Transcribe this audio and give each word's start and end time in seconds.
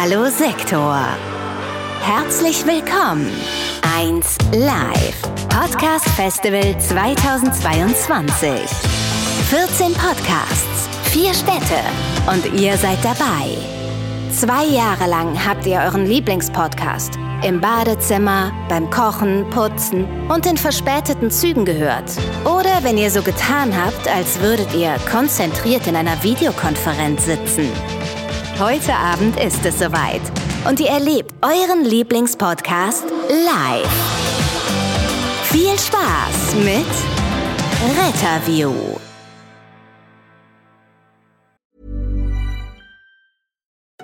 Hallo 0.00 0.30
Sektor. 0.30 0.96
Herzlich 2.02 2.64
willkommen. 2.64 3.32
1 3.96 4.38
Live 4.52 5.20
Podcast 5.48 6.08
Festival 6.10 6.78
2022. 6.78 8.48
14 9.50 9.92
Podcasts, 9.94 10.88
4 11.10 11.34
Städte 11.34 11.80
und 12.30 12.60
ihr 12.60 12.76
seid 12.76 13.04
dabei. 13.04 13.58
Zwei 14.30 14.66
Jahre 14.66 15.10
lang 15.10 15.36
habt 15.44 15.66
ihr 15.66 15.80
euren 15.80 16.06
Lieblingspodcast 16.06 17.18
im 17.42 17.60
Badezimmer, 17.60 18.52
beim 18.68 18.88
Kochen, 18.90 19.50
Putzen 19.50 20.06
und 20.28 20.46
in 20.46 20.56
verspäteten 20.56 21.32
Zügen 21.32 21.64
gehört. 21.64 22.12
Oder 22.44 22.82
wenn 22.82 22.98
ihr 22.98 23.10
so 23.10 23.22
getan 23.22 23.72
habt, 23.76 24.06
als 24.06 24.40
würdet 24.40 24.72
ihr 24.74 24.94
konzentriert 25.10 25.88
in 25.88 25.96
einer 25.96 26.22
Videokonferenz 26.22 27.24
sitzen. 27.24 27.68
Heute 28.58 28.92
Abend 28.92 29.38
ist 29.38 29.64
es 29.64 29.78
soweit 29.78 30.20
und 30.66 30.80
ihr 30.80 30.88
erlebt 30.88 31.30
euren 31.42 31.84
Lieblingspodcast 31.84 33.04
live. 33.04 33.86
Viel 35.44 35.78
Spaß 35.78 36.56
mit 36.56 36.84
Retterview. 37.96 38.98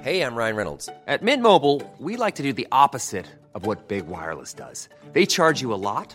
Hey, 0.00 0.20
I'm 0.20 0.36
Ryan 0.36 0.54
Reynolds. 0.54 0.88
At 1.08 1.22
Mint 1.24 1.42
Mobile, 1.42 1.82
we 1.98 2.16
like 2.16 2.36
to 2.36 2.44
do 2.44 2.52
the 2.52 2.68
opposite 2.70 3.26
of 3.56 3.66
what 3.66 3.88
Big 3.88 4.06
Wireless 4.06 4.54
does. 4.54 4.88
They 5.14 5.26
charge 5.26 5.62
you 5.62 5.72
a 5.72 5.80
lot, 5.80 6.14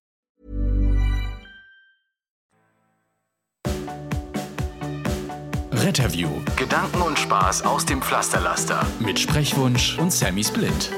Retterview 5.81 6.29
Gedanken 6.55 7.01
und 7.01 7.17
Spaß 7.17 7.63
aus 7.63 7.85
dem 7.87 8.03
Pflasterlaster. 8.03 8.85
mit 8.99 9.19
Sprechwunsch 9.19 9.97
und 9.97 10.13
Sammy 10.13 10.43
Split. 10.43 10.91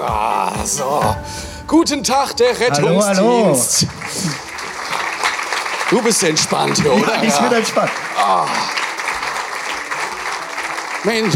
Ah, 0.00 0.52
so. 0.64 1.14
Guten 1.68 2.02
Tag, 2.02 2.36
der 2.36 2.48
Hallo, 2.58 2.98
Rettungsdienst. 2.98 3.86
Du 5.90 6.02
bist 6.02 6.24
entspannt 6.24 6.78
hier, 6.82 6.92
oder? 6.92 7.22
Ich 7.22 7.34
bin 7.34 7.52
entspannt. 7.52 7.90
Mensch. 11.04 11.34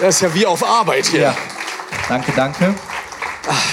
Das 0.00 0.14
ist 0.14 0.20
ja 0.22 0.34
wie 0.34 0.46
auf 0.46 0.66
Arbeit 0.66 1.06
hier. 1.06 1.20
Ja. 1.20 1.36
Danke, 2.08 2.32
danke. 2.34 2.74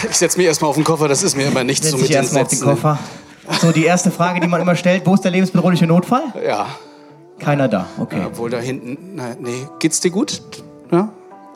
Ich 0.09 0.17
setze 0.17 0.37
mich 0.37 0.47
erstmal 0.47 0.69
auf 0.69 0.75
den 0.75 0.83
Koffer, 0.83 1.07
das 1.07 1.23
ist 1.23 1.37
mir 1.37 1.47
immer 1.47 1.63
nichts 1.63 1.89
so 1.89 1.97
mit 1.97 2.09
den 2.09 2.17
erstmal 2.17 2.43
auf 2.43 2.49
den. 2.49 2.59
Koffer. 2.59 2.99
So, 3.61 3.71
die 3.71 3.85
erste 3.85 4.11
Frage, 4.11 4.39
die 4.39 4.47
man 4.47 4.61
immer 4.61 4.75
stellt: 4.75 5.05
Wo 5.05 5.13
ist 5.13 5.23
der 5.23 5.31
lebensbedrohliche 5.31 5.87
Notfall? 5.87 6.23
Ja. 6.45 6.67
Keiner 7.39 7.67
da. 7.67 7.87
Okay, 7.99 8.21
Obwohl 8.25 8.49
da 8.49 8.59
hinten. 8.59 9.15
Na, 9.15 9.35
nee, 9.39 9.67
geht's 9.79 9.99
dir 9.99 10.11
gut? 10.11 10.41
Ja? 10.91 11.09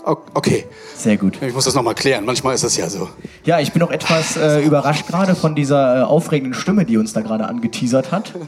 Okay. 0.08 0.66
sehr 0.96 1.18
gut. 1.18 1.42
Ich 1.42 1.54
muss 1.54 1.66
das 1.66 1.76
nochmal 1.76 1.96
klären. 1.96 2.26
Manchmal 2.26 2.56
ist 2.56 2.64
das 2.64 2.78
ja 2.78 2.90
so. 2.90 3.10
Ja, 3.44 3.60
ich 3.60 3.74
bin 3.74 3.82
auch 3.82 3.92
etwas 3.92 4.38
äh, 4.38 4.62
überrascht 4.62 5.08
gerade 5.08 5.36
von 5.36 5.56
dieser 5.56 6.00
äh, 6.00 6.04
aufregenden 6.04 6.54
Stimme, 6.54 6.86
die 6.86 6.98
uns 6.98 7.14
da 7.14 7.22
gerade 7.22 7.46
angeteasert 7.48 8.12
hat. 8.12 8.34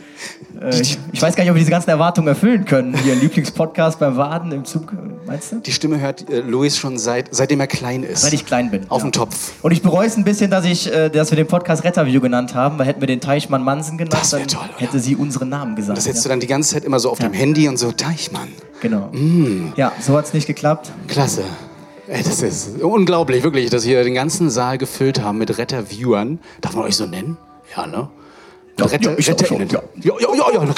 Äh, 0.59 0.81
ich, 0.81 0.97
ich 1.13 1.21
weiß 1.21 1.35
gar 1.35 1.43
nicht, 1.43 1.51
ob 1.51 1.55
wir 1.55 1.59
diese 1.59 1.71
ganzen 1.71 1.89
Erwartungen 1.89 2.27
erfüllen 2.27 2.65
können. 2.65 2.97
Hier 2.97 3.15
Lieblingspodcast 3.15 3.97
beim 3.97 4.17
Waden 4.17 4.51
im 4.51 4.65
Zug, 4.65 4.91
meinst 5.25 5.53
du? 5.53 5.59
Die 5.59 5.71
Stimme 5.71 6.01
hört 6.01 6.29
äh, 6.29 6.41
Luis 6.41 6.77
schon 6.77 6.97
seit, 6.97 7.29
seitdem 7.31 7.61
er 7.61 7.67
klein 7.67 8.03
ist. 8.03 8.23
Seit 8.23 8.33
ich 8.33 8.45
klein 8.45 8.69
bin. 8.69 8.81
Auf 8.89 9.01
ja. 9.01 9.07
dem 9.07 9.11
Topf. 9.13 9.53
Und 9.61 9.71
ich 9.71 9.81
bereue 9.81 10.07
es 10.07 10.17
ein 10.17 10.25
bisschen, 10.25 10.51
dass, 10.51 10.65
ich, 10.65 10.91
äh, 10.91 11.09
dass 11.09 11.31
wir 11.31 11.37
den 11.37 11.47
Podcast 11.47 11.85
Retterview 11.85 12.19
genannt 12.19 12.55
haben, 12.55 12.77
weil 12.77 12.87
hätten 12.87 12.99
wir 12.99 13.07
den 13.07 13.21
Teichmann 13.21 13.63
Mansen 13.63 13.97
genannt, 13.97 14.17
Das 14.19 14.31
dann 14.31 14.47
toll, 14.47 14.69
hätte 14.77 14.99
sie 14.99 15.15
unseren 15.15 15.47
Namen 15.47 15.77
gesagt. 15.77 15.97
Das 15.97 16.07
hättest 16.07 16.25
du 16.25 16.29
ja. 16.29 16.33
dann 16.33 16.41
die 16.41 16.47
ganze 16.47 16.73
Zeit 16.73 16.83
immer 16.83 16.99
so 16.99 17.09
auf 17.09 17.19
dem 17.19 17.31
Handy 17.31 17.69
und 17.69 17.77
so, 17.77 17.93
Deichmann. 17.93 18.49
Genau. 18.81 19.09
Mm. 19.11 19.73
Ja, 19.75 19.91
so 19.99 20.17
hat 20.17 20.25
es 20.25 20.33
nicht 20.33 20.47
geklappt. 20.47 20.91
Klasse. 21.07 21.43
Ey, 22.07 22.23
das 22.23 22.41
ist 22.41 22.81
unglaublich, 22.81 23.43
wirklich, 23.43 23.69
dass 23.69 23.85
wir 23.85 24.03
den 24.03 24.15
ganzen 24.15 24.49
Saal 24.49 24.77
gefüllt 24.79 25.21
haben 25.21 25.37
mit 25.37 25.57
Retter-Viewern. 25.57 26.39
Darf 26.59 26.75
man 26.75 26.85
euch 26.85 26.95
so 26.95 27.05
nennen? 27.05 27.37
Ja, 27.75 27.85
ne? 27.85 28.09
Ja, 28.79 28.85
Retter, 28.85 29.11
ja, 29.11 29.17
ich 29.17 29.47
schon, 29.47 29.59
ja. 29.67 29.81
Ja, 30.01 30.13
ja, 30.19 30.35
ja, 30.35 30.53
ja. 30.53 30.61
Mich 30.61 30.75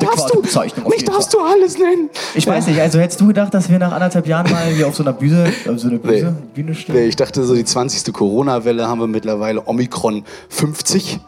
darfst 0.00 0.34
du, 0.34 0.42
mich 0.88 1.04
darfst 1.04 1.32
du 1.32 1.38
alles 1.38 1.78
nennen. 1.78 2.10
Ich 2.34 2.46
weiß 2.46 2.66
nicht, 2.66 2.80
also 2.80 2.98
hättest 2.98 3.20
du 3.20 3.28
gedacht, 3.28 3.54
dass 3.54 3.70
wir 3.70 3.78
nach 3.78 3.92
anderthalb 3.92 4.26
Jahren 4.26 4.50
mal 4.50 4.66
hier 4.66 4.88
auf 4.88 4.96
so 4.96 5.04
einer 5.04 5.12
Bühne, 5.12 5.52
auf 5.68 5.78
so 5.78 5.88
einer 5.88 5.98
Bühne, 5.98 6.36
Bühne 6.52 6.70
Nee, 6.72 6.74
stehen? 6.76 7.08
ich 7.08 7.16
dachte, 7.16 7.44
so 7.44 7.54
die 7.54 7.64
20. 7.64 8.12
Corona-Welle 8.12 8.88
haben 8.88 8.98
wir 8.98 9.06
mittlerweile 9.06 9.66
Omikron 9.66 10.24
50. 10.48 11.20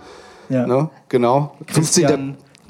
Ja. 0.49 0.67
Ne? 0.67 0.91
Genau. 1.09 1.55
50. 1.69 2.09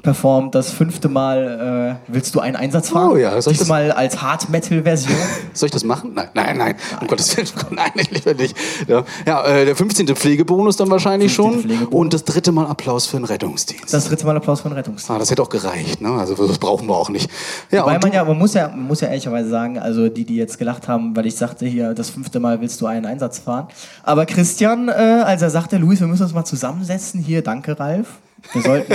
performt 0.07 0.55
das 0.55 0.71
fünfte 0.71 1.09
Mal, 1.09 1.99
äh, 2.07 2.13
willst 2.13 2.33
du 2.33 2.39
einen 2.39 2.55
Einsatz 2.55 2.91
fahren? 2.91 3.11
Oh 3.11 3.17
ja, 3.17 3.41
soll 3.41 3.51
ich 3.51 3.59
das- 3.59 3.67
Diesmal 3.67 3.91
als 3.91 4.21
Hard-Metal-Version. 4.21 5.17
Soll 5.53 5.67
ich 5.67 5.71
das 5.73 5.83
machen? 5.83 6.13
Nein, 6.13 6.29
nein, 6.33 6.57
nein. 6.57 6.75
Um 7.01 7.07
Gottes 7.07 7.35
Willen, 7.35 7.49
nein, 7.71 7.91
ich 7.95 8.09
lieber 8.09 8.33
nicht. 8.33 8.55
Ja, 8.87 9.03
ja 9.25 9.45
äh, 9.45 9.65
der 9.65 9.75
15. 9.75 10.07
Pflegebonus 10.15 10.77
dann 10.77 10.89
wahrscheinlich 10.89 11.35
15. 11.35 11.77
schon. 11.79 11.87
Und 11.87 12.13
das 12.13 12.23
dritte 12.23 12.53
Mal 12.53 12.67
Applaus 12.67 13.05
für 13.05 13.17
den 13.17 13.25
Rettungsdienst. 13.25 13.93
Das 13.93 14.05
dritte 14.05 14.25
Mal 14.25 14.37
Applaus 14.37 14.61
von 14.61 14.71
Rettungsdienst. 14.71 15.11
ah, 15.11 15.19
das 15.19 15.29
hätte 15.29 15.41
auch 15.41 15.49
gereicht, 15.49 15.99
ne? 15.99 16.11
Also 16.11 16.35
das 16.47 16.57
brauchen 16.57 16.87
wir 16.87 16.95
auch 16.95 17.09
nicht. 17.09 17.29
Ja, 17.69 17.85
Weil 17.85 17.99
man 17.99 18.13
ja, 18.13 18.23
man 18.23 18.37
muss 18.37 18.53
ja, 18.53 18.69
man 18.69 18.87
muss 18.87 19.01
ja 19.01 19.09
ehrlicherweise 19.09 19.49
sagen, 19.49 19.77
also 19.77 20.07
die, 20.07 20.23
die 20.23 20.37
jetzt 20.37 20.57
gelacht 20.57 20.87
haben, 20.87 21.17
weil 21.17 21.25
ich 21.25 21.35
sagte 21.35 21.65
hier, 21.65 21.93
das 21.93 22.09
fünfte 22.11 22.39
Mal 22.39 22.61
willst 22.61 22.79
du 22.79 22.85
einen 22.85 23.05
Einsatz 23.05 23.39
fahren. 23.39 23.67
Aber 24.03 24.25
Christian, 24.25 24.87
äh, 24.87 24.91
als 24.91 25.41
er 25.41 25.49
sagte, 25.49 25.75
Luis, 25.75 25.99
wir 25.99 26.07
müssen 26.07 26.23
uns 26.23 26.33
mal 26.33 26.45
zusammensetzen, 26.45 27.19
hier, 27.19 27.41
danke 27.41 27.77
Ralf. 27.77 28.07
Wir 28.53 28.61
sollten 28.61 28.93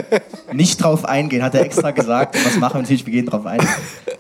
nicht 0.53 0.83
drauf 0.83 1.05
eingehen, 1.05 1.43
hat 1.43 1.55
er 1.55 1.63
extra 1.63 1.91
gesagt. 1.91 2.37
Was 2.45 2.57
machen 2.57 2.75
wir 2.75 2.83
natürlich, 2.83 3.07
wir 3.07 3.13
gehen 3.13 3.27
drauf 3.27 3.47
ein. 3.47 3.61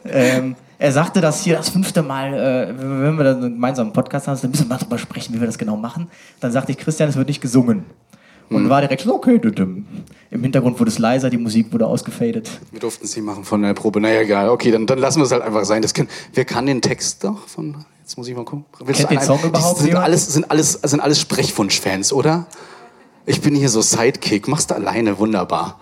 Ähm, 0.04 0.56
er 0.78 0.92
sagte, 0.92 1.20
dass 1.20 1.42
hier 1.42 1.56
das 1.56 1.68
fünfte 1.68 2.02
Mal, 2.02 2.34
äh, 2.34 2.74
wenn 2.76 3.16
wir 3.16 3.24
dann 3.24 3.40
gemeinsam 3.40 3.86
einen 3.86 3.92
Podcast 3.92 4.26
haben, 4.26 4.38
dann 4.40 4.50
müssen 4.50 4.64
wir 4.64 4.68
mal 4.68 4.78
drüber 4.78 4.98
sprechen, 4.98 5.34
wie 5.34 5.40
wir 5.40 5.46
das 5.46 5.58
genau 5.58 5.76
machen. 5.76 6.08
Dann 6.40 6.50
sagte 6.50 6.72
ich, 6.72 6.78
Christian, 6.78 7.08
es 7.08 7.16
wird 7.16 7.28
nicht 7.28 7.40
gesungen. 7.40 7.84
Und 8.50 8.68
war 8.68 8.80
direkt 8.80 9.02
so, 9.02 9.14
okay, 9.14 9.38
düdüm. 9.38 9.86
im 10.30 10.42
Hintergrund 10.42 10.78
wurde 10.78 10.90
es 10.90 10.98
leiser, 10.98 11.30
die 11.30 11.38
Musik 11.38 11.72
wurde 11.72 11.86
ausgefadet. 11.86 12.50
Wir 12.70 12.80
durften 12.80 13.04
es 13.04 13.16
nicht 13.16 13.24
machen 13.24 13.44
von 13.44 13.62
der 13.62 13.74
Probe. 13.74 14.00
Naja, 14.00 14.20
egal. 14.20 14.50
Okay, 14.50 14.70
dann, 14.70 14.86
dann 14.86 14.98
lassen 14.98 15.20
wir 15.20 15.24
es 15.24 15.32
halt 15.32 15.42
einfach 15.42 15.64
sein. 15.64 15.82
Das 15.82 15.94
können, 15.94 16.08
wer 16.34 16.44
kann 16.44 16.66
den 16.66 16.82
Text 16.82 17.24
doch 17.24 17.46
von. 17.48 17.84
Jetzt 18.00 18.18
muss 18.18 18.28
ich 18.28 18.36
mal 18.36 18.44
gucken. 18.44 18.66
Willst 18.80 19.06
Kennt 19.06 19.12
den 19.12 19.26
Song 19.26 19.38
die 19.40 19.48
überhaupt 19.48 19.78
Sind 19.78 19.86
jemand? 19.86 20.04
alles, 20.04 20.26
sind 20.26 20.50
alles, 20.50 20.72
sind 20.72 21.00
alles 21.00 21.20
Sprechwunsch-Fans, 21.20 22.12
oder? 22.12 22.46
Ich 23.26 23.40
bin 23.40 23.54
hier 23.54 23.68
so 23.68 23.80
Sidekick. 23.80 24.48
Machst 24.48 24.70
du 24.70 24.74
alleine 24.74 25.18
wunderbar. 25.18 25.78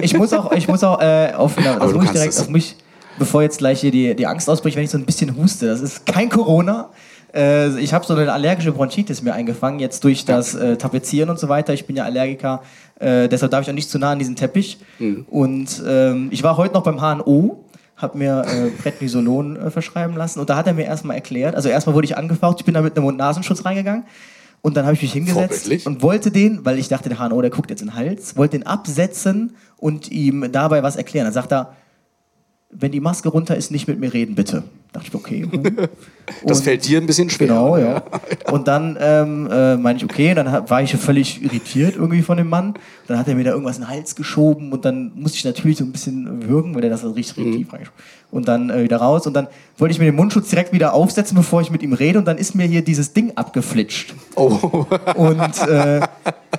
Ich 0.00 0.16
muss 0.16 0.32
auch, 0.32 0.52
ich 0.52 0.68
muss 0.68 0.84
auch 0.84 1.00
äh, 1.00 1.32
auf, 1.34 1.54
na, 1.56 1.78
das 1.78 1.94
muss 1.94 2.04
ich 2.04 2.10
direkt 2.10 2.38
auf 2.38 2.50
mich, 2.50 2.76
bevor 3.18 3.42
jetzt 3.42 3.58
gleich 3.58 3.80
hier 3.80 3.90
die, 3.90 4.14
die 4.14 4.26
Angst 4.26 4.48
ausbricht, 4.48 4.76
wenn 4.76 4.84
ich 4.84 4.90
so 4.90 4.98
ein 4.98 5.06
bisschen 5.06 5.34
huste. 5.36 5.66
Das 5.66 5.80
ist 5.80 6.04
kein 6.04 6.28
Corona. 6.28 6.90
Äh, 7.34 7.78
ich 7.80 7.94
habe 7.94 8.04
so 8.04 8.14
eine 8.14 8.30
allergische 8.30 8.72
Bronchitis 8.72 9.22
mir 9.22 9.32
eingefangen, 9.32 9.80
jetzt 9.80 10.04
durch 10.04 10.24
das 10.24 10.54
äh, 10.54 10.76
Tapezieren 10.76 11.30
und 11.30 11.38
so 11.38 11.48
weiter. 11.48 11.72
Ich 11.72 11.86
bin 11.86 11.96
ja 11.96 12.04
Allergiker, 12.04 12.62
äh, 13.00 13.26
deshalb 13.28 13.50
darf 13.52 13.62
ich 13.62 13.70
auch 13.70 13.74
nicht 13.74 13.90
zu 13.90 13.98
nah 13.98 14.12
an 14.12 14.18
diesen 14.18 14.36
Teppich. 14.36 14.78
Mhm. 14.98 15.24
Und 15.30 15.82
ähm, 15.86 16.28
ich 16.30 16.42
war 16.42 16.56
heute 16.58 16.74
noch 16.74 16.82
beim 16.82 17.00
HNO, 17.00 17.64
habe 17.96 18.18
mir 18.18 18.44
äh, 18.46 18.70
Prednisolon 18.82 19.56
äh, 19.56 19.70
verschreiben 19.70 20.14
lassen 20.14 20.40
und 20.40 20.50
da 20.50 20.56
hat 20.56 20.66
er 20.66 20.74
mir 20.74 20.84
erstmal 20.84 21.16
erklärt, 21.16 21.54
also 21.54 21.70
erstmal 21.70 21.94
wurde 21.94 22.04
ich 22.04 22.18
angefaucht, 22.18 22.58
ich 22.60 22.66
bin 22.66 22.74
da 22.74 22.82
mit 22.82 22.94
einem 22.94 23.04
Mund-Nasenschutz 23.04 23.64
reingegangen 23.64 24.04
und 24.62 24.76
dann 24.76 24.84
habe 24.84 24.94
ich 24.94 25.02
mich 25.02 25.12
hingesetzt 25.12 25.86
und 25.86 26.02
wollte 26.02 26.30
den, 26.30 26.64
weil 26.64 26.78
ich 26.78 26.88
dachte, 26.88 27.08
der 27.08 27.18
HNO, 27.18 27.40
der 27.40 27.50
guckt 27.50 27.70
jetzt 27.70 27.82
in 27.82 27.88
den 27.88 27.94
Hals, 27.94 28.36
wollte 28.36 28.58
den 28.58 28.66
absetzen 28.66 29.54
und 29.76 30.10
ihm 30.10 30.50
dabei 30.50 30.82
was 30.82 30.96
erklären. 30.96 31.26
Dann 31.26 31.34
sagt 31.34 31.52
er, 31.52 31.76
wenn 32.70 32.92
die 32.92 33.00
Maske 33.00 33.28
runter 33.28 33.56
ist, 33.56 33.70
nicht 33.70 33.88
mit 33.88 33.98
mir 33.98 34.12
reden, 34.12 34.34
bitte. 34.34 34.64
Dachte 34.92 35.08
ich, 35.08 35.14
okay. 35.14 35.42
hm. 35.50 35.62
Das 36.44 36.58
Und- 36.58 36.64
fällt 36.64 36.86
dir 36.86 37.00
ein 37.00 37.06
bisschen 37.06 37.30
schwer. 37.30 37.48
Genau, 37.48 37.76
ja. 37.76 38.02
Und 38.50 38.66
dann 38.66 38.96
ähm, 39.00 39.48
äh, 39.50 39.76
meine 39.76 39.98
ich, 39.98 40.04
okay, 40.04 40.34
dann 40.34 40.68
war 40.68 40.82
ich 40.82 40.96
völlig 40.96 41.42
irritiert 41.42 41.96
irgendwie 41.96 42.22
von 42.22 42.36
dem 42.36 42.48
Mann. 42.48 42.74
Dann 43.06 43.18
hat 43.18 43.28
er 43.28 43.34
mir 43.34 43.44
da 43.44 43.50
irgendwas 43.50 43.76
in 43.76 43.84
den 43.84 43.90
Hals 43.90 44.16
geschoben 44.16 44.72
und 44.72 44.84
dann 44.84 45.12
musste 45.14 45.38
ich 45.38 45.44
natürlich 45.44 45.78
so 45.78 45.84
ein 45.84 45.92
bisschen 45.92 46.48
würgen, 46.48 46.74
weil 46.74 46.80
der 46.80 46.90
das 46.90 47.02
so 47.02 47.10
richtig, 47.10 47.36
richtig 47.36 47.56
tief 47.56 47.72
reingeschoben 47.72 48.02
Und 48.30 48.48
dann 48.48 48.70
äh, 48.70 48.82
wieder 48.82 48.96
raus 48.96 49.26
und 49.26 49.34
dann 49.34 49.48
wollte 49.78 49.92
ich 49.92 49.98
mir 49.98 50.06
den 50.06 50.16
Mundschutz 50.16 50.48
direkt 50.48 50.72
wieder 50.72 50.94
aufsetzen, 50.94 51.36
bevor 51.36 51.60
ich 51.60 51.70
mit 51.70 51.82
ihm 51.82 51.92
rede 51.92 52.18
und 52.18 52.24
dann 52.24 52.38
ist 52.38 52.54
mir 52.54 52.66
hier 52.66 52.82
dieses 52.82 53.12
Ding 53.12 53.32
abgeflitscht. 53.36 54.14
Oh. 54.34 54.86
Und 55.14 55.68
äh, 55.68 56.00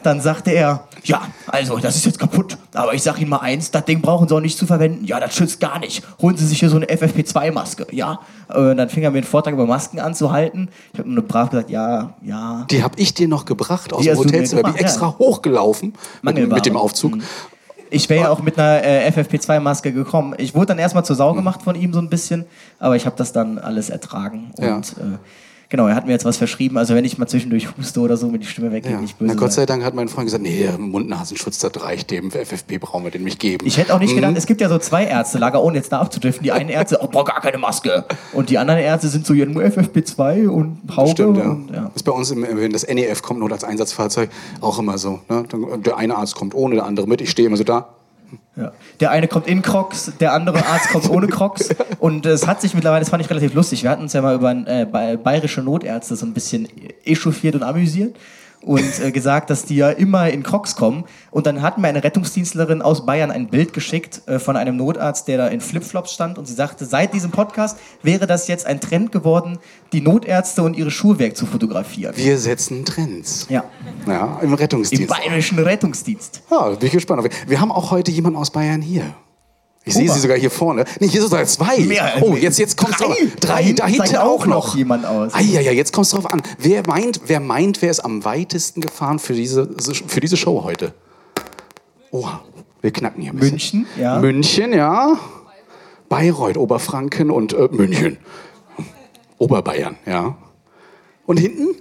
dann 0.04 0.22
sagte 0.22 0.52
er, 0.52 0.88
ja, 1.08 1.22
also, 1.48 1.78
das 1.78 1.96
ist 1.96 2.06
jetzt 2.06 2.20
kaputt. 2.20 2.58
Aber 2.74 2.94
ich 2.94 3.02
sag 3.04 3.20
Ihnen 3.20 3.30
mal 3.30 3.38
eins, 3.40 3.72
das 3.72 3.86
Ding 3.86 4.02
brauchen 4.02 4.28
Sie 4.28 4.36
auch 4.36 4.40
nicht 4.42 4.58
zu 4.58 4.66
verwenden. 4.68 5.06
Ja, 5.06 5.20
das 5.20 5.36
schützt 5.36 5.60
gar 5.60 5.80
nicht. 5.80 6.04
Holen 6.22 6.38
Sie 6.38 6.46
sich 6.46 6.60
hier 6.60 6.70
so 6.70 6.76
eine 6.76 6.86
FFP2-Maske, 6.88 7.88
ja? 7.92 8.20
Und 8.54 8.78
dann 8.78 8.90
fing 8.90 9.04
er 9.04 9.12
mir 9.12 9.18
einen 9.18 9.26
Vortrag 9.28 9.54
über 9.54 9.66
Masken 9.66 10.00
anzuhalten. 10.00 10.70
Ich 10.94 11.00
habe 11.00 11.10
nur 11.10 11.24
brav 11.24 11.50
gesagt, 11.50 11.70
ja, 11.70 12.14
ja. 12.22 12.66
Die 12.70 12.84
habe 12.84 12.96
ich 13.00 13.14
dir 13.14 13.28
noch 13.28 13.46
gebracht 13.46 13.94
aus 13.94 14.02
Die 14.04 14.10
dem 14.10 14.18
Hotelzimmer. 14.18 14.64
Bin 14.64 14.76
extra 14.76 15.08
ja. 15.08 15.16
hochgelaufen 15.18 15.94
mit, 16.22 16.38
mit 16.52 16.66
dem 16.66 16.78
Aufzug. 16.78 17.18
Ich 17.90 18.10
wäre 18.10 18.24
ja 18.26 18.30
auch 18.30 18.42
mit 18.42 18.60
einer 18.60 18.84
äh, 18.84 19.10
FFP2-Maske 19.10 19.94
gekommen. 19.94 20.36
Ich 20.38 20.54
wurde 20.54 20.68
dann 20.68 20.80
erstmal 20.80 21.06
zur 21.06 21.16
Sau 21.16 21.34
gemacht 21.34 21.62
von 21.62 21.74
ihm 21.76 21.94
so 21.94 22.00
ein 22.00 22.10
bisschen, 22.10 22.46
aber 22.80 22.98
ich 22.98 23.06
habe 23.06 23.16
das 23.16 23.32
dann 23.32 23.58
alles 23.60 23.90
ertragen. 23.90 24.52
Und 24.58 24.66
Ja. 24.66 24.78
äh, 24.80 25.18
genau, 25.70 25.88
er 25.88 25.96
hat 25.96 26.06
mir 26.06 26.12
jetzt 26.14 26.26
was 26.26 26.38
verschrieben. 26.38 26.78
Also 26.78 26.96
wenn 26.96 27.06
ich 27.06 27.18
mal 27.18 27.28
zwischendurch 27.28 27.68
huste 27.78 28.00
oder 28.00 28.18
so, 28.18 28.32
wenn 28.32 28.40
die 28.40 28.48
Stimme 28.48 28.72
weggeht, 28.72 28.92
Ja. 28.92 29.02
nicht 29.02 29.18
böse. 29.18 29.34
Na, 29.34 29.40
Gott 29.40 29.52
sei. 29.54 29.66
Dank 29.66 29.84
hat 29.84 29.94
mein 29.94 30.08
Freund 30.08 30.28
gesagt, 30.28 30.44
nee, 30.44 30.68
Mund-Nasenschutz, 30.78 31.60
das 31.60 31.72
reicht 31.84 32.12
dem. 32.12 32.32
FFP 32.32 32.78
brauchen 32.80 33.04
wir 33.04 33.12
den 33.12 33.24
nicht 33.24 33.40
geben. 33.40 33.66
Ich 33.68 33.78
hätte 33.78 33.94
auch 33.94 34.00
nicht 34.00 34.12
Mhm. 34.12 34.16
gedacht, 34.18 34.34
es 34.38 34.46
gibt 34.46 34.62
ja 34.62 34.70
so 34.70 34.78
zwei 34.78 35.06
Ärztelager, 35.06 35.62
ohne 35.64 35.78
jetzt 35.78 35.92
da 35.92 36.00
abzudriften. 36.00 36.44
Die 36.44 36.52
einen 36.52 36.70
Ärzte, 36.70 37.00
oh, 37.02 37.08
boah, 37.08 37.26
gar 37.26 37.42
keine 37.42 37.58
Maske. 37.58 38.06
Und 38.34 38.50
die 38.50 38.58
anderen 38.58 38.80
Ärzte 38.80 39.08
sind 39.10 39.26
so, 39.26 39.34
ja, 39.34 39.46
nur 39.46 39.64
FFP2 39.64 40.48
und 40.48 40.80
Haube. 40.96 41.12
Stimmt, 41.12 41.38
ja. 41.38 41.44
Und, 41.50 41.70
ja. 41.74 41.92
Ist 41.96 42.04
bei 42.04 42.12
uns, 42.12 42.32
im, 42.32 42.46
wenn 42.50 42.72
das 42.72 42.88
NEF 42.88 43.22
kommt, 43.22 43.40
Not 43.40 43.52
als 43.52 43.64
Einsatzfahrzeug, 43.64 44.30
auch 44.62 44.80
immer 44.80 44.98
so. 44.98 45.20
Ne? 45.30 45.44
Der 45.86 45.98
eine 45.98 46.16
Arzt 46.18 46.36
kommt 46.36 46.56
ohne, 46.56 46.76
der 46.76 46.86
andere 46.86 47.08
mit. 47.08 47.22
Ich 47.22 47.30
stehe 47.30 47.48
immer 47.48 47.58
so 47.58 47.64
da. 47.64 47.90
Ja. 48.56 48.72
Der 49.00 49.12
eine 49.12 49.28
kommt 49.28 49.48
in 49.48 49.62
Crocs, 49.62 50.14
der 50.20 50.34
andere 50.34 50.66
Arzt 50.66 50.90
kommt 50.90 51.10
ohne 51.10 51.28
Crocs. 51.28 51.70
Und 52.00 52.26
es 52.26 52.48
hat 52.48 52.62
sich 52.62 52.74
mittlerweile, 52.74 53.02
das 53.02 53.10
fand 53.10 53.24
ich 53.24 53.30
relativ 53.30 53.54
lustig, 53.54 53.84
wir 53.84 53.90
hatten 53.90 54.02
uns 54.04 54.14
ja 54.14 54.22
mal 54.22 54.36
über 54.36 54.52
äh, 54.52 54.86
ba- 54.86 55.16
bayerische 55.16 55.62
Notärzte 55.62 56.16
so 56.16 56.26
ein 56.26 56.34
bisschen 56.34 56.68
echauffiert 57.06 57.56
und 57.56 57.64
amüsiert 57.64 58.16
und 58.62 59.00
äh, 59.00 59.12
gesagt, 59.12 59.50
dass 59.50 59.66
die 59.66 59.76
ja 59.78 59.90
immer 59.90 60.30
in 60.30 60.44
Crocs 60.44 60.76
kommen. 60.76 61.06
Und 61.32 61.46
dann 61.46 61.62
hat 61.62 61.78
mir 61.78 61.88
eine 61.88 62.04
Rettungsdienstlerin 62.04 62.82
aus 62.82 63.06
Bayern 63.06 63.32
ein 63.32 63.48
Bild 63.48 63.74
geschickt 63.74 64.22
äh, 64.28 64.40
von 64.40 64.56
einem 64.58 64.76
Notarzt, 64.76 65.28
der 65.28 65.38
da 65.38 65.48
in 65.48 65.62
Flipflops 65.62 66.14
stand. 66.14 66.38
Und 66.38 66.46
sie 66.48 66.54
sagte, 66.54 66.86
seit 66.86 67.14
diesem 67.14 67.32
Podcast 67.32 67.78
wäre 68.04 68.28
das 68.28 68.48
jetzt 68.48 68.66
ein 68.66 68.82
Trend 68.82 69.12
geworden, 69.12 69.60
die 69.94 70.02
Notärzte 70.02 70.64
und 70.64 70.76
ihre 70.76 70.92
Schuhwerk 70.92 71.38
zu 71.38 71.46
fotografieren. 71.46 72.14
Wir 72.18 72.38
setzen 72.38 72.84
Trends. 72.84 73.48
Ja, 73.50 73.64
Ja, 74.06 74.40
im 74.42 74.48
im 74.48 74.54
Rettungsdienst. 74.54 75.08
bayerischen 75.08 75.60
Rettungsdienst. 75.60 76.42
Ja, 76.50 76.70
bin 76.70 76.88
ich 76.88 76.92
gespannt. 76.94 77.28
Wir 77.48 77.62
haben 77.62 77.72
auch 77.72 77.92
heute 77.92 78.12
jemanden 78.12 78.38
aus 78.40 78.52
Bayern 78.52 78.82
hier. 78.82 79.04
Ich 79.88 79.94
sehe 79.94 80.10
sie 80.12 80.20
sogar 80.20 80.38
hier 80.38 80.52
vorne. 80.52 80.84
Nee, 81.00 81.08
hier 81.08 81.22
sind 81.22 81.30
sogar 81.30 81.46
zwei. 81.46 81.80
Mehr. 81.80 82.22
oh, 82.22 82.36
jetzt, 82.36 82.60
jetzt 82.60 82.78
kommt's 82.78 82.98
Drei. 82.98 83.16
Drei, 83.40 83.64
hinten 83.64 83.78
da 83.78 83.88
hinten 83.88 84.08
zeigt 84.08 84.18
auch 84.18 84.46
noch. 84.46 84.76
jemand 84.76 85.06
aus. 85.06 85.34
Ah, 85.34 85.42
ja, 85.42 85.62
ja, 85.62 85.72
jetzt 85.72 85.94
kommt's 85.94 86.10
drauf 86.12 86.32
an. 86.32 86.42
Wer 86.60 86.86
meint, 86.86 87.22
wer 87.26 87.40
meint, 87.40 87.82
wer 87.82 87.90
ist 87.90 88.02
am 88.02 88.26
weitesten 88.26 88.82
gefahren 88.82 89.20
für 89.20 89.34
diese, 89.34 89.70
für 90.08 90.20
diese 90.20 90.36
Show 90.38 90.64
heute? 90.64 90.94
Oha, 92.12 92.44
wir 92.82 92.92
knacken 92.92 93.22
hier 93.22 93.32
ein 93.32 93.38
bisschen. 93.38 93.52
München, 93.52 93.88
ja. 93.98 94.20
München, 94.20 94.74
ja. 94.74 95.18
Bayreuth, 96.10 96.58
Oberfranken 96.58 97.32
und 97.32 97.54
äh, 97.54 97.70
München. 97.72 98.18
Oberbayern, 99.38 99.98
ja. 100.06 100.38
Und 101.26 101.38
hinten? 101.38 101.76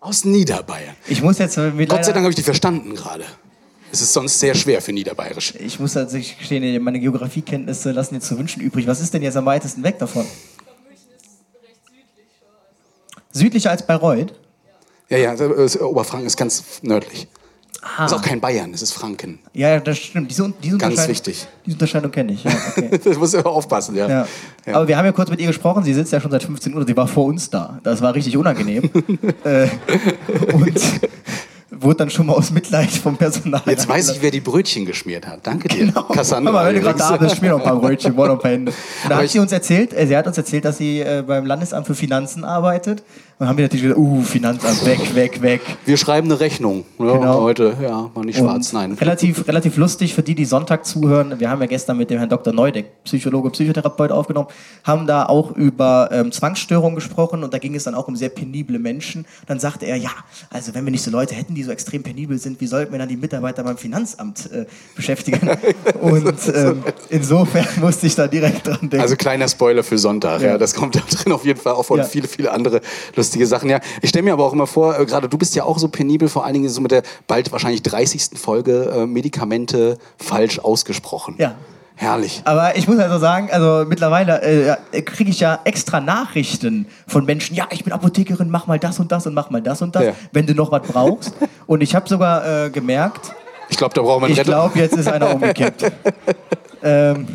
Aus 0.00 0.24
Niederbayern. 0.24 0.94
Ich 1.08 1.22
muss 1.22 1.38
jetzt 1.38 1.56
äh, 1.58 1.70
Gott 1.86 2.04
sei 2.04 2.12
Dank 2.12 2.24
habe 2.24 2.30
ich 2.30 2.36
die 2.36 2.42
verstanden 2.42 2.94
gerade. 2.94 3.24
Es 3.90 4.02
ist 4.02 4.12
sonst 4.12 4.38
sehr 4.38 4.54
schwer 4.54 4.82
für 4.82 4.92
Niederbayerisch. 4.92 5.54
Ich 5.58 5.80
muss 5.80 5.94
tatsächlich 5.94 6.38
gestehen, 6.38 6.82
meine 6.82 7.00
Geografiekenntnisse 7.00 7.92
lassen 7.92 8.14
jetzt 8.14 8.26
zu 8.26 8.38
wünschen 8.38 8.60
übrig. 8.60 8.86
Was 8.86 9.00
ist 9.00 9.14
denn 9.14 9.22
jetzt 9.22 9.36
am 9.36 9.46
weitesten 9.46 9.82
weg 9.82 9.98
davon? 9.98 10.26
Südlicher 13.32 13.70
als 13.70 13.86
Bayreuth? 13.86 14.34
Ja, 15.08 15.18
ja, 15.18 15.34
das- 15.34 15.80
Oberfranken 15.80 16.26
ist 16.26 16.36
ganz 16.36 16.64
nördlich. 16.82 17.28
Ah. 17.80 18.06
Ist 18.06 18.12
auch 18.12 18.22
kein 18.22 18.40
Bayern, 18.40 18.74
es 18.74 18.82
ist 18.82 18.92
Franken. 18.92 19.38
Ja, 19.52 19.68
ja, 19.70 19.80
das 19.80 19.98
stimmt. 19.98 20.30
Diese, 20.30 20.52
diese 20.62 20.78
Ganz 20.78 21.06
wichtig. 21.06 21.46
Diese 21.64 21.76
Unterscheidung 21.76 22.10
kenne 22.10 22.32
ich. 22.32 22.42
Ja, 22.42 22.50
okay. 22.70 22.98
Das 23.04 23.16
muss 23.16 23.34
immer 23.34 23.46
aufpassen, 23.46 23.94
ja. 23.94 24.08
ja. 24.08 24.28
Ja. 24.66 24.74
Aber 24.74 24.88
wir 24.88 24.96
haben 24.98 25.04
ja 25.04 25.12
kurz 25.12 25.30
mit 25.30 25.40
ihr 25.40 25.46
gesprochen. 25.46 25.84
Sie 25.84 25.94
sitzt 25.94 26.12
ja 26.12 26.20
schon 26.20 26.30
seit 26.32 26.42
15 26.42 26.74
Uhr. 26.74 26.84
Sie 26.84 26.96
war 26.96 27.06
vor 27.06 27.26
uns 27.26 27.48
da. 27.48 27.78
Das 27.84 28.02
war 28.02 28.14
richtig 28.14 28.36
unangenehm. 28.36 28.90
äh, 29.44 29.68
und 30.52 30.80
wurde 31.70 31.96
dann 31.96 32.10
schon 32.10 32.26
mal 32.26 32.32
aus 32.34 32.50
Mitleid 32.50 32.90
vom 32.90 33.16
Personal. 33.16 33.60
Jetzt 33.66 33.88
weiß 33.88 34.10
ich, 34.10 34.22
wer 34.22 34.30
die 34.30 34.40
Brötchen 34.40 34.86
geschmiert 34.86 35.26
hat. 35.26 35.46
Danke 35.46 35.68
dir, 35.68 35.86
Genau. 35.86 36.02
Cassandra. 36.04 36.50
Aber 36.52 36.66
wenn 36.68 36.74
du 36.76 36.80
gerade 36.80 36.98
da 36.98 37.16
bist, 37.16 37.36
spiel 37.36 37.50
noch 37.50 37.58
ein 37.58 37.64
paar 37.64 37.76
Brötchen, 37.78 38.16
wollen 38.16 38.28
noch 38.30 38.38
ein 38.38 38.42
paar 38.42 38.50
Hände. 38.52 38.72
Da 39.08 39.18
hat 39.18 39.28
sie 39.28 39.38
uns 39.38 39.52
erzählt, 39.52 39.92
äh, 39.92 40.06
sie 40.06 40.16
hat 40.16 40.26
uns 40.26 40.38
erzählt, 40.38 40.64
dass 40.64 40.78
sie 40.78 41.00
äh, 41.00 41.22
beim 41.26 41.44
Landesamt 41.44 41.86
für 41.86 41.94
Finanzen 41.94 42.44
arbeitet. 42.44 43.02
Dann 43.38 43.48
haben 43.48 43.56
wir 43.58 43.66
natürlich 43.66 43.84
gesagt, 43.84 44.00
uh, 44.00 44.20
Finanzamt, 44.22 44.84
weg, 44.84 45.14
weg, 45.14 45.42
weg. 45.42 45.60
Wir 45.84 45.96
schreiben 45.96 46.26
eine 46.26 46.40
Rechnung. 46.40 46.84
Ja, 46.98 47.12
Genau. 47.12 47.40
Heute, 47.42 47.76
ja, 47.80 48.10
mal 48.12 48.24
nicht 48.24 48.38
schwarz, 48.38 48.72
Und 48.72 48.80
nein. 48.80 48.92
Relativ, 48.94 49.46
relativ 49.46 49.76
lustig 49.76 50.12
für 50.14 50.24
die, 50.24 50.34
die 50.34 50.44
Sonntag 50.44 50.84
zuhören. 50.84 51.38
Wir 51.38 51.48
haben 51.48 51.60
ja 51.60 51.66
gestern 51.66 51.98
mit 51.98 52.10
dem 52.10 52.18
Herrn 52.18 52.28
Dr. 52.28 52.52
Neudeck, 52.52 53.04
Psychologe, 53.04 53.50
Psychotherapeut 53.50 54.10
aufgenommen, 54.10 54.48
haben 54.82 55.06
da 55.06 55.26
auch 55.26 55.52
über 55.52 56.08
ähm, 56.10 56.32
Zwangsstörungen 56.32 56.96
gesprochen 56.96 57.44
und 57.44 57.54
da 57.54 57.58
ging 57.58 57.76
es 57.76 57.84
dann 57.84 57.94
auch 57.94 58.08
um 58.08 58.16
sehr 58.16 58.28
penible 58.28 58.80
Menschen. 58.80 59.24
Dann 59.46 59.60
sagte 59.60 59.86
er, 59.86 59.94
ja, 59.96 60.10
also 60.50 60.74
wenn 60.74 60.84
wir 60.84 60.90
nicht 60.90 61.04
so 61.04 61.12
Leute 61.12 61.36
hätten, 61.36 61.54
die 61.54 61.62
so 61.62 61.70
extrem 61.70 62.02
penibel 62.02 62.38
sind, 62.38 62.60
wie 62.60 62.66
sollten 62.66 62.90
wir 62.90 62.98
dann 62.98 63.08
die 63.08 63.16
Mitarbeiter 63.16 63.62
beim 63.62 63.76
Finanzamt 63.78 64.50
äh, 64.52 64.66
beschäftigen? 64.96 65.48
und 66.00 66.34
ähm, 66.54 66.82
insofern 67.08 67.66
musste 67.80 68.08
ich 68.08 68.16
da 68.16 68.26
direkt 68.26 68.66
dran 68.66 68.80
denken. 68.80 69.00
Also 69.00 69.14
kleiner 69.14 69.46
Spoiler 69.46 69.84
für 69.84 69.96
Sonntag. 69.98 70.40
Ja. 70.40 70.48
Ja. 70.48 70.58
das 70.58 70.74
kommt 70.74 70.96
da 70.96 71.00
drin 71.00 71.32
auf 71.32 71.44
jeden 71.44 71.60
Fall 71.60 71.74
auch 71.74 71.88
und 71.88 71.98
Ja. 71.98 72.04
viele, 72.04 72.26
viele 72.26 72.50
andere 72.50 72.80
lustige 73.14 73.27
Sachen. 73.46 73.70
Ja, 73.70 73.80
ich 74.02 74.08
stelle 74.10 74.24
mir 74.24 74.32
aber 74.32 74.44
auch 74.44 74.52
immer 74.52 74.66
vor, 74.66 74.98
äh, 74.98 75.04
gerade 75.06 75.28
du 75.28 75.38
bist 75.38 75.54
ja 75.54 75.64
auch 75.64 75.78
so 75.78 75.88
penibel, 75.88 76.28
vor 76.28 76.44
allen 76.44 76.54
Dingen 76.54 76.68
so 76.68 76.80
mit 76.80 76.90
der 76.90 77.02
bald 77.26 77.52
wahrscheinlich 77.52 77.82
30. 77.82 78.38
Folge 78.38 78.90
äh, 78.94 79.06
Medikamente 79.06 79.98
falsch 80.18 80.58
ausgesprochen. 80.58 81.34
Ja. 81.38 81.54
Herrlich. 82.00 82.42
Aber 82.44 82.76
ich 82.76 82.86
muss 82.86 83.00
also 83.00 83.18
sagen, 83.18 83.48
also 83.50 83.84
mittlerweile 83.84 84.40
äh, 84.92 85.02
kriege 85.02 85.30
ich 85.30 85.40
ja 85.40 85.58
extra 85.64 85.98
Nachrichten 85.98 86.86
von 87.08 87.24
Menschen, 87.24 87.56
ja, 87.56 87.66
ich 87.70 87.82
bin 87.82 87.92
Apothekerin, 87.92 88.50
mach 88.50 88.68
mal 88.68 88.78
das 88.78 89.00
und 89.00 89.10
das 89.10 89.26
und 89.26 89.34
mach 89.34 89.50
mal 89.50 89.60
das 89.60 89.82
und 89.82 89.96
das, 89.96 90.04
Ja. 90.04 90.12
wenn 90.32 90.46
du 90.46 90.54
noch 90.54 90.70
was 90.70 90.82
brauchst. 90.86 91.34
Und 91.66 91.82
ich 91.82 91.94
habe 91.96 92.08
sogar 92.08 92.66
äh, 92.66 92.70
gemerkt, 92.70 93.32
Ich 93.68 93.76
glaube, 93.76 93.94
da 93.94 94.00
brauchen 94.00 94.22
wir 94.22 94.26
einen 94.26 94.36
ich 94.36 94.42
glaube, 94.44 94.78
jetzt 94.78 94.96
ist 94.96 95.08
einer 95.08 95.34
umgekippt. 95.34 95.90
ähm, 96.84 97.26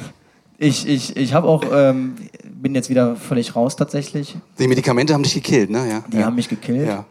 ich 0.57 0.87
ich, 0.87 1.17
ich 1.17 1.33
habe 1.33 1.47
auch, 1.47 1.63
ähm, 1.71 2.15
bin 2.63 2.73
jetzt 2.73 2.89
wieder 2.89 3.15
völlig 3.15 3.55
raus 3.55 3.75
tatsächlich. 3.75 4.35
Die 4.57 4.67
Medikamente 4.67 5.13
haben 5.13 5.21
dich 5.21 5.35
gekillt, 5.35 5.69
ne? 5.69 5.87
Ja. 5.87 6.03
Die 6.11 6.17
ja. 6.17 6.25
haben 6.25 6.35
mich 6.35 6.49
gekillt. 6.49 6.87
Ja. 6.87 7.05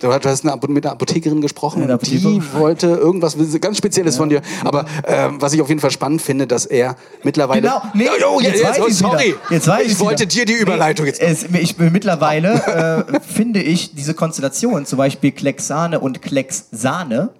Du 0.00 0.12
hast- 0.12 0.44
eine 0.44 0.58
mit 0.68 0.84
einer 0.84 0.92
Apothekerin 0.92 1.40
gesprochen 1.40 1.82
einer 1.82 1.94
und 1.94 2.02
die 2.06 2.16
Apothekerin. 2.16 2.60
wollte 2.60 2.86
irgendwas 2.88 3.36
ganz 3.60 3.78
Spezielles 3.78 4.16
von 4.16 4.28
dir. 4.28 4.42
Aber 4.64 4.84
ähm, 5.04 5.40
was 5.40 5.52
ich 5.52 5.60
auf 5.60 5.68
jeden 5.68 5.80
Fall 5.80 5.90
spannend 5.90 6.22
finde, 6.22 6.46
dass 6.46 6.66
er 6.66 6.96
mittlerweile. 7.22 7.62
Genau, 7.62 7.82
nee, 7.94 8.06
oh, 8.28 8.40
jetzt, 8.40 8.62
weiß 8.62 8.78
ich's 8.88 8.98
sorry. 8.98 9.34
Jetzt 9.50 9.66
weiß 9.66 9.86
ich 9.86 9.98
wollte 10.00 10.22
wieder. 10.22 10.44
dir 10.44 10.44
die 10.46 10.52
Überleitung 10.54 11.04
nee, 11.04 11.12
jetzt. 11.12 11.20
Es, 11.20 11.44
ich 11.44 11.78
mittlerweile 11.78 13.06
äh, 13.12 13.20
finde 13.20 13.62
ich 13.62 13.94
diese 13.94 14.14
Konstellation, 14.14 14.86
zum 14.86 14.98
Beispiel 14.98 15.32
Klecksahne 15.32 16.00
und 16.00 16.22
Klecksahne, 16.22 17.30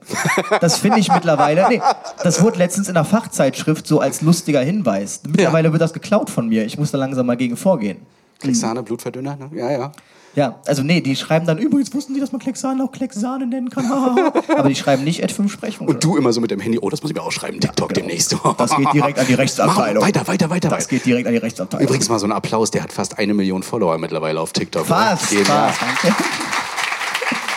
das 0.61 0.79
finde 0.79 0.99
ich 1.01 1.11
mittlerweile. 1.13 1.67
Nee, 1.69 1.81
das 2.23 2.43
wurde 2.43 2.59
letztens 2.59 2.89
in 2.89 2.97
einer 2.97 3.05
Fachzeitschrift 3.05 3.87
so 3.87 4.01
als 4.01 4.23
lustiger 4.23 4.61
Hinweis. 4.61 5.21
Mittlerweile 5.29 5.73
wird 5.73 5.83
das 5.83 5.93
geklaut 5.93 6.31
von 6.31 6.49
mir. 6.49 6.65
Ich 6.65 6.79
muss 6.79 6.91
da 6.91 6.99
langsam 6.99 7.27
mal 7.27 7.37
gegen 7.37 7.57
vorgehen. 7.57 7.99
Klecksahne, 8.41 8.83
Blutverdünner, 8.83 9.37
ne? 9.37 9.51
Ja, 9.55 9.71
ja. 9.71 9.93
Ja, 10.35 10.57
also 10.67 10.83
nee, 10.83 11.01
die 11.01 11.17
schreiben 11.17 11.47
dann 11.47 11.57
übrigens, 11.59 11.93
wussten 11.95 12.15
Sie, 12.15 12.21
dass 12.21 12.33
man 12.33 12.41
Klecksahne 12.41 12.85
auch 12.85 12.93
Klecksahne 12.93 13.47
nennen 13.47 13.71
kann? 13.71 13.91
Aber 14.57 14.69
die 14.69 14.75
schreiben 14.77 15.05
nicht 15.05 15.23
Ad 15.25 15.33
5 15.33 15.51
Sprechung. 15.53 15.89
Und 15.89 16.05
du 16.05 16.17
immer 16.17 16.33
so 16.33 16.41
mit 16.41 16.51
dem 16.51 16.61
Handy, 16.61 16.79
oh, 16.81 16.91
das 16.91 17.03
muss 17.03 17.11
ich 17.11 17.17
mir 17.17 17.23
ausschreiben, 17.23 17.61
TikTok 17.61 17.95
demnächst. 17.95 18.31
genau. 18.31 18.55
Das 18.57 18.77
geht 18.77 18.93
direkt 18.93 19.19
an 19.19 19.27
die 19.27 19.35
Rechtsabteilung. 19.39 20.01
Mach, 20.01 20.09
weiter, 20.09 20.27
weiter, 20.29 20.51
weiter. 20.51 20.69
Das 20.69 20.89
geht 20.89 21.05
direkt 21.07 21.27
an 21.27 21.33
die 21.33 21.39
Rechtsabteilung. 21.39 21.87
Übrigens 21.87 22.09
mal 22.09 22.19
so 22.19 22.27
ein 22.27 22.33
Applaus, 22.33 22.71
der 22.71 22.83
hat 22.83 22.93
fast 22.93 23.19
eine 23.19 23.35
Million 23.35 23.63
Follower 23.63 23.99
mittlerweile 23.99 24.41
auf 24.41 24.53
TikTok. 24.53 24.87
Fast, 24.87 25.31
Genial. 25.31 25.73
fast. 25.73 26.15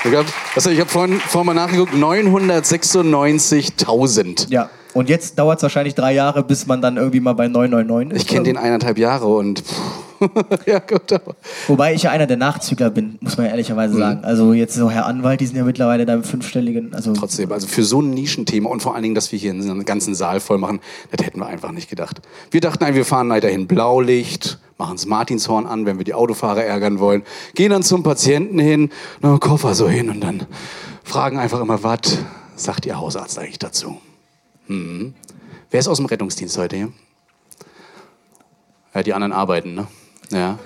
Ich 0.03 0.15
habe 0.15 0.25
hab 0.79 0.89
vorhin, 0.89 1.19
vorhin 1.19 1.45
mal 1.45 1.53
nachgeguckt, 1.53 1.93
996.000. 1.93 4.47
Ja, 4.49 4.69
und 4.93 5.09
jetzt 5.09 5.37
dauert 5.37 5.59
es 5.59 5.63
wahrscheinlich 5.63 5.95
drei 5.95 6.13
Jahre, 6.13 6.43
bis 6.43 6.67
man 6.67 6.81
dann 6.81 6.97
irgendwie 6.97 7.19
mal 7.19 7.33
bei 7.33 7.47
999 7.47 8.15
ist. 8.15 8.21
Ich 8.23 8.27
kenne 8.27 8.43
den 8.43 8.57
eineinhalb 8.57 8.97
Jahre 8.97 9.27
und 9.27 9.59
pff, 9.59 9.75
ja 10.65 10.79
gut, 10.79 11.11
aber 11.13 11.35
Wobei 11.67 11.93
ich 11.93 12.03
ja 12.03 12.11
einer 12.11 12.27
der 12.27 12.37
Nachzügler 12.37 12.89
bin, 12.89 13.17
muss 13.21 13.37
man 13.37 13.45
ja 13.45 13.51
Mhm. 13.51 13.57
ehrlicherweise 13.57 13.97
sagen. 13.97 14.23
Also 14.23 14.53
jetzt 14.53 14.75
so 14.75 14.89
Herr 14.89 15.05
Anwalt, 15.05 15.41
die 15.41 15.47
sind 15.47 15.55
ja 15.57 15.63
mittlerweile 15.63 16.05
da 16.05 16.13
im 16.13 16.23
fünfstelligen. 16.23 16.93
Also 16.93 17.13
trotzdem, 17.13 17.51
also 17.51 17.67
für 17.67 17.83
so 17.83 18.01
ein 18.01 18.11
Nischenthema 18.11 18.69
und 18.69 18.81
vor 18.81 18.93
allen 18.93 19.03
Dingen, 19.03 19.15
dass 19.15 19.31
wir 19.31 19.39
hier 19.39 19.51
einen 19.51 19.85
ganzen 19.85 20.15
Saal 20.15 20.39
voll 20.39 20.57
machen, 20.57 20.79
das 21.11 21.25
hätten 21.25 21.39
wir 21.39 21.47
einfach 21.47 21.71
nicht 21.71 21.89
gedacht. 21.89 22.21
Wir 22.51 22.61
dachten, 22.61 22.83
nein, 22.83 22.95
wir 22.95 23.05
fahren 23.05 23.29
weiterhin 23.29 23.67
Blaulicht, 23.67 24.59
machen 24.77 24.95
das 24.95 25.05
Martinshorn 25.05 25.65
an, 25.65 25.85
wenn 25.85 25.97
wir 25.97 26.05
die 26.05 26.13
Autofahrer 26.13 26.63
ärgern 26.63 26.99
wollen, 26.99 27.23
gehen 27.55 27.71
dann 27.71 27.83
zum 27.83 28.03
Patienten 28.03 28.59
hin, 28.59 28.89
na, 29.21 29.37
Koffer 29.37 29.73
so 29.75 29.89
hin 29.89 30.09
und 30.09 30.21
dann 30.21 30.45
fragen 31.03 31.37
einfach 31.39 31.59
immer, 31.61 31.83
was 31.83 32.19
sagt 32.55 32.85
Ihr 32.85 32.97
Hausarzt 32.97 33.37
eigentlich 33.39 33.59
dazu? 33.59 33.99
Hm. 34.67 35.13
Wer 35.71 35.79
ist 35.79 35.87
aus 35.87 35.97
dem 35.97 36.05
Rettungsdienst 36.05 36.57
heute 36.57 36.75
hier? 36.75 36.91
Ja, 38.93 39.03
die 39.03 39.13
anderen 39.13 39.31
arbeiten, 39.31 39.73
ne? 39.73 39.87
Ja. 40.31 40.57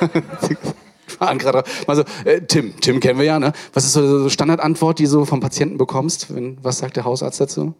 fahren 1.06 1.38
gerade. 1.38 1.64
Also, 1.86 2.02
äh, 2.24 2.40
Tim, 2.42 2.78
Tim 2.80 3.00
kennen 3.00 3.18
wir 3.18 3.26
ja, 3.26 3.38
ne? 3.38 3.52
Was 3.72 3.84
ist 3.84 3.92
so 3.92 4.22
so 4.22 4.28
Standardantwort, 4.28 4.98
die 4.98 5.04
du 5.04 5.10
so 5.10 5.24
vom 5.24 5.40
Patienten 5.40 5.78
bekommst? 5.78 6.34
Wenn, 6.34 6.58
was 6.62 6.78
sagt 6.78 6.96
der 6.96 7.04
Hausarzt 7.04 7.40
dazu? 7.40 7.74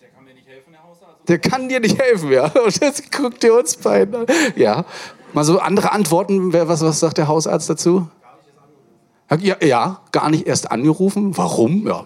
Der 0.00 0.08
kann 0.08 0.24
mir 0.24 0.34
nicht 0.34 0.48
helfen, 0.48 0.72
der 0.72 0.82
Hausarzt. 0.82 1.28
Der 1.28 1.38
kann 1.38 1.68
dir 1.68 1.80
nicht 1.80 1.98
helfen, 2.00 2.32
ja. 2.32 2.44
Und 2.64 2.80
jetzt 2.80 3.12
guckt 3.12 3.42
ihr 3.44 3.58
uns 3.58 3.76
beiden 3.76 4.14
an. 4.14 4.26
Ja. 4.56 4.84
Mal 5.32 5.44
so 5.44 5.58
andere 5.60 5.92
Antworten, 5.92 6.52
wer, 6.52 6.68
was, 6.68 6.80
was 6.82 7.00
sagt 7.00 7.18
der 7.18 7.28
Hausarzt 7.28 7.70
dazu? 7.70 8.08
Ja, 9.38 9.54
ja, 9.62 10.00
gar 10.10 10.28
nicht 10.28 10.48
erst 10.48 10.72
angerufen. 10.72 11.36
Warum? 11.36 11.86
Ja. 11.86 12.04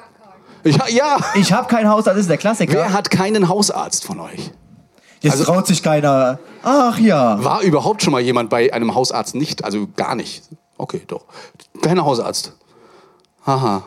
Ja, 0.65 0.89
ja. 0.89 1.17
Ich 1.37 1.53
habe 1.53 1.69
kein 1.69 1.89
Haus, 1.89 2.05
das 2.05 2.19
ist 2.19 2.29
der 2.29 2.37
Klassiker. 2.37 2.75
Wer 2.75 2.93
hat 2.93 3.11
keinen 3.11 3.49
Hausarzt 3.49 4.05
von 4.05 4.21
euch? 4.21 4.51
Jetzt 5.25 5.41
also- 5.41 5.45
traut 5.45 5.67
sich 5.67 5.83
keiner. 5.83 6.39
Ach 6.63 6.99
ja. 6.99 7.43
War 7.43 7.63
überhaupt 7.63 8.03
schon 8.03 8.13
mal 8.13 8.21
jemand 8.21 8.51
bei 8.51 8.73
einem 8.73 8.95
Hausarzt 8.95 9.35
nicht? 9.35 9.65
Also 9.65 9.89
gar 9.97 10.15
nicht. 10.15 10.43
Okay, 10.77 11.03
doch. 11.07 11.25
Keiner 11.83 12.05
Hausarzt. 12.05 12.53
Haha. 13.47 13.85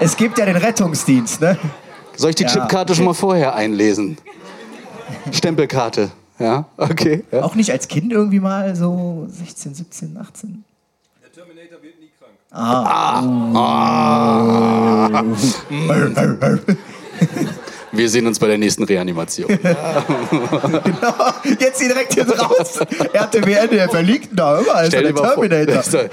Es 0.00 0.16
gibt 0.16 0.38
ja 0.38 0.44
den 0.46 0.56
Rettungsdienst, 0.56 1.40
ne? 1.40 1.58
Soll 2.16 2.30
ich 2.30 2.36
die 2.36 2.42
Ja, 2.44 2.50
Chipkarte 2.50 2.94
schon 2.94 3.04
mal 3.04 3.14
vorher 3.14 3.54
einlesen? 3.54 4.18
Stempelkarte. 5.32 6.10
Ja, 6.38 6.66
okay. 6.76 7.24
Ja. 7.32 7.42
Auch 7.42 7.54
nicht 7.54 7.72
als 7.72 7.88
Kind 7.88 8.12
irgendwie 8.12 8.40
mal 8.40 8.76
so 8.76 9.26
16, 9.30 9.74
17, 9.74 10.16
18. 10.20 10.64
Wir 17.92 18.08
sehen 18.08 18.26
uns 18.26 18.38
bei 18.38 18.46
der 18.46 18.58
nächsten 18.58 18.84
Reanimation. 18.84 19.50
Jetzt 21.58 21.80
direkt 21.80 22.14
hier 22.14 22.28
raus. 22.28 22.78
RTWN, 23.12 23.70
der 23.70 23.88
verliegt 23.88 24.30
da 24.32 24.58
immer. 24.58 24.74
Also 24.74 24.90
der 24.90 25.12
mal 25.12 25.34
vor. 25.34 25.48
Terminator. 25.48 26.04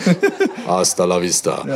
Hasta 0.67 1.05
la 1.05 1.21
vista. 1.21 1.65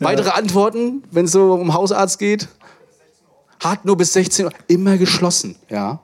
Weitere 0.00 0.30
Antworten, 0.30 1.02
wenn 1.10 1.24
es 1.24 1.32
so 1.32 1.54
um 1.54 1.74
Hausarzt 1.74 2.18
geht? 2.18 2.48
Hat 3.62 3.84
nur 3.84 3.96
bis 3.96 4.12
16 4.12 4.46
Uhr. 4.46 4.52
Immer 4.68 4.96
geschlossen. 4.96 5.56
Ja. 5.68 6.00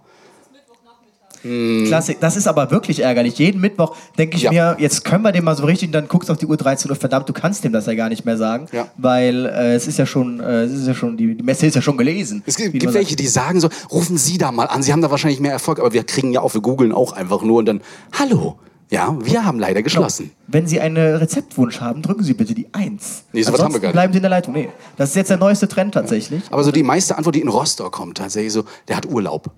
Klassik. 1.86 2.18
Das 2.20 2.36
ist 2.36 2.46
aber 2.46 2.70
wirklich 2.70 3.00
ärgerlich. 3.00 3.38
Jeden 3.38 3.60
Mittwoch 3.60 3.94
denke 4.16 4.36
ich 4.36 4.44
Ja. 4.44 4.50
mir, 4.50 4.76
jetzt 4.78 5.04
können 5.04 5.22
wir 5.22 5.30
dem 5.32 5.44
mal 5.44 5.54
so 5.54 5.64
richtig, 5.64 5.92
dann 5.92 6.08
guckst 6.08 6.28
du 6.28 6.32
auf 6.32 6.38
die 6.38 6.46
Uhr 6.46 6.56
13 6.56 6.90
Uhr, 6.90 6.96
verdammt, 6.96 7.28
du 7.28 7.32
kannst 7.34 7.64
dem 7.64 7.72
das 7.72 7.86
ja 7.86 7.94
gar 7.94 8.08
nicht 8.08 8.24
mehr 8.24 8.36
sagen, 8.38 8.66
Ja. 8.72 8.86
weil 8.96 9.44
äh, 9.46 9.74
es 9.74 9.86
ist 9.86 9.98
ja 9.98 10.06
schon, 10.06 10.40
äh, 10.40 10.62
es 10.62 10.72
ist 10.72 10.86
ja 10.86 10.94
schon, 10.94 11.16
die, 11.16 11.34
die 11.34 11.42
Messe 11.44 11.66
ist 11.66 11.74
ja 11.74 11.82
schon 11.82 11.96
gelesen. 11.98 12.42
Es 12.46 12.56
gibt, 12.56 12.72
gibt 12.72 12.94
welche, 12.94 13.14
die 13.14 13.26
sagen 13.26 13.60
so, 13.60 13.68
rufen 13.92 14.16
Sie 14.16 14.38
da 14.38 14.52
mal 14.52 14.64
an, 14.66 14.82
Sie 14.82 14.92
haben 14.92 15.02
da 15.02 15.10
wahrscheinlich 15.10 15.40
mehr 15.40 15.52
Erfolg, 15.52 15.78
aber 15.80 15.92
wir 15.92 16.04
kriegen 16.04 16.32
ja 16.32 16.40
auch, 16.40 16.54
wir 16.54 16.62
googeln 16.62 16.92
auch 16.92 17.12
einfach 17.12 17.42
nur 17.42 17.58
und 17.58 17.66
dann, 17.66 17.82
hallo, 18.18 18.58
ja, 18.90 19.16
wir 19.22 19.44
haben 19.44 19.58
leider 19.58 19.82
geschlossen. 19.82 20.30
Wenn 20.46 20.66
Sie 20.66 20.80
einen 20.80 20.96
Rezeptwunsch 21.16 21.80
haben, 21.80 22.00
drücken 22.02 22.22
Sie 22.22 22.34
bitte 22.34 22.54
die 22.54 22.68
1. 22.72 23.24
Nee, 23.32 23.42
sowas 23.42 23.60
haben 23.62 23.72
wir 23.74 23.80
gar 23.80 23.88
nicht. 23.88 23.92
bleiben 23.94 24.12
Sie 24.12 24.18
in 24.18 24.22
der 24.22 24.30
Leitung. 24.30 24.54
Nee, 24.54 24.68
das 24.96 25.10
ist 25.10 25.16
jetzt 25.16 25.30
der 25.30 25.36
neueste 25.38 25.68
Trend 25.68 25.94
tatsächlich. 25.94 26.42
Aber 26.50 26.62
so 26.64 26.70
die 26.70 26.82
meiste 26.82 27.16
Antwort, 27.16 27.34
die 27.34 27.40
in 27.40 27.48
Rostock 27.48 27.92
kommt, 27.92 28.18
tatsächlich 28.18 28.52
so, 28.52 28.64
der 28.88 28.96
hat 28.96 29.06
Urlaub. 29.06 29.50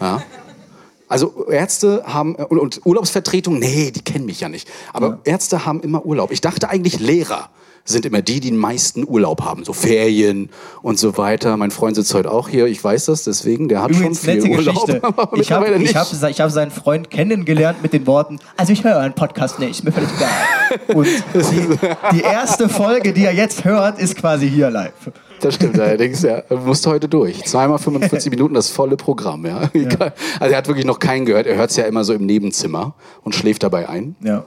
Ja. 0.00 0.22
Also 1.08 1.46
Ärzte 1.50 2.02
haben, 2.06 2.34
und, 2.34 2.58
und 2.58 2.80
Urlaubsvertretung, 2.84 3.58
nee, 3.58 3.90
die 3.90 4.00
kennen 4.00 4.26
mich 4.26 4.40
ja 4.40 4.48
nicht. 4.48 4.68
Aber 4.92 5.18
Ärzte 5.24 5.66
haben 5.66 5.80
immer 5.80 6.04
Urlaub. 6.04 6.30
Ich 6.30 6.40
dachte 6.40 6.70
eigentlich, 6.70 6.98
Lehrer 6.98 7.50
sind 7.84 8.06
immer 8.06 8.22
die, 8.22 8.40
die 8.40 8.50
den 8.50 8.56
meisten 8.58 9.06
Urlaub 9.06 9.42
haben. 9.42 9.64
So 9.64 9.72
Ferien 9.72 10.48
und 10.82 10.98
so 10.98 11.16
weiter. 11.18 11.56
Mein 11.56 11.70
Freund 11.70 11.96
sitzt 11.96 12.14
heute 12.14 12.30
auch 12.30 12.48
hier, 12.48 12.66
ich 12.66 12.82
weiß 12.82 13.06
das, 13.06 13.24
deswegen, 13.24 13.68
der 13.68 13.82
hat 13.82 13.90
Übrigens, 13.90 14.24
schon 14.24 14.40
viel 14.40 14.50
Urlaub. 14.50 14.88
Ich 15.34 15.52
habe 15.52 15.66
ich 15.82 15.94
hab, 15.94 16.30
ich 16.30 16.40
hab 16.40 16.50
seinen 16.50 16.70
Freund 16.70 17.10
kennengelernt 17.10 17.82
mit 17.82 17.92
den 17.92 18.06
Worten, 18.06 18.38
also 18.56 18.72
ich 18.72 18.84
höre 18.84 18.96
euren 18.96 19.14
Podcast 19.14 19.58
nicht, 19.58 19.70
ist 19.70 19.84
mir 19.84 19.92
völlig 19.92 20.08
egal. 20.16 20.30
Und 20.96 21.06
die, 21.34 22.16
die 22.16 22.22
erste 22.22 22.68
Folge, 22.68 23.12
die 23.12 23.24
er 23.24 23.34
jetzt 23.34 23.64
hört, 23.64 23.98
ist 23.98 24.16
quasi 24.16 24.48
hier 24.48 24.70
live. 24.70 24.92
Das 25.44 25.56
stimmt 25.56 25.78
allerdings, 25.78 26.22
ja. 26.22 26.42
Er 26.48 26.56
musste 26.56 26.88
heute 26.88 27.06
durch. 27.06 27.44
Zweimal 27.44 27.78
45 27.78 28.30
Minuten, 28.30 28.54
das 28.54 28.70
volle 28.70 28.96
Programm, 28.96 29.44
ja. 29.44 29.68
Egal. 29.74 30.14
Also 30.40 30.52
er 30.52 30.56
hat 30.56 30.68
wirklich 30.68 30.86
noch 30.86 30.98
keinen 30.98 31.26
gehört. 31.26 31.46
Er 31.46 31.56
hört 31.56 31.68
es 31.68 31.76
ja 31.76 31.84
immer 31.84 32.02
so 32.02 32.14
im 32.14 32.24
Nebenzimmer 32.24 32.94
und 33.24 33.34
schläft 33.34 33.62
dabei 33.62 33.86
ein. 33.86 34.16
Ja. 34.22 34.46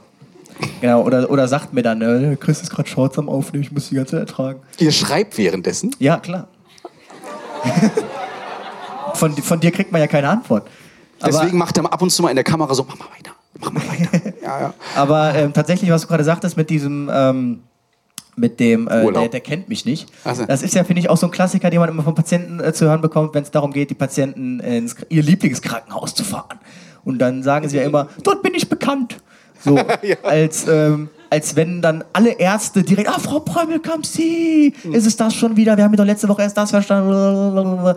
Genau, 0.81 1.03
oder, 1.03 1.29
oder 1.29 1.47
sagt 1.47 1.71
mir 1.71 1.83
dann, 1.83 2.01
äh, 2.01 2.35
Chris 2.35 2.63
ist 2.63 2.71
gerade 2.71 2.89
Shorts 2.89 3.19
am 3.19 3.29
Aufnehmen, 3.29 3.63
ich 3.63 3.71
muss 3.71 3.89
die 3.89 3.95
ganze 3.95 4.13
Zeit 4.13 4.21
ertragen. 4.21 4.59
Ihr 4.79 4.91
schreibt 4.91 5.37
währenddessen. 5.37 5.95
Ja, 5.99 6.17
klar. 6.17 6.47
von, 9.13 9.37
von 9.37 9.59
dir 9.59 9.69
kriegt 9.69 9.91
man 9.91 10.01
ja 10.01 10.07
keine 10.07 10.29
Antwort. 10.29 10.67
Aber, 11.19 11.31
Deswegen 11.31 11.59
macht 11.59 11.77
er 11.77 11.85
ab 11.85 12.01
und 12.01 12.09
zu 12.09 12.23
mal 12.23 12.29
in 12.29 12.35
der 12.35 12.43
Kamera 12.43 12.73
so, 12.73 12.83
mach 12.87 12.97
mal 12.97 13.05
weiter, 13.15 13.35
mach 13.59 13.71
mal 13.71 13.83
weiter. 13.87 14.33
ja, 14.41 14.61
ja. 14.61 14.73
aber 14.95 15.35
ähm, 15.35 15.53
tatsächlich, 15.53 15.91
was 15.91 16.01
du 16.01 16.07
gerade 16.07 16.23
sagtest 16.23 16.57
mit 16.57 16.71
diesem, 16.71 17.07
ähm, 17.13 17.59
mit 18.37 18.59
dem, 18.59 18.87
äh, 18.87 19.11
der, 19.11 19.29
der 19.29 19.39
kennt 19.39 19.67
mich 19.67 19.85
nicht. 19.85 20.09
So. 20.23 20.45
Das 20.45 20.61
ist 20.61 20.75
ja, 20.75 20.83
finde 20.83 21.01
ich, 21.01 21.09
auch 21.09 21.17
so 21.17 21.27
ein 21.27 21.31
Klassiker, 21.31 21.69
den 21.69 21.79
man 21.79 21.89
immer 21.89 22.03
von 22.03 22.15
Patienten 22.15 22.59
äh, 22.59 22.71
zu 22.71 22.85
hören 22.85 23.01
bekommt, 23.01 23.33
wenn 23.33 23.43
es 23.43 23.51
darum 23.51 23.73
geht, 23.73 23.89
die 23.89 23.95
Patienten 23.95 24.59
ins 24.59 24.95
ihr 25.09 25.23
Lieblingskrankenhaus 25.23 26.13
zu 26.13 26.23
fahren. 26.23 26.59
Und 27.03 27.19
dann 27.19 27.41
sagen 27.41 27.67
sie 27.67 27.77
ja 27.77 27.83
immer, 27.83 28.09
dort 28.23 28.43
bin 28.43 28.53
ich 28.53 28.69
bekannt. 28.69 29.17
So, 29.59 29.79
als, 30.23 30.67
ähm, 30.67 31.09
als 31.29 31.55
wenn 31.55 31.81
dann 31.81 32.03
alle 32.13 32.31
Ärzte 32.39 32.83
direkt, 32.83 33.09
ah, 33.09 33.19
Frau 33.19 33.39
Prömelkamp, 33.39 34.05
Sie, 34.05 34.73
ist 34.91 35.05
es 35.05 35.15
das 35.17 35.33
schon 35.33 35.55
wieder? 35.57 35.77
Wir 35.77 35.83
haben 35.83 35.93
ja 35.93 35.97
doch 35.97 36.05
letzte 36.05 36.27
Woche 36.29 36.41
erst 36.41 36.57
das 36.57 36.71
verstanden. 36.71 37.11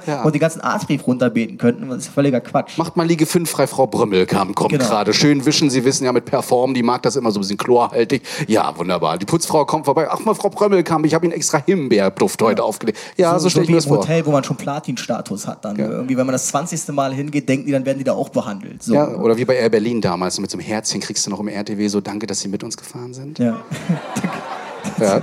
Ja. 0.07 0.23
Und 0.23 0.35
die 0.35 0.39
ganzen 0.39 0.61
Arztbrief 0.61 1.07
runterbeten 1.07 1.59
könnten. 1.59 1.89
Das 1.89 1.99
ist 1.99 2.09
völliger 2.09 2.41
Quatsch. 2.41 2.79
Macht 2.79 2.97
mal 2.97 3.07
Liege 3.07 3.27
5 3.27 3.49
frei, 3.51 3.67
Frau 3.67 3.87
Brömmel 3.87 4.27
kam, 4.27 4.55
kommt 4.55 4.71
Genau. 4.73 4.85
gerade. 4.85 5.13
Schön 5.13 5.45
wischen, 5.47 5.71
Sie 5.71 5.85
wissen 5.85 6.05
ja 6.05 6.13
mit 6.13 6.25
Perform, 6.25 6.75
die 6.75 6.83
mag 6.83 7.03
das 7.03 7.17
immer 7.17 7.31
so 7.31 7.39
ein 7.39 7.43
bisschen 7.43 7.59
chlorhaltig. 7.59 8.23
Ja, 8.47 8.77
wunderbar. 8.77 9.19
Die 9.19 9.27
Putzfrau 9.27 9.65
kommt 9.65 9.85
vorbei. 9.85 10.09
Ach 10.11 10.21
mal, 10.25 10.35
Frau 10.35 10.49
Brömmel 10.51 10.83
kam, 10.83 11.05
ich 11.05 11.15
habe 11.15 11.27
Ihnen 11.27 11.35
extra 11.35 11.63
Himbeerduft 11.65 12.43
heute 12.43 12.63
aufgelegt. 12.63 12.99
Ja, 13.17 13.39
so, 13.39 13.49
stelle 13.49 13.65
ich 13.65 13.69
wie 13.69 13.73
mir 13.73 13.79
das 13.79 13.87
vor. 13.87 13.99
Hotel, 13.99 14.25
wo 14.27 14.31
man 14.33 14.45
schon 14.45 14.57
Platin-Status 14.57 15.47
hat. 15.47 15.65
Dann 15.65 15.77
irgendwie, 15.77 16.17
wenn 16.17 16.27
man 16.27 16.33
das 16.33 16.49
20. 16.49 16.89
Mal 16.93 17.13
hingeht, 17.15 17.49
denken 17.49 17.67
die, 17.67 17.73
dann 17.73 17.85
werden 17.85 17.99
die 17.99 18.05
da 18.05 18.13
auch 18.13 18.31
behandelt. 18.31 18.83
So. 18.83 18.95
Ja, 18.95 19.09
oder 19.09 19.37
wie 19.37 19.45
bei 19.45 19.57
Air 19.57 19.69
Berlin 19.69 20.01
damals, 20.01 20.39
mit 20.41 20.51
so 20.51 20.59
einem 20.59 20.67
Herzchen 20.67 21.01
kriegst 21.01 21.27
du 21.27 21.31
noch 21.31 21.41
im 21.41 21.49
RTW 21.49 21.87
so, 21.89 22.01
danke, 22.01 22.27
dass 22.27 22.41
Sie 22.41 22.49
mit 22.49 22.65
uns 22.65 22.77
gefahren 22.77 23.13
sind. 23.15 23.20
Ja. 23.39 23.61
Ja. 24.99 25.23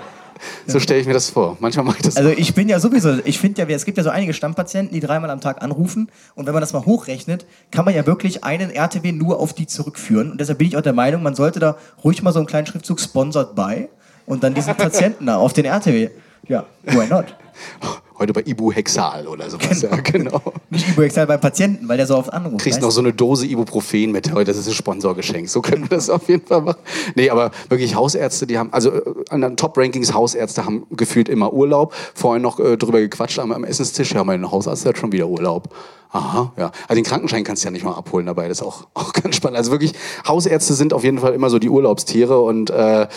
So 0.65 0.79
stelle 0.79 0.99
ich 0.99 1.07
mir 1.07 1.13
das 1.13 1.29
vor. 1.29 1.57
Manchmal 1.59 1.85
mache 1.85 1.97
ich 1.97 2.03
das 2.03 2.17
Also 2.17 2.29
ich 2.29 2.53
bin 2.53 2.69
ja 2.69 2.79
sowieso, 2.79 3.19
ich 3.25 3.39
finde 3.39 3.61
ja, 3.61 3.67
es 3.75 3.85
gibt 3.85 3.97
ja 3.97 4.03
so 4.03 4.09
einige 4.09 4.33
Stammpatienten, 4.33 4.93
die 4.93 4.99
dreimal 4.99 5.29
am 5.29 5.41
Tag 5.41 5.61
anrufen 5.63 6.09
und 6.35 6.45
wenn 6.45 6.53
man 6.53 6.61
das 6.61 6.73
mal 6.73 6.85
hochrechnet, 6.85 7.45
kann 7.71 7.85
man 7.85 7.95
ja 7.95 8.05
wirklich 8.05 8.43
einen 8.43 8.69
RTW 8.69 9.11
nur 9.11 9.39
auf 9.39 9.53
die 9.53 9.67
zurückführen 9.67 10.31
und 10.31 10.39
deshalb 10.39 10.59
bin 10.59 10.67
ich 10.67 10.77
auch 10.77 10.81
der 10.81 10.93
Meinung, 10.93 11.23
man 11.23 11.35
sollte 11.35 11.59
da 11.59 11.77
ruhig 12.03 12.21
mal 12.21 12.33
so 12.33 12.39
einen 12.39 12.47
kleinen 12.47 12.67
Schriftzug 12.67 12.99
sponsored 12.99 13.55
by 13.55 13.87
und 14.25 14.43
dann 14.43 14.53
diesen 14.53 14.75
Patienten 14.77 15.25
da 15.25 15.37
auf 15.37 15.53
den 15.53 15.65
RTW. 15.65 16.09
Ja, 16.47 16.65
why 16.85 17.07
not? 17.07 17.35
heute 18.19 18.33
bei 18.33 18.41
Ibuhexal 18.45 19.27
oder 19.27 19.49
sowas. 19.49 19.81
Ja, 19.81 19.95
genau. 19.97 20.41
Nicht 20.69 20.89
Ibuexal 20.89 21.27
beim 21.27 21.39
Patienten, 21.39 21.87
weil 21.87 21.97
der 21.97 22.07
so 22.07 22.17
oft 22.17 22.33
anruft. 22.33 22.59
Kriegst 22.59 22.77
weißt 22.77 22.81
noch 22.81 22.89
du? 22.89 22.95
so 22.95 23.01
eine 23.01 23.13
Dose 23.13 23.45
Ibuprofen 23.45 24.11
mit. 24.11 24.31
Heute, 24.33 24.45
das 24.45 24.57
ist 24.57 24.67
ein 24.67 24.73
Sponsorgeschenk. 24.73 25.49
So 25.49 25.61
können 25.61 25.83
wir 25.89 25.97
das 25.97 26.09
auf 26.09 26.27
jeden 26.27 26.45
Fall 26.45 26.61
machen. 26.61 26.79
Nee, 27.15 27.29
aber 27.29 27.51
wirklich 27.69 27.95
Hausärzte, 27.95 28.47
die 28.47 28.57
haben, 28.57 28.73
also 28.73 28.91
äh, 28.91 29.03
an 29.29 29.41
den 29.41 29.57
Top-Rankings 29.57 30.13
Hausärzte 30.13 30.65
haben 30.65 30.85
gefühlt 30.91 31.29
immer 31.29 31.53
Urlaub. 31.53 31.93
Vorhin 32.15 32.41
noch 32.41 32.59
äh, 32.59 32.77
drüber 32.77 32.99
gequatscht 32.99 33.39
am, 33.39 33.51
am 33.51 33.63
Essenstisch. 33.63 34.13
Ja, 34.13 34.23
mein 34.23 34.49
Hausarzt 34.49 34.85
hat 34.85 34.97
schon 34.97 35.11
wieder 35.11 35.27
Urlaub. 35.27 35.73
Aha, 36.11 36.53
ja. 36.57 36.71
Also 36.87 36.95
den 36.95 37.03
Krankenschein 37.03 37.43
kannst 37.43 37.63
du 37.63 37.67
ja 37.67 37.71
nicht 37.71 37.83
mal 37.83 37.93
abholen 37.93 38.25
dabei. 38.25 38.47
Das 38.47 38.59
ist 38.59 38.63
auch, 38.63 38.87
auch 38.93 39.13
ganz 39.13 39.35
spannend. 39.35 39.57
Also 39.57 39.71
wirklich, 39.71 39.93
Hausärzte 40.27 40.73
sind 40.73 40.93
auf 40.93 41.03
jeden 41.03 41.19
Fall 41.19 41.33
immer 41.33 41.49
so 41.49 41.59
die 41.59 41.69
Urlaubstiere 41.69 42.39
und 42.39 42.69
äh, 42.69 43.07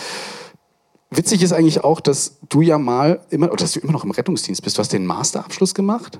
Witzig 1.11 1.43
ist 1.43 1.51
eigentlich 1.53 1.83
auch, 1.83 1.99
dass 1.99 2.37
du 2.49 2.61
ja 2.61 2.77
mal 2.77 3.19
immer, 3.29 3.47
oder 3.47 3.57
dass 3.57 3.73
du 3.73 3.79
immer 3.81 3.91
noch 3.91 4.03
im 4.05 4.11
Rettungsdienst 4.11 4.63
bist. 4.63 4.77
Du 4.77 4.79
hast 4.79 4.93
den 4.93 5.05
Masterabschluss 5.05 5.73
gemacht. 5.73 6.19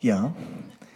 Ja. 0.00 0.32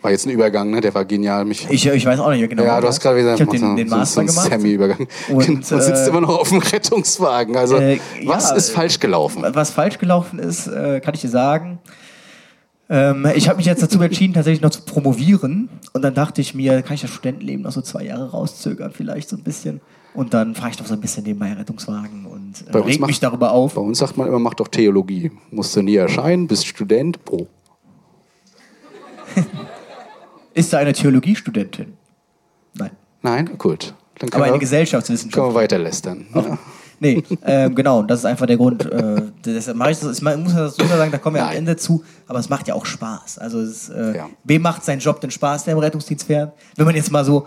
War 0.02 0.11
jetzt 0.11 0.26
ein 0.26 0.30
Übergang, 0.30 0.70
ne? 0.70 0.80
Der 0.80 0.94
war 0.94 1.04
genial. 1.04 1.44
Mich 1.44 1.66
Ich, 1.70 1.87
ich 1.87 2.04
weiß 2.06 2.20
auch 2.20 2.30
nicht 2.30 2.49
genau. 2.49 2.62
ja, 2.64 2.80
du 2.80 2.87
hast 2.88 3.00
gerade 3.00 3.18
wieder 3.18 3.35
Ich 3.35 3.38
den, 3.47 3.76
den 3.76 3.88
so- 3.88 3.97
Master 3.97 4.14
so 4.14 4.20
einen 4.20 4.28
gemacht. 4.28 4.50
Sammy-Übergang. 4.50 5.09
Und, 5.28 5.35
Und, 5.49 5.49
und 5.49 5.64
sitzt 5.64 6.06
äh, 6.06 6.09
immer 6.09 6.20
noch 6.23 6.38
auf 6.38 6.49
dem 6.50 6.59
Rettungswagen. 6.59 7.56
Also, 7.56 7.76
Äh, 7.76 7.99
was 8.25 8.50
ja, 8.50 8.56
ist 8.56 8.70
falsch 8.70 8.99
gelaufen? 9.00 9.42
Was 9.47 9.70
falsch 9.70 9.99
gelaufen 9.99 10.38
ist, 10.38 10.66
äh, 10.68 11.00
kann 11.00 11.14
ich 11.14 11.20
dir 11.23 11.28
sagen. 11.30 11.78
Ähm, 12.88 13.26
ich 13.35 13.49
habe 13.49 13.59
mich 13.59 13.66
jetzt 13.66 13.82
dazu 13.82 14.00
entschieden, 14.02 14.35
tatsächlich 14.35 14.62
noch 14.62 14.70
zu 14.70 14.82
promovieren. 14.82 15.68
Und 15.92 16.02
dann 16.02 16.14
dachte 16.14 16.40
ich 16.40 16.54
mir, 16.54 16.82
kann 16.82 16.94
ich 16.94 17.02
das 17.02 17.11
Studentenleben 17.11 17.62
noch 17.62 17.73
so 17.73 17.80
zwei 17.82 18.04
Jahre 18.04 18.30
rauszögern, 18.30 18.92
vielleicht 18.92 19.28
so 19.28 19.37
ein 19.37 19.42
bisschen. 19.44 19.80
Und 20.12 20.34
dann 20.34 20.54
fahre 20.54 20.70
ich 20.70 20.76
doch 20.76 20.86
so 20.86 20.94
ein 20.94 21.00
bisschen 21.00 21.22
nebenbei 21.24 21.52
Rettungswagen 21.52 22.26
und 22.26 22.64
äh, 22.66 22.76
reg 22.76 23.06
mich 23.06 23.20
darüber 23.20 23.52
auf. 23.52 23.74
Bei 23.74 23.80
uns 23.80 23.98
sagt 23.98 24.16
man 24.16 24.26
immer, 24.26 24.38
mach 24.40 24.54
doch 24.54 24.68
Theologie. 24.68 25.30
Musst 25.50 25.76
du 25.76 25.82
nie 25.82 25.94
erscheinen, 25.96 26.46
bist 26.48 26.66
Student. 26.66 27.18
Oh. 27.30 27.46
Ist 30.54 30.72
da 30.72 30.78
eine 30.78 30.92
Theologiestudentin? 30.92 31.94
Nein. 32.74 32.90
Nein? 33.22 33.50
Gut. 33.58 33.94
Dann 34.18 34.28
Aber 34.30 34.36
eine 34.36 34.44
wir, 34.44 34.50
können 34.50 34.60
Gesellschaftswissenschaft. 34.60 35.48
wir 35.48 35.54
weiter 35.54 35.78
lästern. 35.78 36.26
Ja. 36.34 36.58
Nee, 37.02 37.22
ähm, 37.46 37.74
genau, 37.74 38.02
das 38.02 38.18
ist 38.18 38.24
einfach 38.26 38.44
der 38.44 38.58
Grund. 38.58 38.84
Äh, 38.84 39.22
deshalb 39.42 39.78
mache 39.78 39.92
ich 39.92 40.00
das. 40.00 40.18
Ich 40.18 40.22
muss 40.22 40.54
das 40.54 40.76
ja 40.76 40.86
sagen, 40.86 41.10
da 41.10 41.16
kommen 41.16 41.36
wir 41.36 41.42
am 41.42 41.48
Nein. 41.48 41.58
Ende 41.58 41.76
zu, 41.76 42.04
aber 42.26 42.40
es 42.40 42.50
macht 42.50 42.68
ja 42.68 42.74
auch 42.74 42.84
Spaß. 42.84 43.38
Also 43.38 43.58
es, 43.60 43.88
äh, 43.88 44.16
Ja. 44.18 44.28
wem 44.44 44.60
macht 44.60 44.84
sein 44.84 44.98
Job 44.98 45.18
denn 45.22 45.30
Spaß, 45.30 45.64
der 45.64 45.72
im 45.72 45.78
Rettungsdienst 45.78 46.26
fährt? 46.26 46.52
Wenn 46.76 46.84
man 46.84 46.94
jetzt 46.94 47.10
mal 47.10 47.24
so 47.24 47.46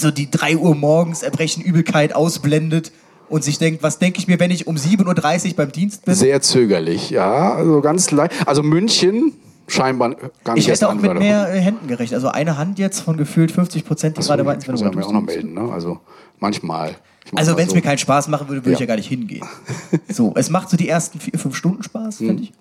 so 0.00 0.10
die 0.10 0.30
3 0.30 0.56
Uhr 0.56 0.74
morgens 0.74 1.22
Erbrechen, 1.22 1.62
Übelkeit 1.62 2.14
ausblendet 2.14 2.92
und 3.28 3.42
sich 3.44 3.58
denkt, 3.58 3.82
was 3.82 3.98
denke 3.98 4.18
ich 4.18 4.28
mir, 4.28 4.38
wenn 4.40 4.50
ich 4.50 4.66
um 4.66 4.76
7.30 4.76 5.48
Uhr 5.50 5.56
beim 5.56 5.72
Dienst 5.72 6.04
bin? 6.04 6.14
Sehr 6.14 6.40
zögerlich, 6.42 7.10
ja. 7.10 7.54
Also 7.54 7.80
ganz 7.80 8.10
leicht. 8.10 8.32
Also 8.46 8.62
München 8.62 9.32
scheinbar 9.68 10.16
gar 10.44 10.54
nicht 10.54 10.64
Ich 10.66 10.70
hätte 10.72 10.88
auch 10.88 10.94
mit 10.94 11.14
mehr 11.18 11.52
äh, 11.54 11.58
Händen 11.60 11.86
gerechnet. 11.86 12.14
Also 12.16 12.28
eine 12.28 12.58
Hand 12.58 12.78
jetzt 12.78 13.00
von 13.00 13.16
gefühlt 13.16 13.52
50 13.52 13.84
Prozent, 13.84 14.18
die 14.18 14.22
gerade 14.22 14.44
meinten, 14.44 14.66
wenn 14.68 14.76
du 14.76 14.82
ja 14.84 14.90
mir 14.90 15.06
auch 15.06 15.12
noch 15.12 15.22
melden, 15.22 15.54
ne? 15.54 15.72
Also 15.72 15.98
manchmal. 16.40 16.96
Also 17.34 17.56
wenn 17.56 17.64
es 17.64 17.70
so. 17.70 17.76
mir 17.76 17.82
keinen 17.82 17.98
Spaß 17.98 18.28
machen 18.28 18.48
würde, 18.48 18.62
würde 18.64 18.72
ich 18.72 18.78
Ja. 18.80 18.84
ja 18.84 18.86
gar 18.88 18.96
nicht 18.96 19.08
hingehen. 19.08 19.46
So, 20.08 20.32
es 20.34 20.50
macht 20.50 20.68
so 20.68 20.76
die 20.76 20.88
ersten 20.88 21.20
vier, 21.20 21.38
fünf 21.38 21.54
Stunden 21.56 21.82
Spaß, 21.82 22.20
Mhm. 22.20 22.26
finde 22.26 22.42
ich. 22.42 22.52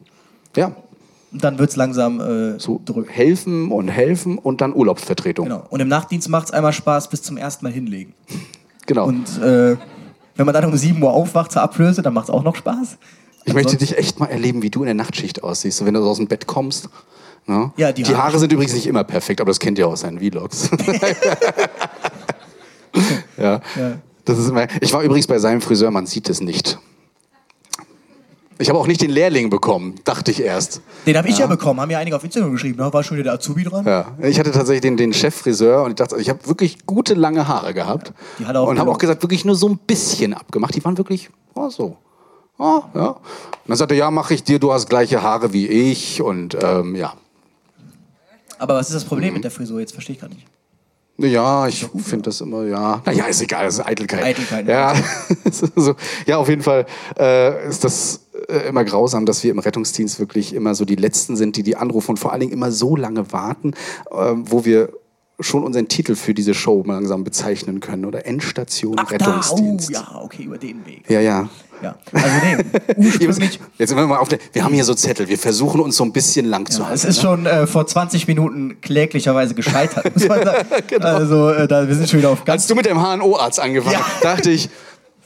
Ja, 0.56 0.74
dann 1.32 1.60
wird 1.60 1.70
es 1.70 1.76
langsam 1.76 2.20
äh, 2.20 2.60
so 2.60 2.82
helfen 3.08 3.72
und 3.72 3.88
helfen 3.88 4.38
und 4.38 4.62
dann 4.62 4.74
Urlaubsvertretung. 4.76 5.46
Genau. 5.48 5.64
Und 5.70 5.80
im 5.80 5.88
Nachtdienst 5.88 6.30
macht 6.30 6.48
es 6.48 6.52
einmal 6.52 6.74
Spaß 6.74 7.10
bis 7.10 7.22
zum 7.22 7.38
ersten 7.38 7.66
Mal 7.66 7.72
hinlegen. 7.72 8.14
Genau. 8.86 9.06
Und 9.08 9.42
äh, 9.42 9.78
wenn 10.36 10.46
man 10.46 10.54
dann 10.54 10.66
um 10.66 10.76
7 10.76 11.02
Uhr 11.02 11.12
aufwacht 11.12 11.52
zur 11.52 11.62
Ablöse, 11.62 12.02
dann 12.02 12.14
macht 12.14 12.26
es 12.26 12.30
auch 12.30 12.44
noch 12.44 12.56
Spaß. 12.56 12.98
ich 13.46 13.54
möchte 13.54 13.78
dich 13.78 13.98
echt 13.98 14.20
mal 14.20 14.28
erleben, 14.28 14.62
wie 14.62 14.70
du 14.70 14.82
in 14.82 14.86
der 14.88 14.96
Nachtschicht 14.96 15.44
aussiehst, 15.44 15.78
so 15.78 15.86
wenn 15.86 15.94
du 15.94 16.02
so 16.02 16.10
aus 16.10 16.18
dem 16.18 16.28
Bett 16.28 16.48
kommst. 16.48 16.90
Ne? 17.48 17.72
Ja, 17.78 17.92
die 17.92 18.04
die 18.04 18.12
Haare- 18.14 18.24
Haare 18.24 18.40
sind 18.40 18.52
übrigens 18.52 18.74
nicht 18.74 18.88
immer 18.88 19.04
perfekt, 19.04 19.42
aber 19.42 19.50
das 19.50 19.60
kennt 19.60 19.78
ihr 19.80 19.88
aus 19.88 20.02
seinen 20.02 20.20
Vlogs. 20.20 20.70
ja. 23.38 23.62
Das 24.26 24.38
ist 24.38 24.50
immer, 24.50 24.68
ich 24.82 24.94
war 24.94 25.02
übrigens 25.02 25.28
bei 25.28 25.40
seinem 25.40 25.62
Friseur, 25.62 25.92
man 25.92 26.06
sieht 26.06 26.30
es 26.30 26.42
nicht. 26.42 26.78
Ich 28.62 28.70
habe 28.70 28.78
auch 28.78 28.86
nicht 28.86 29.02
den 29.02 29.10
Lehrling 29.10 29.50
bekommen, 29.50 29.96
dachte 30.04 30.30
ich 30.30 30.42
erst. 30.42 30.82
Den 31.08 31.18
habe 31.18 31.28
ich 31.28 31.40
ja. 31.40 31.48
bekommen, 31.48 31.82
haben 31.82 31.90
ja 31.90 31.98
einige 31.98 32.16
auf 32.16 32.24
Instagram 32.24 32.52
geschrieben. 32.52 32.78
Da 32.78 32.94
war 32.94 33.04
schon 33.04 33.18
wieder 33.18 33.24
der 33.26 33.34
Azubi 33.34 33.64
dran. 33.64 33.86
Ja, 33.86 34.14
ich 34.22 34.40
hatte 34.40 34.52
tatsächlich 34.52 34.82
den, 34.82 34.98
den 34.98 35.14
Cheffriseur 35.14 35.84
und 35.84 35.92
ich 35.92 35.96
dachte, 35.96 36.16
ich 36.20 36.30
habe 36.30 36.48
wirklich 36.48 36.86
gute 36.86 37.16
lange 37.16 37.48
Haare 37.48 37.74
gehabt. 37.74 38.14
Die 38.38 38.46
hat 38.46 38.56
auch 38.56 38.68
und 38.68 38.80
habe 38.80 38.92
auch 38.92 39.00
gesagt, 39.00 39.24
wirklich 39.24 39.46
nur 39.46 39.56
so 39.56 39.68
ein 39.68 39.78
bisschen 39.80 40.36
abgemacht. 40.36 40.76
Die 40.76 40.86
waren 40.86 40.98
wirklich 40.98 41.32
oh, 41.56 41.70
so. 41.70 41.98
Oh, 42.60 42.84
ja. 42.94 43.08
Und 43.08 43.20
dann 43.66 43.78
sagte 43.78 43.96
er, 43.96 44.00
ja, 44.00 44.12
mache 44.12 44.36
ich 44.36 44.44
dir, 44.44 44.60
du 44.60 44.72
hast 44.72 44.88
gleiche 44.88 45.24
Haare 45.24 45.54
wie 45.54 45.68
ich 45.68 46.22
und 46.22 46.56
ähm, 46.62 46.96
ja. 46.96 47.14
Aber 48.60 48.76
was 48.76 48.90
ist 48.90 48.96
das 48.96 49.04
Mhm. 49.06 49.10
Problem 49.10 49.34
mit 49.34 49.44
der 49.44 49.52
Frisur? 49.52 49.80
Jetzt 49.80 49.94
verstehe 49.94 50.16
ich 50.16 50.22
gar 50.22 50.30
nicht. 50.30 50.46
Ja, 51.18 51.68
ich 51.68 51.88
finde 52.04 52.24
das 52.24 52.42
immer, 52.42 52.64
ja. 52.66 53.02
Naja, 53.06 53.26
ist 53.26 53.42
egal, 53.42 53.66
das 53.66 53.76
ist 53.76 53.86
Eitelkeit. 53.86 54.24
Eitelkeit, 54.24 54.68
Ja, 54.68 54.96
so, 55.76 55.96
ja 56.26 56.38
auf 56.38 56.50
jeden 56.50 56.62
Fall 56.64 56.86
äh, 57.18 57.68
ist 57.68 57.84
das 57.84 58.22
äh, 58.48 58.68
immer 58.68 58.84
grausam, 58.84 59.26
dass 59.26 59.44
wir 59.44 59.52
im 59.52 59.60
Rettungsdienst 59.60 60.20
wirklich 60.20 60.54
immer 60.54 60.76
so 60.76 60.86
die 60.86 60.96
Letzten 60.96 61.36
sind, 61.36 61.56
die 61.56 61.64
die 61.64 61.76
anrufen 61.76 62.12
und 62.12 62.18
vor 62.18 62.32
allen 62.32 62.42
Dingen 62.42 62.54
immer 62.54 62.72
so 62.72 62.96
lange 62.96 63.32
warten, 63.32 63.74
äh, 64.12 64.16
wo 64.36 64.66
wir 64.66 64.90
schon 65.40 65.64
unseren 65.64 65.88
Titel 65.88 66.14
für 66.16 66.36
diese 66.36 66.54
Show 66.54 66.84
mal 66.86 66.94
langsam 66.96 67.24
bezeichnen 67.24 67.80
können. 67.80 68.06
Oder 68.06 68.28
Endstation 68.28 68.96
Ach, 69.00 69.06
da, 69.06 69.10
oh, 69.10 69.14
Rettungsdienst. 69.16 69.90
ja, 69.90 70.22
okay, 70.24 70.44
über 70.44 70.58
den 70.60 70.86
Weg. 70.86 71.10
ja, 71.10 71.20
ja. 71.20 71.50
Ja, 71.82 71.96
also 72.14 72.28
nee, 72.96 73.08
ursprünglich... 73.26 73.60
Jetzt 73.80 73.90
sind 73.90 73.98
wir 73.98 74.06
mal 74.06 74.20
auf 74.20 74.28
der, 74.30 74.38
wir 74.54 74.64
haben 74.64 74.76
hier 74.76 74.84
so 74.84 74.94
Zettel, 74.94 75.28
wir 75.30 75.40
versuchen 75.40 75.82
uns 75.82 75.98
so 75.98 76.04
ein 76.04 76.12
bisschen 76.14 76.46
lang 76.46 76.68
zu 76.70 76.82
Ja, 76.82 76.90
halten. 76.90 76.94
es 76.96 77.06
ist 77.06 77.20
schon 77.22 77.48
äh, 77.48 77.66
vor 77.66 77.88
20 77.88 78.28
Minuten 78.28 78.80
kläglicherweise 78.82 79.56
gescheitert, 79.56 80.14
muss 80.14 80.28
man 80.28 80.44
sagen. 80.46 80.68
genau. 80.88 81.08
Also, 81.08 81.50
äh, 81.50 81.68
da, 81.68 81.88
wir 81.88 81.96
sind 81.96 82.08
schon 82.08 82.20
wieder 82.20 82.30
auf 82.30 82.46
ganz. 82.46 82.62
Als 82.62 82.68
du 82.68 82.76
mit 82.76 82.86
dem 82.86 83.00
HNO-Arzt 83.02 83.60
angefangen 83.60 83.94
Ja. 83.96 84.06
hast, 84.08 84.24
dachte 84.24 84.52
ich, 84.52 84.70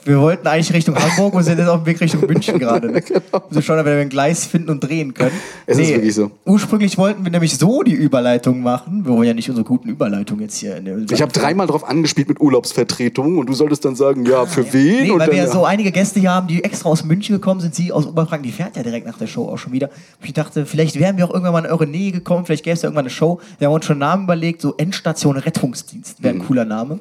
Wir 0.06 0.20
wollten 0.22 0.48
eigentlich 0.48 0.72
Richtung 0.72 0.96
Hamburg 0.96 1.34
und 1.34 1.44
sind 1.44 1.58
jetzt 1.58 1.68
auf 1.68 1.82
dem 1.82 1.88
Weg 1.88 2.00
Richtung 2.00 2.22
München 2.28 2.60
gerade. 2.60 2.86
Ne? 2.96 3.02
Wir 3.50 3.62
schauen, 3.62 3.80
ob 3.80 3.86
wir 3.86 3.94
ein 3.94 4.10
Gleis 4.10 4.46
finden 4.46 4.70
und 4.70 4.80
drehen 4.82 5.14
können. 5.14 5.32
Es 5.66 5.78
ist 5.80 5.90
wirklich 5.90 6.14
so. 6.14 6.32
Ursprünglich 6.46 6.98
wollten 6.98 7.24
wir 7.26 7.32
nämlich 7.32 7.58
so 7.58 7.82
die 7.84 7.94
Überleitung 7.94 8.62
machen. 8.62 9.04
Wir 9.06 9.12
wollen 9.12 9.28
ja 9.28 9.34
nicht 9.34 9.50
unsere 9.50 9.66
guten 9.66 9.90
Überleitungen 9.90 10.44
jetzt 10.44 10.58
hier. 10.58 10.78
In 10.78 10.86
der 10.86 10.98
ich 11.12 11.22
habe 11.22 11.32
dreimal 11.32 11.66
drauf 11.68 11.84
angespielt 11.84 12.30
mit 12.30 12.40
Urlaubsvertretung 12.40 13.38
und 13.40 13.48
du 13.48 13.54
solltest 13.54 13.84
dann 13.86 13.96
sagen, 13.96 14.26
ja, 14.26 14.46
für 14.46 14.72
wen? 14.72 15.04
Nee, 15.04 15.12
und 15.12 15.20
weil 15.20 15.28
dann, 15.28 15.36
wir 15.36 15.44
ja 15.44 15.46
ja. 15.46 15.52
so 15.52 15.66
einige 15.66 15.92
Gäste 15.92 16.20
hier 16.20 16.32
haben, 16.34 16.48
die 16.48 16.64
extra 16.64 16.90
aus 16.90 17.04
München 17.04 17.36
gekommen 17.36 17.60
sind. 17.60 17.74
Sie 17.74 17.92
aus 17.92 18.06
Oberfranken, 18.06 18.44
die 18.48 18.52
fährt 18.54 18.76
ja 18.78 18.84
direkt 18.84 19.08
nach 19.08 19.18
der 19.18 19.28
Show 19.28 19.48
auch 19.50 19.58
schon 19.58 19.74
wieder. 19.74 19.90
Ich 20.24 20.34
dachte, 20.34 20.66
vielleicht 20.66 21.00
wären 21.00 21.18
wir 21.18 21.26
auch 21.26 21.32
irgendwann 21.32 21.54
mal 21.54 21.66
in 21.66 21.72
eure 21.72 21.88
Nähe 21.88 22.12
gekommen. 22.12 22.46
Vielleicht 22.46 22.64
gäbe 22.64 22.76
es 22.76 22.82
ja 22.84 22.88
irgendwann 22.88 23.06
eine 23.06 23.10
Show. 23.10 23.40
Wir 23.58 23.68
haben 23.68 23.74
uns 23.74 23.86
schon 23.86 23.96
einen 23.96 24.00
Namen 24.02 24.24
überlegt. 24.26 24.62
So 24.62 24.76
Endstation 24.78 25.38
Rettungsdienst 25.38 26.22
wäre 26.22 26.36
ein 26.36 26.40
Mhm. 26.40 26.46
cooler 26.46 26.66
Name. 26.66 27.00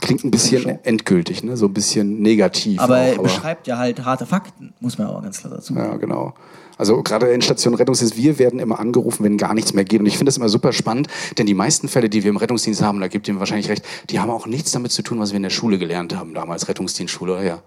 Klingt 0.00 0.24
ein 0.24 0.30
bisschen 0.30 0.78
endgültig, 0.84 1.42
ne? 1.42 1.56
so 1.56 1.66
ein 1.66 1.74
bisschen 1.74 2.22
negativ. 2.22 2.80
Aber 2.80 2.96
auch, 2.96 3.16
er 3.16 3.22
beschreibt 3.22 3.66
ja 3.66 3.76
halt 3.76 4.04
harte 4.04 4.24
Fakten, 4.24 4.72
muss 4.80 4.98
man 4.98 5.08
aber 5.08 5.20
ganz 5.20 5.40
klar 5.40 5.52
dazu 5.52 5.74
sagen. 5.74 5.90
Ja, 5.90 5.96
genau. 5.96 6.34
Also 6.78 7.02
gerade 7.02 7.26
in 7.28 7.42
Station 7.42 7.74
Rettungsdienst, 7.74 8.16
wir 8.16 8.38
werden 8.38 8.58
immer 8.58 8.80
angerufen, 8.80 9.24
wenn 9.24 9.36
gar 9.36 9.52
nichts 9.52 9.74
mehr 9.74 9.84
geht. 9.84 10.00
Und 10.00 10.06
ich 10.06 10.16
finde 10.16 10.30
das 10.30 10.38
immer 10.38 10.48
super 10.48 10.72
spannend, 10.72 11.08
denn 11.36 11.44
die 11.44 11.54
meisten 11.54 11.88
Fälle, 11.88 12.08
die 12.08 12.22
wir 12.22 12.30
im 12.30 12.38
Rettungsdienst 12.38 12.80
haben, 12.80 13.00
da 13.00 13.08
gibt 13.08 13.28
ihr 13.28 13.34
mir 13.34 13.40
wahrscheinlich 13.40 13.68
recht, 13.68 13.84
die 14.08 14.18
haben 14.18 14.30
auch 14.30 14.46
nichts 14.46 14.70
damit 14.70 14.90
zu 14.90 15.02
tun, 15.02 15.18
was 15.18 15.32
wir 15.32 15.36
in 15.36 15.42
der 15.42 15.50
Schule 15.50 15.78
gelernt 15.78 16.16
haben, 16.16 16.32
damals 16.32 16.68
Rettungsdienstschule 16.68 17.44
ja. 17.44 17.58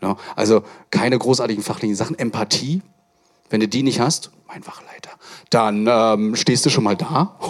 No? 0.00 0.16
Also 0.36 0.62
keine 0.90 1.18
großartigen 1.18 1.62
fachlichen 1.62 1.96
Sachen. 1.96 2.18
Empathie, 2.18 2.80
wenn 3.50 3.60
du 3.60 3.68
die 3.68 3.82
nicht 3.82 4.00
hast, 4.00 4.30
mein 4.48 4.66
Wachleiter, 4.66 5.10
dann 5.50 5.86
ähm, 5.88 6.36
stehst 6.36 6.64
du 6.64 6.70
schon 6.70 6.84
mal 6.84 6.96
da. 6.96 7.38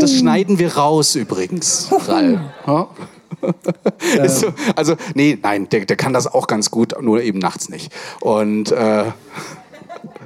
Das 0.00 0.14
schneiden 0.14 0.60
wir 0.60 0.76
raus 0.76 1.16
übrigens, 1.16 1.88
Ralf. 2.06 2.38
Ja? 4.16 4.24
Ist 4.24 4.40
so, 4.40 4.48
also, 4.76 4.96
nee, 5.14 5.38
nein, 5.42 5.68
der, 5.68 5.84
der 5.84 5.96
kann 5.96 6.12
das 6.12 6.26
auch 6.26 6.46
ganz 6.46 6.70
gut, 6.70 6.94
nur 7.00 7.22
eben 7.22 7.38
nachts 7.38 7.68
nicht. 7.68 7.92
Und 8.20 8.72
äh, 8.72 9.04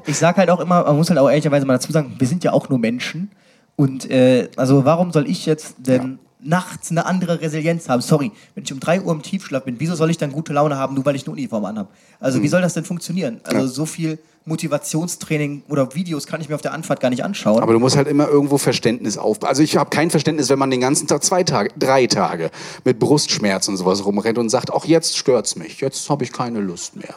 Ich 0.06 0.18
sag 0.18 0.36
halt 0.36 0.50
auch 0.50 0.60
immer, 0.60 0.84
man 0.84 0.96
muss 0.96 1.08
halt 1.10 1.18
auch 1.18 1.28
ehrlicherweise 1.28 1.66
mal 1.66 1.74
dazu 1.74 1.92
sagen, 1.92 2.14
wir 2.18 2.26
sind 2.26 2.44
ja 2.44 2.52
auch 2.52 2.68
nur 2.68 2.78
Menschen. 2.78 3.30
Und 3.76 4.10
äh, 4.10 4.48
also 4.56 4.84
warum 4.84 5.12
soll 5.12 5.28
ich 5.28 5.46
jetzt 5.46 5.76
denn 5.78 6.18
nachts 6.42 6.90
eine 6.90 7.07
andere 7.07 7.40
Resilienz 7.40 7.88
haben? 7.88 8.02
Sorry, 8.02 8.33
wenn 8.55 8.64
ich 8.64 8.72
um 8.72 8.81
3 8.81 9.02
Uhr 9.02 9.12
im 9.12 9.22
Tiefschlaf 9.22 9.64
bin, 9.64 9.78
wieso 9.78 9.94
soll 9.94 10.11
ich 10.11 10.18
dann 10.18 10.33
gute 10.33 10.52
Laune 10.52 10.76
haben, 10.76 10.94
nur 10.94 11.05
weil 11.05 11.16
ich 11.16 11.24
eine 11.24 11.33
Uniform 11.33 11.64
anhabe? 11.64 11.88
Also 12.20 12.42
wie 12.42 12.48
soll 12.48 12.62
das 12.62 12.74
denn 12.74 12.85
funktionieren? 12.85 13.40
Also 13.44 13.66
so 13.66 13.87
viel 13.87 14.18
Motivationstraining 14.44 15.62
oder 15.68 15.94
Videos 15.94 16.26
kann 16.26 16.40
ich 16.40 16.48
mir 16.48 16.57
auf 16.57 16.62
der 16.62 16.72
Anfahrt 16.72 17.00
gar 17.00 17.11
nicht 17.11 17.24
anschauen. 17.24 17.62
Aber 17.62 17.72
du 17.72 17.78
musst 17.78 17.96
halt 17.96 18.09
immer 18.09 18.28
irgendwo 18.28 18.59
Verständnis 18.59 19.16
aufbauen. 19.16 19.48
Also 19.48 19.62
ich 19.62 19.76
habe 19.76 19.90
kein 19.90 20.11
Verständnis, 20.11 20.48
wenn 20.48 20.59
man 20.59 20.70
den 20.70 20.81
ganzen 20.81 21.07
Tag, 21.07 21.22
zwei 21.22 21.44
Tage, 21.44 21.70
drei 21.78 22.07
Tage 22.07 22.50
mit 22.85 22.98
Brustschmerz 22.98 23.68
und 23.68 23.76
sowas 23.76 24.05
rumrennt 24.05 24.38
und 24.38 24.48
sagt, 24.48 24.72
auch 24.72 24.85
jetzt 24.85 25.16
stört's 25.16 25.57
mich, 25.57 25.81
jetzt 25.81 26.09
habe 26.11 26.24
ich 26.24 26.33
keine 26.33 26.61
Lust 26.61 26.96
mehr. 26.96 27.14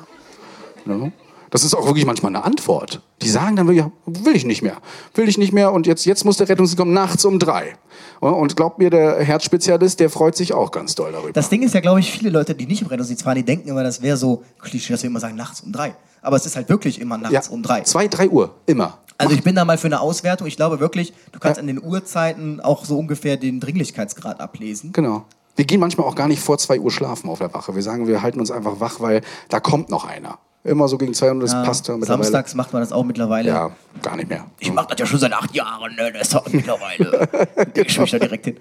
Ne? 0.85 1.11
Das 1.55 1.63
ist 1.63 1.73
auch 1.73 1.85
wirklich 1.85 2.05
manchmal 2.05 2.35
eine 2.35 2.43
Antwort. 2.43 2.99
Die 3.21 3.29
sagen 3.29 3.55
dann 3.55 3.65
wirklich, 3.65 3.85
will 4.05 4.35
ich 4.35 4.43
nicht 4.43 4.61
mehr, 4.61 4.75
will 5.13 5.29
ich 5.29 5.37
nicht 5.37 5.53
mehr 5.53 5.71
und 5.71 5.87
jetzt, 5.87 6.05
jetzt 6.05 6.25
muss 6.25 6.35
der 6.35 6.49
Rettungsdienst 6.49 6.77
kommen, 6.77 6.91
nachts 6.91 7.23
um 7.23 7.39
drei. 7.39 7.77
Und 8.19 8.57
glaubt 8.57 8.77
mir, 8.77 8.89
der 8.89 9.21
Herzspezialist, 9.23 10.01
der 10.01 10.09
freut 10.09 10.35
sich 10.35 10.51
auch 10.51 10.71
ganz 10.71 10.95
doll 10.95 11.13
darüber. 11.13 11.31
Das 11.31 11.47
Ding 11.47 11.63
ist 11.63 11.73
ja, 11.73 11.79
glaube 11.79 12.01
ich, 12.01 12.11
viele 12.11 12.29
Leute, 12.29 12.55
die 12.55 12.65
nicht 12.65 12.81
im 12.81 12.89
Rettungsdienst 12.89 13.23
fahren, 13.23 13.37
die 13.37 13.45
denken 13.45 13.69
immer, 13.69 13.83
das 13.83 14.01
wäre 14.01 14.17
so 14.17 14.43
Klischee, 14.59 14.91
dass 14.91 15.03
wir 15.03 15.09
immer 15.09 15.21
sagen, 15.21 15.37
nachts 15.37 15.61
um 15.61 15.71
drei. 15.71 15.95
Aber 16.21 16.35
es 16.35 16.45
ist 16.45 16.57
halt 16.57 16.67
wirklich 16.67 16.99
immer 16.99 17.17
nachts 17.17 17.47
um 17.47 17.63
drei. 17.63 17.83
Zwei, 17.83 18.09
drei 18.09 18.27
Uhr, 18.27 18.53
immer. 18.65 18.97
Also 19.17 19.33
ich 19.33 19.41
bin 19.41 19.55
da 19.55 19.63
mal 19.63 19.77
für 19.77 19.87
eine 19.87 20.01
Auswertung. 20.01 20.47
Ich 20.47 20.57
glaube 20.57 20.81
wirklich, 20.81 21.13
du 21.31 21.39
kannst 21.39 21.55
Ja. 21.55 21.61
an 21.61 21.67
den 21.67 21.81
Uhrzeiten 21.81 22.59
auch 22.59 22.83
so 22.83 22.99
ungefähr 22.99 23.37
den 23.37 23.61
Dringlichkeitsgrad 23.61 24.41
ablesen. 24.41 24.91
Genau. 24.91 25.23
Wir 25.55 25.63
gehen 25.63 25.79
manchmal 25.79 26.05
auch 26.05 26.15
gar 26.15 26.27
nicht 26.27 26.41
vor 26.41 26.57
zwei 26.57 26.81
Uhr 26.81 26.91
schlafen 26.91 27.29
auf 27.29 27.39
der 27.39 27.53
Wache. 27.53 27.75
Wir 27.75 27.81
sagen, 27.81 28.07
wir 28.07 28.21
halten 28.21 28.41
uns 28.41 28.51
einfach 28.51 28.81
wach, 28.81 28.99
weil 28.99 29.21
da 29.47 29.61
kommt 29.61 29.89
noch 29.89 30.03
einer. 30.03 30.37
Immer 30.65 30.87
so 30.87 30.97
gegen 30.97 31.13
zwei 31.13 31.31
Uhr, 31.31 31.39
das 31.39 31.51
passt 31.51 31.87
ja 31.87 31.95
mittlerweile. 31.95 32.23
Samstags 32.23 32.55
macht 32.55 32.73
man 32.73 32.81
das 32.81 32.91
auch 32.91 33.03
mittlerweile. 33.03 33.49
Ja, 33.49 33.71
gar 34.01 34.15
nicht 34.15 34.29
mehr. 34.29 34.45
Ich 34.57 34.73
mache 34.73 34.87
das 34.89 34.99
ja 34.99 35.05
schon 35.05 35.19
seit 35.19 35.31
acht 35.31 35.53
Jahren, 35.53 35.95
ne? 35.95 36.11
Das 36.11 36.33
hat 36.33 36.51
mittlerweile. 36.51 37.29
ich 37.75 37.99
mich 37.99 38.09
da 38.09 38.17
direkt 38.17 38.45
hin. 38.45 38.57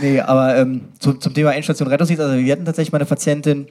Nee, 0.00 0.20
aber 0.20 0.56
ähm, 0.56 0.82
zum, 1.00 1.20
zum 1.20 1.34
Thema 1.34 1.52
Endstation 1.52 1.88
Rettungsdienst, 1.88 2.22
also 2.22 2.38
wir 2.38 2.52
hatten 2.52 2.64
tatsächlich 2.64 2.92
mal 2.92 2.98
eine 2.98 3.06
Patientin, 3.06 3.66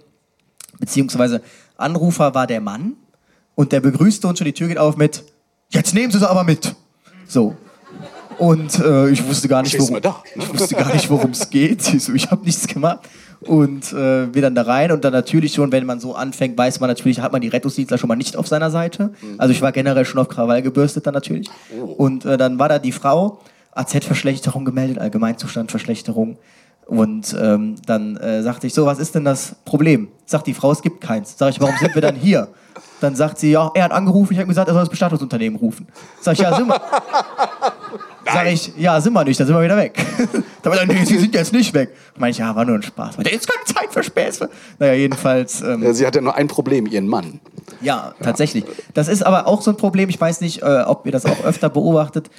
beziehungsweise 0.78 1.41
Anrufer 1.78 2.36
war 2.36 2.45
der 2.45 2.60
Mann 2.60 2.97
und 3.56 3.71
der 3.71 3.80
begrüßte 3.80 4.28
uns 4.28 4.39
schon, 4.39 4.45
die 4.45 4.54
Tür 4.54 4.67
geht 4.67 4.80
auf 4.80 4.97
mit, 4.97 5.23
jetzt 5.69 5.93
nehmen 5.93 6.12
Sie 6.12 6.19
sie 6.19 6.30
aber 6.30 6.43
mit. 6.43 6.76
So. 7.26 7.56
Und 8.38 8.80
äh, 8.80 9.10
ich 9.10 9.26
wusste 9.26 9.47
gar 9.47 9.62
nicht, 9.62 9.69
Stehst 9.69 9.84
worum, 9.84 9.93
mal 9.93 10.02
da, 10.02 10.21
ne? 10.36 10.43
ich 10.43 10.60
wusste 10.60 10.76
gar 10.76 10.93
nicht, 10.93 11.10
worum 11.10 11.32
es 11.32 11.50
geht. 11.50 11.88
Ich, 11.93 12.04
so, 12.04 12.13
ich 12.13 12.30
habe 12.30 12.43
nichts 12.43 12.67
gemacht. 12.67 13.00
Und 13.41 13.93
äh, 13.93 14.34
wir 14.34 14.41
dann 14.41 14.56
da 14.56 14.63
rein 14.63 14.91
und 14.91 15.06
dann 15.06 15.13
natürlich 15.13 15.54
schon, 15.54 15.71
wenn 15.71 15.86
man 15.86 16.00
so 16.00 16.15
anfängt, 16.15 16.58
weiß 16.58 16.80
man 16.80 16.89
natürlich, 16.89 17.21
hat 17.21 17.32
man 17.32 17.41
die 17.41 17.50
Rettungsdienstler 17.50 17.97
schon 17.97 18.08
mal 18.08 18.15
nicht 18.15 18.36
auf 18.36 18.47
seiner 18.47 18.71
Seite. 18.71 19.13
Also 19.38 19.52
ich 19.52 19.62
war 19.62 19.71
generell 19.71 20.06
schon 20.06 20.19
auf 20.19 20.28
Krawall 20.28 20.62
gebürstet 20.62 21.06
dann 21.06 21.13
natürlich. 21.13 21.50
Und 21.97 22.26
äh, 22.26 22.38
dann 22.38 22.58
war 22.60 22.69
da 22.69 22.80
die 22.80 22.91
Frau, 22.91 23.39
AZ-Verschlechterung 23.73 24.65
gemeldet, 24.65 24.97
Allgemeinzustandverschlechterung. 24.97 26.38
Und 26.88 27.36
ähm, 27.39 27.76
dann 27.86 28.15
äh, 28.17 28.41
sagte 28.41 28.65
ich 28.65 28.73
so, 28.73 28.86
was 28.86 28.97
ist 28.97 29.13
denn 29.13 29.26
das 29.26 29.56
Problem? 29.65 30.08
Sagt 30.26 30.47
die 30.47 30.54
Frau, 30.54 30.71
es 30.71 30.82
gibt 30.82 31.02
keins. 31.02 31.38
Sag 31.38 31.50
ich, 31.50 31.60
warum 31.60 31.76
sind 31.78 31.93
wir 31.93 32.02
dann 32.02 32.15
hier? 32.15 32.47
Dann 33.02 33.15
sagt 33.15 33.38
sie, 33.39 33.52
ja, 33.52 33.69
er 33.76 33.84
hat 33.84 33.91
angerufen, 33.91 34.34
ich 34.34 34.39
habe 34.39 34.47
gesagt, 34.47 34.69
er 34.69 34.73
soll 34.73 34.84
das 34.84 34.89
Bestattungsunternehmen 34.89 35.60
rufen. 35.60 35.88
Sag 36.21 36.34
ich, 36.34 36.39
ja, 36.39 36.56
sind 36.56 36.67
wir. 36.67 36.82
Sag 38.33 38.47
ich, 38.47 38.73
ja, 38.77 38.99
sind 39.01 39.13
wir 39.13 39.23
nicht, 39.23 39.39
dann 39.39 39.47
sind 39.47 39.55
wir 39.55 39.63
wieder 39.63 39.77
weg. 39.77 39.97
da 40.61 40.69
war 40.69 40.77
dann, 40.77 40.87
nee, 40.87 41.03
sie 41.05 41.17
sind 41.17 41.33
jetzt 41.33 41.53
nicht 41.53 41.73
weg. 41.73 41.89
Meine 42.17 42.31
ich, 42.31 42.37
ja, 42.37 42.55
war 42.55 42.65
nur 42.65 42.75
ein 42.75 42.83
Spaß. 42.83 43.17
Meinte, 43.17 43.31
Jetzt 43.31 43.47
keine 43.47 43.65
Zeit 43.65 43.93
für 43.93 44.03
Späße. 44.03 44.49
Naja, 44.79 44.93
jedenfalls, 44.93 45.61
ähm, 45.61 45.83
Ja, 45.83 45.93
Sie 45.93 46.05
hat 46.05 46.15
ja 46.15 46.21
nur 46.21 46.35
ein 46.35 46.47
Problem, 46.47 46.85
ihren 46.87 47.07
Mann. 47.07 47.39
ja, 47.81 48.13
tatsächlich. 48.21 48.65
Das 48.93 49.07
ist 49.07 49.23
aber 49.25 49.47
auch 49.47 49.61
so 49.61 49.71
ein 49.71 49.77
Problem, 49.77 50.09
ich 50.09 50.19
weiß 50.19 50.41
nicht, 50.41 50.61
äh, 50.61 50.83
ob 50.85 51.05
ihr 51.05 51.11
das 51.11 51.25
auch 51.25 51.43
öfter 51.45 51.69
beobachtet, 51.69 52.29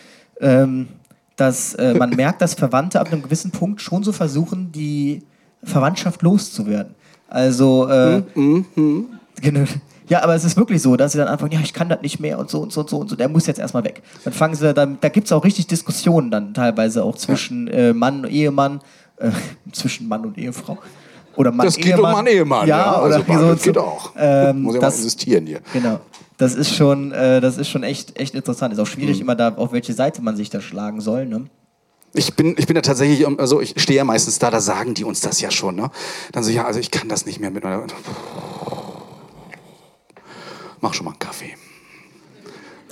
ähm, 0.40 0.88
dass 1.36 1.74
äh, 1.74 1.94
man 1.94 2.10
merkt, 2.16 2.42
dass 2.42 2.54
Verwandte 2.54 3.00
ab 3.00 3.12
einem 3.12 3.22
gewissen 3.22 3.50
Punkt 3.50 3.80
schon 3.80 4.02
so 4.02 4.12
versuchen, 4.12 4.72
die 4.72 5.22
Verwandtschaft 5.64 6.22
loszuwerden. 6.22 6.94
Also, 7.28 7.88
äh, 7.88 8.22
genau. 9.40 9.64
Ja, 10.08 10.22
aber 10.22 10.34
es 10.34 10.44
ist 10.44 10.56
wirklich 10.56 10.80
so, 10.82 10.96
dass 10.96 11.12
sie 11.12 11.18
dann 11.18 11.28
anfangen, 11.28 11.52
ja, 11.52 11.60
ich 11.60 11.72
kann 11.74 11.88
das 11.88 12.00
nicht 12.02 12.18
mehr 12.20 12.38
und 12.38 12.48
so 12.50 12.60
und 12.60 12.72
so 12.72 12.80
und 12.80 12.90
so 12.90 12.98
und 12.98 13.08
so, 13.10 13.16
der 13.16 13.28
muss 13.28 13.46
jetzt 13.46 13.58
erstmal 13.58 13.84
weg. 13.84 14.02
Dann 14.24 14.32
fangen 14.32 14.54
sie, 14.54 14.72
dann, 14.72 14.98
da 15.00 15.08
gibt 15.08 15.26
es 15.26 15.32
auch 15.32 15.44
richtig 15.44 15.66
Diskussionen 15.66 16.30
dann 16.30 16.54
teilweise 16.54 17.04
auch 17.04 17.16
zwischen 17.16 17.68
äh, 17.68 17.92
Mann 17.92 18.24
und 18.24 18.30
Ehemann, 18.30 18.80
äh, 19.18 19.30
zwischen 19.72 20.08
Mann 20.08 20.24
und 20.24 20.38
Ehefrau. 20.38 20.78
Oder 21.36 21.52
Mann, 21.52 21.66
Das 21.66 21.76
geht 21.76 21.86
Ehemann. 21.86 22.04
um 22.04 22.12
Mann, 22.12 22.26
Ehemann. 22.26 22.66
Ja, 22.66 23.00
oder 23.02 23.16
also, 23.16 23.32
so, 23.38 23.52
das 23.52 23.62
geht 23.62 23.78
auch. 23.78 24.12
Ähm, 24.16 24.62
Muss 24.62 24.74
ja 24.74 24.80
mal 24.80 24.86
das, 24.86 24.96
insistieren 24.96 25.46
hier. 25.46 25.60
Genau. 25.72 26.00
Das 26.36 26.54
ist 26.54 26.74
schon, 26.74 27.12
äh, 27.12 27.40
das 27.40 27.58
ist 27.58 27.68
schon 27.68 27.82
echt, 27.82 28.18
echt 28.18 28.34
interessant. 28.34 28.72
Ist 28.72 28.80
auch 28.80 28.84
Mhm. 28.84 28.90
schwierig, 28.90 29.20
immer 29.20 29.34
da, 29.36 29.54
auf 29.54 29.72
welche 29.72 29.92
Seite 29.92 30.22
man 30.22 30.36
sich 30.36 30.50
da 30.50 30.60
schlagen 30.60 31.00
soll. 31.00 31.26
Ne? 31.26 31.46
Ich 32.14 32.34
bin, 32.34 32.54
ich 32.58 32.66
bin 32.66 32.74
da 32.74 32.80
tatsächlich, 32.80 33.26
also 33.38 33.60
ich 33.60 33.74
stehe 33.76 33.98
ja 33.98 34.04
meistens 34.04 34.38
da, 34.38 34.50
da 34.50 34.60
sagen 34.60 34.94
die 34.94 35.04
uns 35.04 35.20
das 35.20 35.40
ja 35.40 35.50
schon, 35.50 35.76
ne? 35.76 35.90
Dann 36.32 36.42
so, 36.42 36.50
ja, 36.50 36.64
also 36.64 36.80
ich 36.80 36.90
kann 36.90 37.08
das 37.08 37.26
nicht 37.26 37.38
mehr 37.38 37.50
mit 37.50 37.62
meiner. 37.62 37.84
Mach 40.80 40.94
schon 40.94 41.04
mal 41.04 41.12
einen 41.12 41.18
Kaffee. 41.18 41.54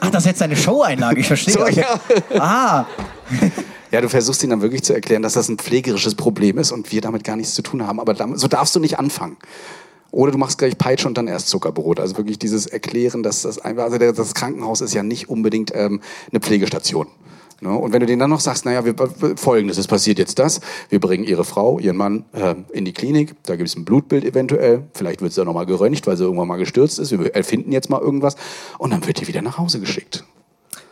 Ach, 0.00 0.10
das 0.10 0.24
ist 0.24 0.26
jetzt 0.26 0.42
eine 0.42 0.56
Show-Einlage, 0.56 1.20
ich 1.20 1.26
verstehe. 1.26 1.54
So, 1.54 1.66
ja. 1.68 2.00
Ah, 2.38 2.86
Ja, 3.92 4.00
du 4.00 4.08
versuchst 4.08 4.42
ihnen 4.42 4.50
dann 4.50 4.62
wirklich 4.62 4.82
zu 4.82 4.92
erklären, 4.92 5.22
dass 5.22 5.34
das 5.34 5.48
ein 5.48 5.58
pflegerisches 5.58 6.16
Problem 6.16 6.58
ist 6.58 6.72
und 6.72 6.90
wir 6.92 7.00
damit 7.00 7.24
gar 7.24 7.36
nichts 7.36 7.54
zu 7.54 7.62
tun 7.62 7.86
haben. 7.86 8.00
Aber 8.00 8.14
damit, 8.14 8.38
so 8.40 8.48
darfst 8.48 8.74
du 8.74 8.80
nicht 8.80 8.98
anfangen. 8.98 9.36
Oder 10.10 10.32
du 10.32 10.38
machst 10.38 10.58
gleich 10.58 10.76
Peitsche 10.76 11.06
und 11.06 11.16
dann 11.16 11.28
erst 11.28 11.48
Zuckerbrot. 11.48 12.00
Also 12.00 12.16
wirklich 12.16 12.38
dieses 12.38 12.66
Erklären, 12.66 13.22
dass 13.22 13.42
das 13.42 13.58
einfach, 13.58 13.84
also 13.84 13.98
das 13.98 14.34
Krankenhaus 14.34 14.80
ist 14.80 14.94
ja 14.94 15.02
nicht 15.02 15.28
unbedingt 15.28 15.72
ähm, 15.74 16.00
eine 16.30 16.40
Pflegestation. 16.40 17.06
Ne? 17.60 17.70
Und 17.70 17.92
wenn 17.92 18.00
du 18.00 18.06
denen 18.06 18.18
dann 18.20 18.30
noch 18.30 18.40
sagst, 18.40 18.64
naja, 18.64 18.84
wir, 18.84 18.94
folgendes, 19.36 19.78
es 19.78 19.86
passiert 19.86 20.18
jetzt 20.18 20.38
das, 20.38 20.60
wir 20.90 21.00
bringen 21.00 21.24
ihre 21.24 21.44
Frau, 21.44 21.78
ihren 21.78 21.96
Mann 21.96 22.24
äh, 22.32 22.54
in 22.72 22.84
die 22.84 22.92
Klinik, 22.92 23.34
da 23.44 23.56
gibt 23.56 23.68
es 23.68 23.76
ein 23.76 23.84
Blutbild 23.84 24.24
eventuell, 24.24 24.84
vielleicht 24.94 25.22
wird 25.22 25.32
sie 25.32 25.40
dann 25.40 25.46
nochmal 25.46 25.66
geröntgt, 25.66 26.06
weil 26.06 26.16
sie 26.16 26.24
irgendwann 26.24 26.48
mal 26.48 26.58
gestürzt 26.58 26.98
ist, 26.98 27.18
wir 27.18 27.34
erfinden 27.34 27.72
jetzt 27.72 27.88
mal 27.88 28.00
irgendwas 28.00 28.36
und 28.78 28.92
dann 28.92 29.06
wird 29.06 29.20
die 29.20 29.26
wieder 29.26 29.40
nach 29.42 29.56
Hause 29.56 29.80
geschickt. 29.80 30.24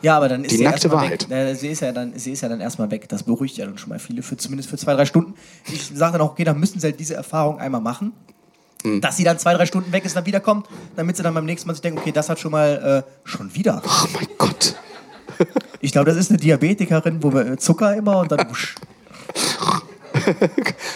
ja, 0.01 0.17
aber 0.17 0.27
dann 0.27 0.43
ist 0.43 0.51
Die 0.51 0.57
sie 0.57 0.63
nackte 0.63 0.91
Wahrheit. 0.91 1.29
weg. 1.29 1.55
Sie 1.57 1.67
ist, 1.67 1.81
ja 1.81 1.91
dann, 1.91 2.13
sie 2.17 2.31
ist 2.31 2.41
ja 2.41 2.49
dann 2.49 2.61
erstmal 2.61 2.89
weg. 2.91 3.07
Das 3.09 3.23
beruhigt 3.23 3.57
ja 3.57 3.65
dann 3.65 3.77
schon 3.77 3.89
mal 3.89 3.99
viele, 3.99 4.23
für, 4.23 4.35
zumindest 4.37 4.69
für 4.69 4.77
zwei, 4.77 4.93
drei 4.95 5.05
Stunden. 5.05 5.35
Ich 5.71 5.91
sage 5.93 6.13
dann 6.13 6.21
auch, 6.21 6.31
okay, 6.31 6.43
dann 6.43 6.59
müssen 6.59 6.79
sie 6.79 6.87
halt 6.87 6.99
diese 6.99 7.13
Erfahrung 7.15 7.59
einmal 7.59 7.81
machen. 7.81 8.13
Hm. 8.83 9.01
Dass 9.01 9.17
sie 9.17 9.23
dann 9.23 9.39
zwei, 9.39 9.53
drei 9.53 9.65
Stunden 9.65 9.91
weg 9.91 10.05
ist, 10.05 10.15
dann 10.15 10.25
wiederkommt, 10.25 10.67
damit 10.95 11.17
sie 11.17 11.23
dann 11.23 11.33
beim 11.33 11.45
nächsten 11.45 11.67
Mal 11.67 11.73
sich 11.73 11.81
denken, 11.81 11.99
okay, 11.99 12.11
das 12.11 12.29
hat 12.29 12.39
schon 12.39 12.51
mal 12.51 13.03
äh, 13.05 13.27
schon 13.27 13.53
wieder. 13.55 13.81
Oh 13.85 14.07
mein 14.13 14.27
Gott. 14.37 14.75
Ich 15.81 15.91
glaube, 15.91 16.09
das 16.09 16.17
ist 16.17 16.29
eine 16.31 16.39
Diabetikerin, 16.39 17.21
wo 17.21 17.33
wir 17.33 17.45
äh, 17.45 17.57
Zucker 17.57 17.95
immer 17.95 18.19
und 18.19 18.31
dann 18.31 18.39
wusch. 18.49 18.75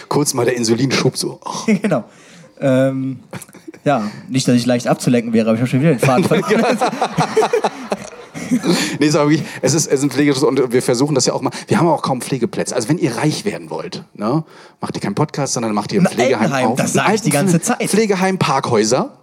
Kurz 0.08 0.34
mal 0.34 0.44
der 0.44 0.56
Insulinschub 0.56 1.16
so. 1.16 1.40
Genau. 1.66 2.04
Ähm, 2.60 3.20
ja, 3.84 4.10
nicht, 4.28 4.46
dass 4.46 4.54
ich 4.56 4.66
leicht 4.66 4.86
abzulenken 4.86 5.32
wäre, 5.32 5.48
aber 5.48 5.54
ich 5.54 5.60
habe 5.60 5.70
schon 5.70 5.80
wieder 5.80 5.94
den 5.94 5.98
Faden 5.98 6.24
verloren. 6.24 6.78
Nee, 8.98 9.06
ist 9.06 9.14
wirklich, 9.14 9.42
es 9.62 9.74
ist, 9.74 9.86
es 9.86 9.92
ist 10.00 10.02
ein 10.02 10.10
pflegerisches 10.10 10.42
und 10.42 10.72
wir 10.72 10.82
versuchen 10.82 11.14
das 11.14 11.24
ja 11.24 11.34
auch 11.34 11.40
mal. 11.40 11.52
Wir 11.68 11.78
haben 11.78 11.86
auch 11.86 12.02
kaum 12.02 12.20
Pflegeplätze. 12.20 12.74
Also 12.74 12.88
wenn 12.88 12.98
ihr 12.98 13.16
reich 13.16 13.44
werden 13.44 13.70
wollt, 13.70 14.02
ne, 14.14 14.42
macht 14.80 14.96
ihr 14.96 15.00
keinen 15.00 15.14
Podcast, 15.14 15.52
sondern 15.52 15.72
macht 15.72 15.92
ihr 15.92 16.00
ein 16.00 16.06
Pflegeheim 16.06 16.52
Altenheim, 16.52 16.66
auf. 16.66 16.78
das 16.78 16.96
Ein 16.96 17.04
sag 17.06 17.14
ich 17.14 17.20
die 17.22 17.30
ganze 17.30 17.60
Zeit. 17.60 17.88
Pflegeheim, 17.88 18.38
Parkhäuser. 18.38 19.19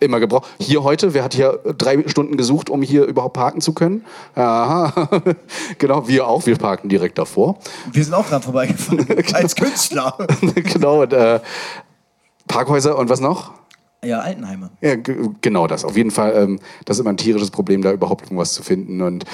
Immer 0.00 0.18
gebraucht. 0.18 0.48
Hier 0.58 0.82
heute, 0.82 1.12
wer 1.12 1.22
hat 1.22 1.34
hier 1.34 1.60
drei 1.76 2.08
Stunden 2.08 2.38
gesucht, 2.38 2.70
um 2.70 2.80
hier 2.80 3.04
überhaupt 3.04 3.34
parken 3.34 3.60
zu 3.60 3.74
können? 3.74 4.04
Aha. 4.34 5.10
genau, 5.78 6.08
wir 6.08 6.26
auch. 6.26 6.46
Wir 6.46 6.56
parken 6.56 6.88
direkt 6.88 7.18
davor. 7.18 7.58
Wir 7.92 8.02
sind 8.02 8.14
auch 8.14 8.26
dran 8.26 8.40
vorbeigefahren. 8.40 9.06
Als 9.34 9.54
Künstler. 9.54 10.16
genau. 10.54 11.02
Und, 11.02 11.12
äh, 11.12 11.40
Parkhäuser 12.48 12.98
und 12.98 13.10
was 13.10 13.20
noch? 13.20 13.52
Ja, 14.02 14.20
Altenheime. 14.20 14.70
Ja, 14.80 14.96
genau 14.96 15.66
das. 15.66 15.84
Auf 15.84 15.96
jeden 15.96 16.10
Fall, 16.10 16.32
ähm, 16.34 16.60
das 16.86 16.96
ist 16.96 17.00
immer 17.00 17.10
ein 17.10 17.18
tierisches 17.18 17.50
Problem, 17.50 17.82
da 17.82 17.92
überhaupt 17.92 18.22
irgendwas 18.24 18.54
zu 18.54 18.62
finden. 18.62 19.02
Und 19.02 19.24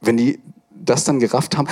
wenn 0.00 0.16
die 0.16 0.40
das 0.70 1.04
dann 1.04 1.20
gerafft 1.20 1.58
haben, 1.58 1.68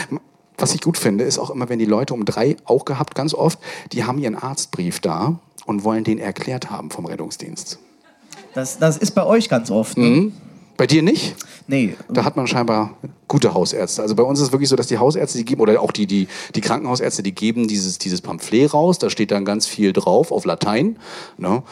was 0.59 0.75
ich 0.75 0.83
gut 0.83 0.99
finde, 0.99 1.25
ist 1.25 1.39
auch 1.39 1.51
immer, 1.51 1.69
wenn 1.71 1.79
die 1.79 1.87
Leute 1.87 2.13
um 2.13 2.27
drei, 2.27 2.57
auch 2.65 2.85
gehabt 2.85 3.15
ganz 3.15 3.33
oft, 3.33 3.59
die 3.93 4.05
haben 4.05 4.19
ihren 4.19 4.35
Arztbrief 4.35 5.01
da 5.01 5.39
und 5.69 5.85
wollen 5.85 6.03
den 6.03 6.19
erklärt 6.19 6.71
haben 6.71 6.91
vom 6.91 7.05
Rettungsdienst. 7.05 7.79
Das, 8.55 8.79
das 8.79 8.97
ist 8.97 9.15
bei 9.15 9.25
euch 9.25 9.49
ganz 9.49 9.71
oft. 9.71 9.99
Ne? 9.99 10.07
Mhm. 10.07 10.33
Bei 10.79 10.87
dir 10.87 11.03
nicht? 11.03 11.37
Nee. 11.67 11.97
Da 12.09 12.25
hat 12.25 12.37
man 12.37 12.47
scheinbar 12.47 12.97
gute 13.27 13.53
Hausärzte. 13.53 14.01
Also 14.01 14.15
bei 14.15 14.23
uns 14.23 14.39
ist 14.41 14.47
es 14.47 14.53
wirklich 14.53 14.71
so, 14.71 14.77
dass 14.77 14.87
die 14.87 14.97
Hausärzte, 14.97 15.37
die 15.37 15.45
geben, 15.45 15.61
oder 15.61 15.81
auch 15.83 15.93
die, 15.93 16.07
die, 16.07 16.29
die 16.55 16.61
Krankenhausärzte, 16.63 17.23
die 17.23 17.35
geben 17.35 17.69
dieses, 17.69 17.99
dieses 17.99 18.23
Pamphlet 18.23 18.73
raus, 18.73 18.99
da 18.99 19.11
steht 19.11 19.31
dann 19.31 19.45
ganz 19.45 19.67
viel 19.67 19.93
drauf 19.93 20.33
auf 20.33 20.47
Latein. 20.47 20.97
Ne? 21.37 21.63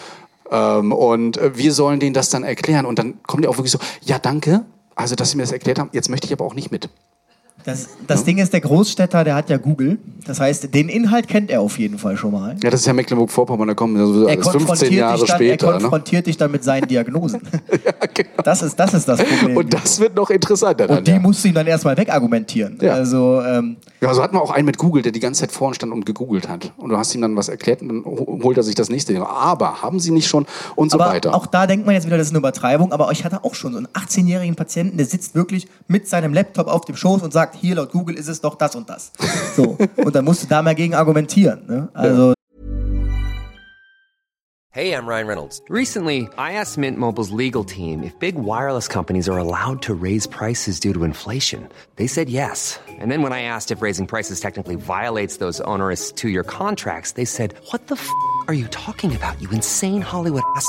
Ähm, 0.50 0.92
und 0.92 1.38
äh, 1.38 1.56
wir 1.56 1.72
sollen 1.72 1.98
denen 1.98 2.12
das 2.12 2.28
dann 2.28 2.44
erklären. 2.44 2.84
Und 2.84 2.98
dann 2.98 3.22
kommen 3.22 3.42
die 3.42 3.48
auch 3.48 3.56
wirklich 3.56 3.72
so, 3.72 3.78
ja 4.02 4.18
danke, 4.18 4.66
also 4.94 5.14
dass 5.14 5.30
sie 5.30 5.38
mir 5.38 5.44
das 5.44 5.52
erklärt 5.52 5.78
haben, 5.78 5.88
jetzt 5.92 6.10
möchte 6.10 6.26
ich 6.26 6.32
aber 6.34 6.44
auch 6.44 6.54
nicht 6.54 6.70
mit. 6.70 6.90
Das, 7.66 7.88
das 8.06 8.22
Ding 8.24 8.38
ist, 8.38 8.52
der 8.52 8.60
Großstädter, 8.60 9.24
der 9.24 9.34
hat 9.34 9.50
ja 9.50 9.56
Google. 9.56 9.98
Das 10.24 10.40
heißt, 10.40 10.72
den 10.72 10.88
Inhalt 10.88 11.26
kennt 11.28 11.50
er 11.50 11.60
auf 11.60 11.78
jeden 11.78 11.98
Fall 11.98 12.16
schon 12.16 12.32
mal. 12.32 12.56
Ja, 12.62 12.70
das 12.70 12.80
ist 12.80 12.86
ja 12.86 12.92
Mecklenburg-Vorpommern, 12.92 13.68
da 13.68 13.74
kommen 13.74 13.96
sowieso 13.98 14.26
Er 14.28 14.34
alles 14.34 14.48
15 14.48 14.66
konfrontiert, 14.66 14.92
Jahre 14.92 15.18
dich 15.18 15.26
dann, 15.28 15.40
er 15.40 15.46
später. 15.46 15.66
Ne? 15.66 15.72
konfrontiert 15.80 16.26
dich 16.28 16.36
dann 16.36 16.50
mit 16.52 16.64
seinen 16.64 16.86
Diagnosen. 16.88 17.40
Ja, 17.84 17.92
genau. 18.12 18.42
Das 18.44 18.62
ist, 18.62 18.76
das 18.78 18.94
ist 18.94 19.06
das 19.08 19.22
Problem. 19.22 19.56
Und 19.56 19.72
das 19.74 20.00
wird 20.00 20.14
noch 20.16 20.30
interessanter 20.30 20.86
dann. 20.86 20.98
Und 20.98 21.06
die 21.06 21.12
ja. 21.12 21.18
musst 21.18 21.44
du 21.44 21.48
ihm 21.48 21.54
dann 21.54 21.66
erstmal 21.66 21.96
wegargumentieren. 21.96 22.78
Ja. 22.80 22.94
Also, 22.94 23.42
ähm, 23.42 23.76
Ja, 24.00 24.12
so 24.14 24.22
hatten 24.22 24.34
wir 24.36 24.42
auch 24.42 24.50
einen 24.50 24.66
mit 24.66 24.78
Google, 24.78 25.02
der 25.02 25.12
die 25.12 25.20
ganze 25.20 25.40
Zeit 25.42 25.52
vorne 25.52 25.74
stand 25.74 25.92
und 25.92 26.06
gegoogelt 26.06 26.48
hat. 26.48 26.72
Und 26.76 26.90
du 26.90 26.96
hast 26.96 27.14
ihm 27.14 27.20
dann 27.20 27.36
was 27.36 27.48
erklärt 27.48 27.82
und 27.82 27.88
dann 27.88 28.04
ho- 28.04 28.40
holt 28.42 28.56
er 28.56 28.62
sich 28.62 28.74
das 28.74 28.88
nächste. 28.88 29.16
Aber 29.26 29.82
haben 29.82 30.00
sie 30.00 30.10
nicht 30.10 30.28
schon 30.28 30.46
und 30.76 30.90
so 30.90 30.98
aber 31.00 31.10
weiter. 31.12 31.34
auch 31.34 31.46
da 31.46 31.66
denkt 31.66 31.86
man 31.86 31.94
jetzt 31.94 32.06
wieder, 32.06 32.16
das 32.16 32.28
ist 32.28 32.32
eine 32.32 32.38
Übertreibung. 32.38 32.92
Aber 32.92 33.10
ich 33.12 33.24
hatte 33.24 33.44
auch 33.44 33.54
schon 33.54 33.72
so 33.72 33.78
einen 33.78 33.88
18-jährigen 33.88 34.54
Patienten, 34.56 34.96
der 34.96 35.06
sitzt 35.06 35.34
wirklich 35.34 35.66
mit 35.88 36.08
seinem 36.08 36.32
Laptop 36.32 36.66
auf 36.68 36.84
dem 36.84 36.96
Schoß 36.96 37.22
und 37.22 37.32
sagt, 37.32 37.55
hier 37.60 37.76
laut 37.76 37.92
Google 37.92 38.16
ist 38.16 38.28
es 38.28 38.40
doch 38.40 38.56
das 38.56 38.74
und 38.76 38.88
das. 38.88 39.12
So. 39.56 39.76
und 39.96 40.14
dann 40.14 40.24
musst 40.24 40.42
du 40.42 40.46
da 40.46 40.62
mal 40.62 40.74
gegen 40.74 40.94
argumentieren. 40.94 41.64
Ne? 41.66 41.88
Also, 41.94 42.34
Hey, 44.76 44.92
I'm 44.92 45.06
Ryan 45.06 45.26
Reynolds. 45.26 45.62
Recently, 45.70 46.28
I 46.36 46.52
asked 46.60 46.76
Mint 46.76 46.98
Mobile's 46.98 47.30
legal 47.30 47.64
team 47.64 48.02
if 48.02 48.12
big 48.18 48.34
wireless 48.34 48.88
companies 48.88 49.26
are 49.26 49.38
allowed 49.38 49.80
to 49.88 49.94
raise 49.94 50.26
prices 50.26 50.78
due 50.78 50.92
to 50.92 51.04
inflation. 51.04 51.66
They 51.94 52.06
said 52.06 52.28
yes. 52.28 52.78
And 52.86 53.10
then 53.10 53.22
when 53.22 53.32
I 53.32 53.40
asked 53.40 53.70
if 53.70 53.80
raising 53.80 54.06
prices 54.06 54.38
technically 54.38 54.74
violates 54.74 55.38
those 55.38 55.62
onerous 55.62 56.12
two 56.12 56.28
year 56.28 56.42
contracts, 56.42 57.12
they 57.12 57.24
said, 57.24 57.54
What 57.70 57.86
the 57.86 57.94
f 57.94 58.06
are 58.48 58.52
you 58.52 58.68
talking 58.68 59.16
about, 59.16 59.40
you 59.40 59.48
insane 59.48 60.02
Hollywood 60.02 60.42
ass? 60.56 60.68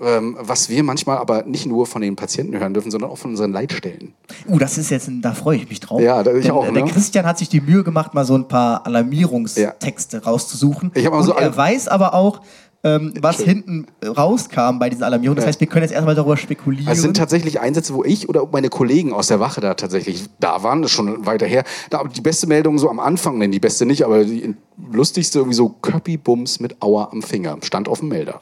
was 0.00 0.68
wir 0.68 0.82
manchmal 0.84 1.18
aber 1.18 1.42
nicht 1.44 1.66
nur 1.66 1.86
von 1.86 2.00
den 2.02 2.14
Patienten 2.16 2.58
hören 2.58 2.72
dürfen, 2.72 2.90
sondern 2.90 3.10
auch 3.10 3.18
von 3.18 3.32
unseren 3.32 3.52
Leitstellen. 3.52 4.14
Uh, 4.46 4.58
das 4.58 4.78
ist 4.78 4.90
jetzt, 4.90 5.08
ein, 5.08 5.20
da 5.22 5.32
freue 5.34 5.56
ich 5.56 5.68
mich 5.68 5.80
drauf. 5.80 6.00
Ja, 6.00 6.22
da- 6.22 6.32
ich 6.34 6.42
Denn, 6.44 6.52
auch, 6.52 6.66
äh, 6.68 6.72
Der 6.72 6.84
ne? 6.84 6.90
Christian 6.90 7.26
hat 7.26 7.38
sich 7.38 7.48
die 7.48 7.60
Mühe 7.60 7.82
gemacht, 7.82 8.14
mal 8.14 8.24
so 8.24 8.34
ein 8.36 8.46
paar 8.46 8.86
Alarmierungstexte 8.86 10.22
rauszusuchen. 10.24 10.92
Ich 10.94 11.08
Und 11.08 11.22
so 11.24 11.32
er 11.32 11.38
alle- 11.38 11.56
weiß 11.56 11.88
aber 11.88 12.14
auch, 12.14 12.40
ähm, 12.84 13.12
was 13.20 13.40
hinten 13.40 13.86
rauskam 14.06 14.78
bei 14.78 14.88
diesen 14.88 15.02
Alarmierungen. 15.02 15.34
Das 15.36 15.44
Ja. 15.44 15.48
heißt, 15.48 15.58
wir 15.60 15.66
können 15.66 15.82
jetzt 15.82 15.92
erstmal 15.92 16.14
darüber 16.14 16.36
spekulieren. 16.36 16.86
Also 16.86 17.00
es 17.00 17.02
sind 17.02 17.16
tatsächlich 17.16 17.58
Einsätze, 17.58 17.92
wo 17.92 18.04
ich 18.04 18.28
oder 18.28 18.46
meine 18.52 18.68
Kollegen 18.68 19.12
aus 19.12 19.26
der 19.26 19.40
Wache 19.40 19.60
da 19.60 19.74
tatsächlich 19.74 20.26
da 20.38 20.62
waren, 20.62 20.82
das 20.82 20.92
ist 20.92 20.96
schon 20.96 21.26
weiter 21.26 21.46
her. 21.46 21.64
Da, 21.90 22.04
die 22.04 22.20
beste 22.20 22.46
Meldung 22.46 22.78
so 22.78 22.88
am 22.88 23.00
Anfang, 23.00 23.38
nennen 23.38 23.50
die 23.52 23.58
beste 23.58 23.84
nicht, 23.84 24.04
aber 24.04 24.24
die 24.24 24.54
lustigste 24.92 25.40
irgendwie 25.40 25.56
so 25.56 25.70
Köppi-Bums 25.70 26.60
mit 26.60 26.80
Auer 26.80 27.08
am 27.12 27.20
Finger. 27.22 27.58
Stand 27.62 27.88
auf 27.88 27.98
dem 27.98 28.10
Melder. 28.10 28.40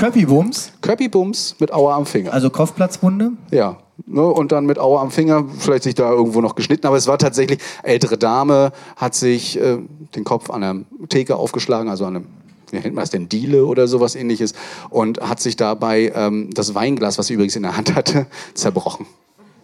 Köppiwumms, 0.00 0.72
Köppi-Bums 0.80 1.56
mit 1.58 1.72
Auer 1.74 1.94
am 1.94 2.06
Finger. 2.06 2.32
also 2.32 2.48
Kopfplatzwunde. 2.48 3.32
Ja, 3.50 3.76
ne, 4.06 4.22
und 4.24 4.50
dann 4.50 4.64
mit 4.64 4.78
Auer 4.78 5.02
am 5.02 5.10
Finger, 5.10 5.44
vielleicht 5.58 5.82
sich 5.82 5.94
da 5.94 6.10
irgendwo 6.10 6.40
noch 6.40 6.54
geschnitten, 6.54 6.86
aber 6.86 6.96
es 6.96 7.06
war 7.06 7.18
tatsächlich, 7.18 7.60
ältere 7.82 8.16
Dame 8.16 8.72
hat 8.96 9.14
sich 9.14 9.60
äh, 9.60 9.76
den 10.14 10.24
Kopf 10.24 10.48
an 10.48 10.60
der 10.62 11.08
Theke 11.08 11.36
aufgeschlagen, 11.36 11.90
also 11.90 12.06
an 12.06 12.16
einem, 12.16 12.26
wie 12.70 12.76
nennt 12.76 12.94
man 12.94 13.02
das 13.02 13.10
denn, 13.10 13.28
Diele 13.28 13.66
oder 13.66 13.88
sowas 13.88 14.14
ähnliches, 14.14 14.54
und 14.88 15.20
hat 15.20 15.40
sich 15.40 15.56
dabei 15.56 16.12
ähm, 16.14 16.48
das 16.54 16.74
Weinglas, 16.74 17.18
was 17.18 17.26
sie 17.26 17.34
übrigens 17.34 17.56
in 17.56 17.62
der 17.62 17.76
Hand 17.76 17.94
hatte, 17.94 18.26
zerbrochen. 18.54 19.06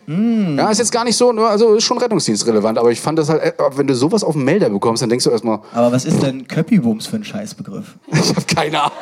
Ja, 0.08 0.70
ist 0.70 0.78
jetzt 0.78 0.92
gar 0.92 1.04
nicht 1.04 1.16
so, 1.16 1.30
also 1.30 1.74
ist 1.74 1.84
schon 1.84 1.98
rettungsdienstrelevant, 1.98 2.78
aber 2.78 2.90
ich 2.92 3.00
fand 3.00 3.18
das 3.18 3.28
halt, 3.28 3.42
äh, 3.42 3.52
wenn 3.74 3.86
du 3.88 3.94
sowas 3.94 4.22
auf 4.22 4.34
dem 4.34 4.44
Melder 4.44 4.70
bekommst, 4.70 5.02
dann 5.02 5.08
denkst 5.10 5.24
du 5.24 5.30
erstmal, 5.30 5.60
Aber 5.74 5.90
was 5.90 6.04
ist 6.04 6.22
denn 6.22 6.46
Köppiwumms 6.46 7.06
für 7.08 7.16
ein 7.16 7.24
Scheißbegriff? 7.24 7.96
ich 8.12 8.28
habe 8.30 8.42
keine 8.42 8.82
Ahnung, 8.82 8.96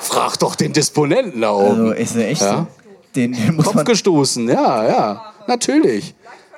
frag 0.00 0.38
doch 0.38 0.54
den 0.54 0.72
Disponenten 0.72 1.40
da 1.40 1.52
oben. 1.52 1.80
Also 1.80 1.92
ist 1.92 2.16
er 2.16 2.28
echt 2.28 2.42
Ja. 2.42 2.58
so. 2.58 2.66
Den, 3.16 3.32
den 3.32 3.56
muss 3.56 3.64
Kopf 3.66 3.74
man. 3.76 3.84
gestoßen, 3.84 4.48
ja, 4.48 4.84
ja, 4.88 5.22
natürlich. 5.46 6.14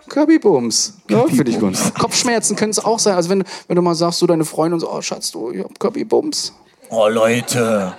Körbibums. 0.09 0.99
Ja, 1.09 1.25
finde 1.27 1.51
ich 1.51 1.59
gut. 1.59 1.77
Kopfschmerzen 1.99 2.57
können 2.57 2.71
es 2.71 2.85
auch 2.85 2.99
sein. 2.99 3.15
Also 3.15 3.31
wenn, 3.31 3.43
wenn 3.69 3.77
du 3.77 3.83
mal 3.83 3.95
sagst, 3.95 4.21
du 4.23 4.27
deine 4.27 4.45
Freundin 4.45 4.79
so, 4.79 4.91
oh 4.93 5.01
Schatz, 5.01 5.31
du, 5.33 5.51
ich 5.51 5.65
hab 5.65 5.79
Körbibums. 5.81 6.53
Oh, 6.91 7.09
Leute. 7.09 7.95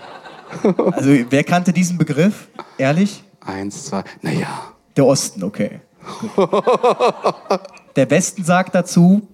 Also, 0.93 1.09
wer 1.29 1.43
kannte 1.43 1.73
diesen 1.73 1.97
Begriff? 1.97 2.47
Ehrlich? 2.77 3.23
Eins, 3.45 3.85
zwei, 3.85 4.03
naja. 4.21 4.47
Der 4.95 5.05
Osten, 5.05 5.43
okay. 5.43 5.81
Der 7.95 8.09
Westen 8.09 8.43
sagt 8.43 8.75
dazu 8.75 9.27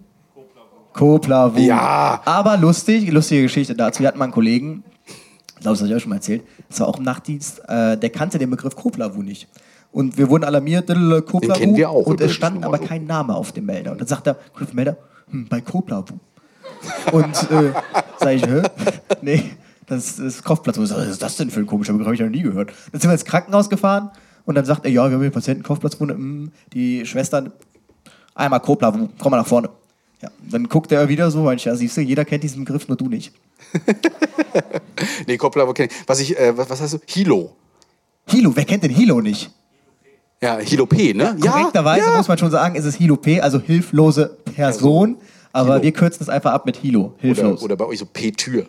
Koplavu. 0.93 1.59
Ja. 1.59 2.21
Aber 2.25 2.57
lustig, 2.57 3.11
lustige 3.11 3.43
Geschichte 3.43 3.75
dazu. 3.75 4.01
Wir 4.01 4.07
hatten 4.07 4.19
mal 4.19 4.25
einen 4.25 4.33
Kollegen, 4.33 4.83
ich 5.07 5.61
glaube, 5.61 5.73
das 5.73 5.79
habe 5.79 5.89
ich 5.89 5.95
euch 5.95 6.01
schon 6.01 6.09
mal 6.09 6.17
erzählt, 6.17 6.43
das 6.69 6.79
war 6.79 6.87
auch 6.87 6.97
im 6.97 7.03
Nachtdienst, 7.03 7.61
äh, 7.67 7.97
der 7.97 8.09
kannte 8.09 8.37
den 8.37 8.49
Begriff 8.49 8.75
Koplavu 8.75 9.21
nicht. 9.21 9.47
Und 9.91 10.17
wir 10.17 10.29
wurden 10.29 10.43
alarmiert, 10.43 10.87
Koplavu. 10.87 11.59
kennen 11.59 11.75
wir 11.75 11.89
auch 11.89 12.05
Und 12.05 12.21
es 12.21 12.33
stand 12.33 12.63
aber 12.63 12.77
kein 12.77 13.05
Name 13.05 13.35
auf 13.35 13.51
dem 13.51 13.65
Melder. 13.65 13.91
Und 13.91 13.99
dann 13.99 14.07
sagt 14.07 14.25
der 14.25 14.37
Melder, 14.73 14.97
hm, 15.29 15.47
bei 15.49 15.61
Koplavu. 15.61 16.13
Und 17.11 17.51
äh, 17.51 17.73
sag 18.19 18.35
ich, 18.35 18.45
hä? 18.45 18.61
Nee, 19.21 19.43
das 19.85 20.17
ist 20.19 20.43
Kopfplatz. 20.43 20.77
Was 20.77 20.91
ist 20.91 21.21
das 21.21 21.35
denn 21.35 21.49
für 21.49 21.59
ein 21.59 21.67
komischer 21.67 21.91
Begriff? 21.91 22.07
Habe 22.07 22.15
ich 22.15 22.21
noch 22.21 22.29
nie 22.29 22.41
gehört. 22.41 22.71
Dann 22.91 23.01
sind 23.01 23.09
wir 23.09 23.13
ins 23.13 23.25
Krankenhaus 23.25 23.69
gefahren 23.69 24.11
und 24.45 24.55
dann 24.55 24.65
sagt 24.65 24.85
er, 24.85 24.91
ja, 24.91 25.07
wir 25.07 25.15
haben 25.15 25.21
einen 25.21 25.31
Patienten, 25.31 25.63
Kopfplatzwunde. 25.63 26.15
Hm, 26.15 26.51
die 26.73 27.05
Schwestern, 27.05 27.51
einmal 28.35 28.59
Koplavu, 28.59 29.09
komm 29.19 29.31
mal 29.31 29.37
nach 29.37 29.47
vorne. 29.47 29.69
Ja, 30.21 30.29
dann 30.49 30.69
guckt 30.69 30.91
er 30.91 31.09
wieder 31.09 31.31
so, 31.31 31.45
weil 31.45 31.57
ich, 31.57 31.65
ja, 31.65 31.75
siehst 31.75 31.97
du, 31.97 32.01
jeder 32.01 32.25
kennt 32.25 32.43
diesen 32.43 32.63
Begriff, 32.63 32.87
nur 32.87 32.97
du 32.97 33.07
nicht. 33.07 33.33
Nee, 35.27 35.37
Kopplavo 35.37 35.73
kenne 35.73 35.89
ich. 35.91 36.07
Was 36.07 36.19
ich, 36.19 36.37
äh, 36.37 36.55
was, 36.55 36.69
was 36.69 36.81
hast 36.81 36.93
du? 36.93 36.99
Hilo. 37.05 37.55
Hilo, 38.27 38.55
wer 38.55 38.65
kennt 38.65 38.83
denn 38.83 38.91
Hilo 38.91 39.21
nicht? 39.21 39.51
Ja, 40.41 40.57
Hilo 40.57 40.85
P, 40.85 41.13
ne? 41.13 41.35
Korrekterweise 41.39 42.05
ja. 42.05 42.17
muss 42.17 42.27
man 42.27 42.37
schon 42.37 42.51
sagen, 42.51 42.75
ist 42.75 42.85
es 42.85 42.95
Hilo 42.95 43.15
P, 43.15 43.41
also 43.41 43.59
hilflose 43.59 44.37
Person. 44.55 45.17
Aber 45.53 45.73
Hilo. 45.73 45.83
wir 45.83 45.91
kürzen 45.91 46.23
es 46.23 46.29
einfach 46.29 46.51
ab 46.51 46.65
mit 46.65 46.77
Hilo, 46.77 47.13
hilflos. 47.19 47.61
Oder, 47.61 47.63
oder 47.65 47.75
bei 47.77 47.85
euch 47.85 47.99
so 47.99 48.05
P-Tür. 48.05 48.65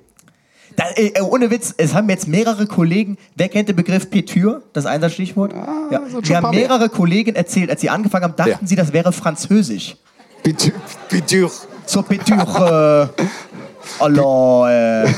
Da, 0.76 0.84
äh, 0.96 1.20
ohne 1.20 1.50
Witz, 1.50 1.74
es 1.76 1.94
haben 1.94 2.08
jetzt 2.08 2.28
mehrere 2.28 2.66
Kollegen, 2.66 3.18
wer 3.36 3.48
kennt 3.48 3.68
den 3.68 3.76
Begriff 3.76 4.06
Pétür, 4.10 4.62
das 4.72 4.86
Einsatzstichwort? 4.86 5.52
ja. 5.90 6.00
so 6.10 6.10
schon 6.10 6.18
ein 6.20 6.28
Wir 6.28 6.36
haben 6.36 6.42
paar 6.44 6.52
mehr. 6.52 6.68
mehrere 6.68 6.88
Kollegen 6.88 7.34
erzählt, 7.34 7.70
als 7.70 7.80
sie 7.80 7.90
angefangen 7.90 8.24
haben, 8.24 8.36
dachten 8.36 8.50
Ja. 8.50 8.58
sie, 8.62 8.76
das 8.76 8.92
wäre 8.92 9.12
Französisch. 9.12 9.96
P-Tür. 10.42 10.72
P-Tür. 11.08 11.50
Zur 11.86 12.02
Pétür, 12.04 13.08
äh, 13.18 14.02
alors, 14.02 14.68
äh, 14.70 15.08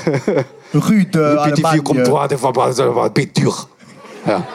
Rue 0.75 1.05
de 1.05 1.37
Allemagne. 1.39 1.83
P-Tür. 3.11 3.55
Ja, 4.27 4.47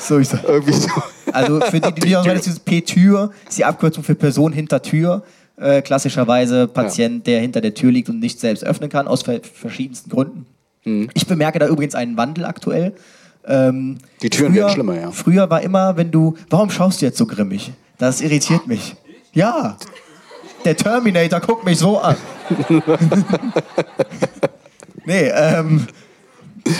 So, 0.00 0.18
ich 0.18 0.28
sag, 0.28 0.44
irgendwie 0.44 0.72
so. 0.72 0.88
Also 1.32 1.60
für 1.60 1.80
die, 1.80 1.92
die 1.92 2.08
nicht 2.08 2.24
wissen, 2.24 2.40
dieses 2.44 2.60
P-Tür 2.60 3.30
ist 3.48 3.58
die 3.58 3.64
Abkürzung 3.64 4.02
für 4.04 4.14
Person 4.14 4.52
hinter 4.52 4.80
Tür. 4.80 5.22
Äh, 5.60 5.82
klassischerweise 5.82 6.68
Patient, 6.68 7.26
der 7.26 7.40
hinter 7.40 7.60
der 7.60 7.74
Tür 7.74 7.90
liegt 7.90 8.08
und 8.08 8.20
nicht 8.20 8.38
selbst 8.38 8.64
öffnen 8.64 8.90
kann, 8.90 9.08
aus 9.08 9.22
ver 9.22 9.40
verschiedensten 9.42 10.08
Gründen. 10.08 10.46
Mhm. 10.84 11.10
Ich 11.14 11.26
bemerke 11.26 11.58
da 11.58 11.66
übrigens 11.66 11.96
einen 11.96 12.16
Wandel 12.16 12.44
aktuell. 12.44 12.94
Ähm, 13.44 13.98
Die 14.22 14.30
Türen 14.30 14.54
werden 14.54 14.72
schlimmer, 14.72 15.00
ja. 15.00 15.10
Früher 15.10 15.50
war 15.50 15.62
immer, 15.62 15.96
wenn 15.96 16.10
du, 16.10 16.36
warum 16.48 16.70
schaust 16.70 17.00
du 17.00 17.06
jetzt 17.06 17.18
so 17.18 17.26
grimmig? 17.26 17.72
Das 17.96 18.20
irritiert 18.20 18.68
mich. 18.68 18.94
Ja, 19.32 19.76
der 20.64 20.76
Terminator 20.76 21.40
guckt 21.40 21.64
mich 21.64 21.78
so 21.78 21.98
an. 21.98 22.16
nee, 25.06 25.28
ähm, 25.34 25.86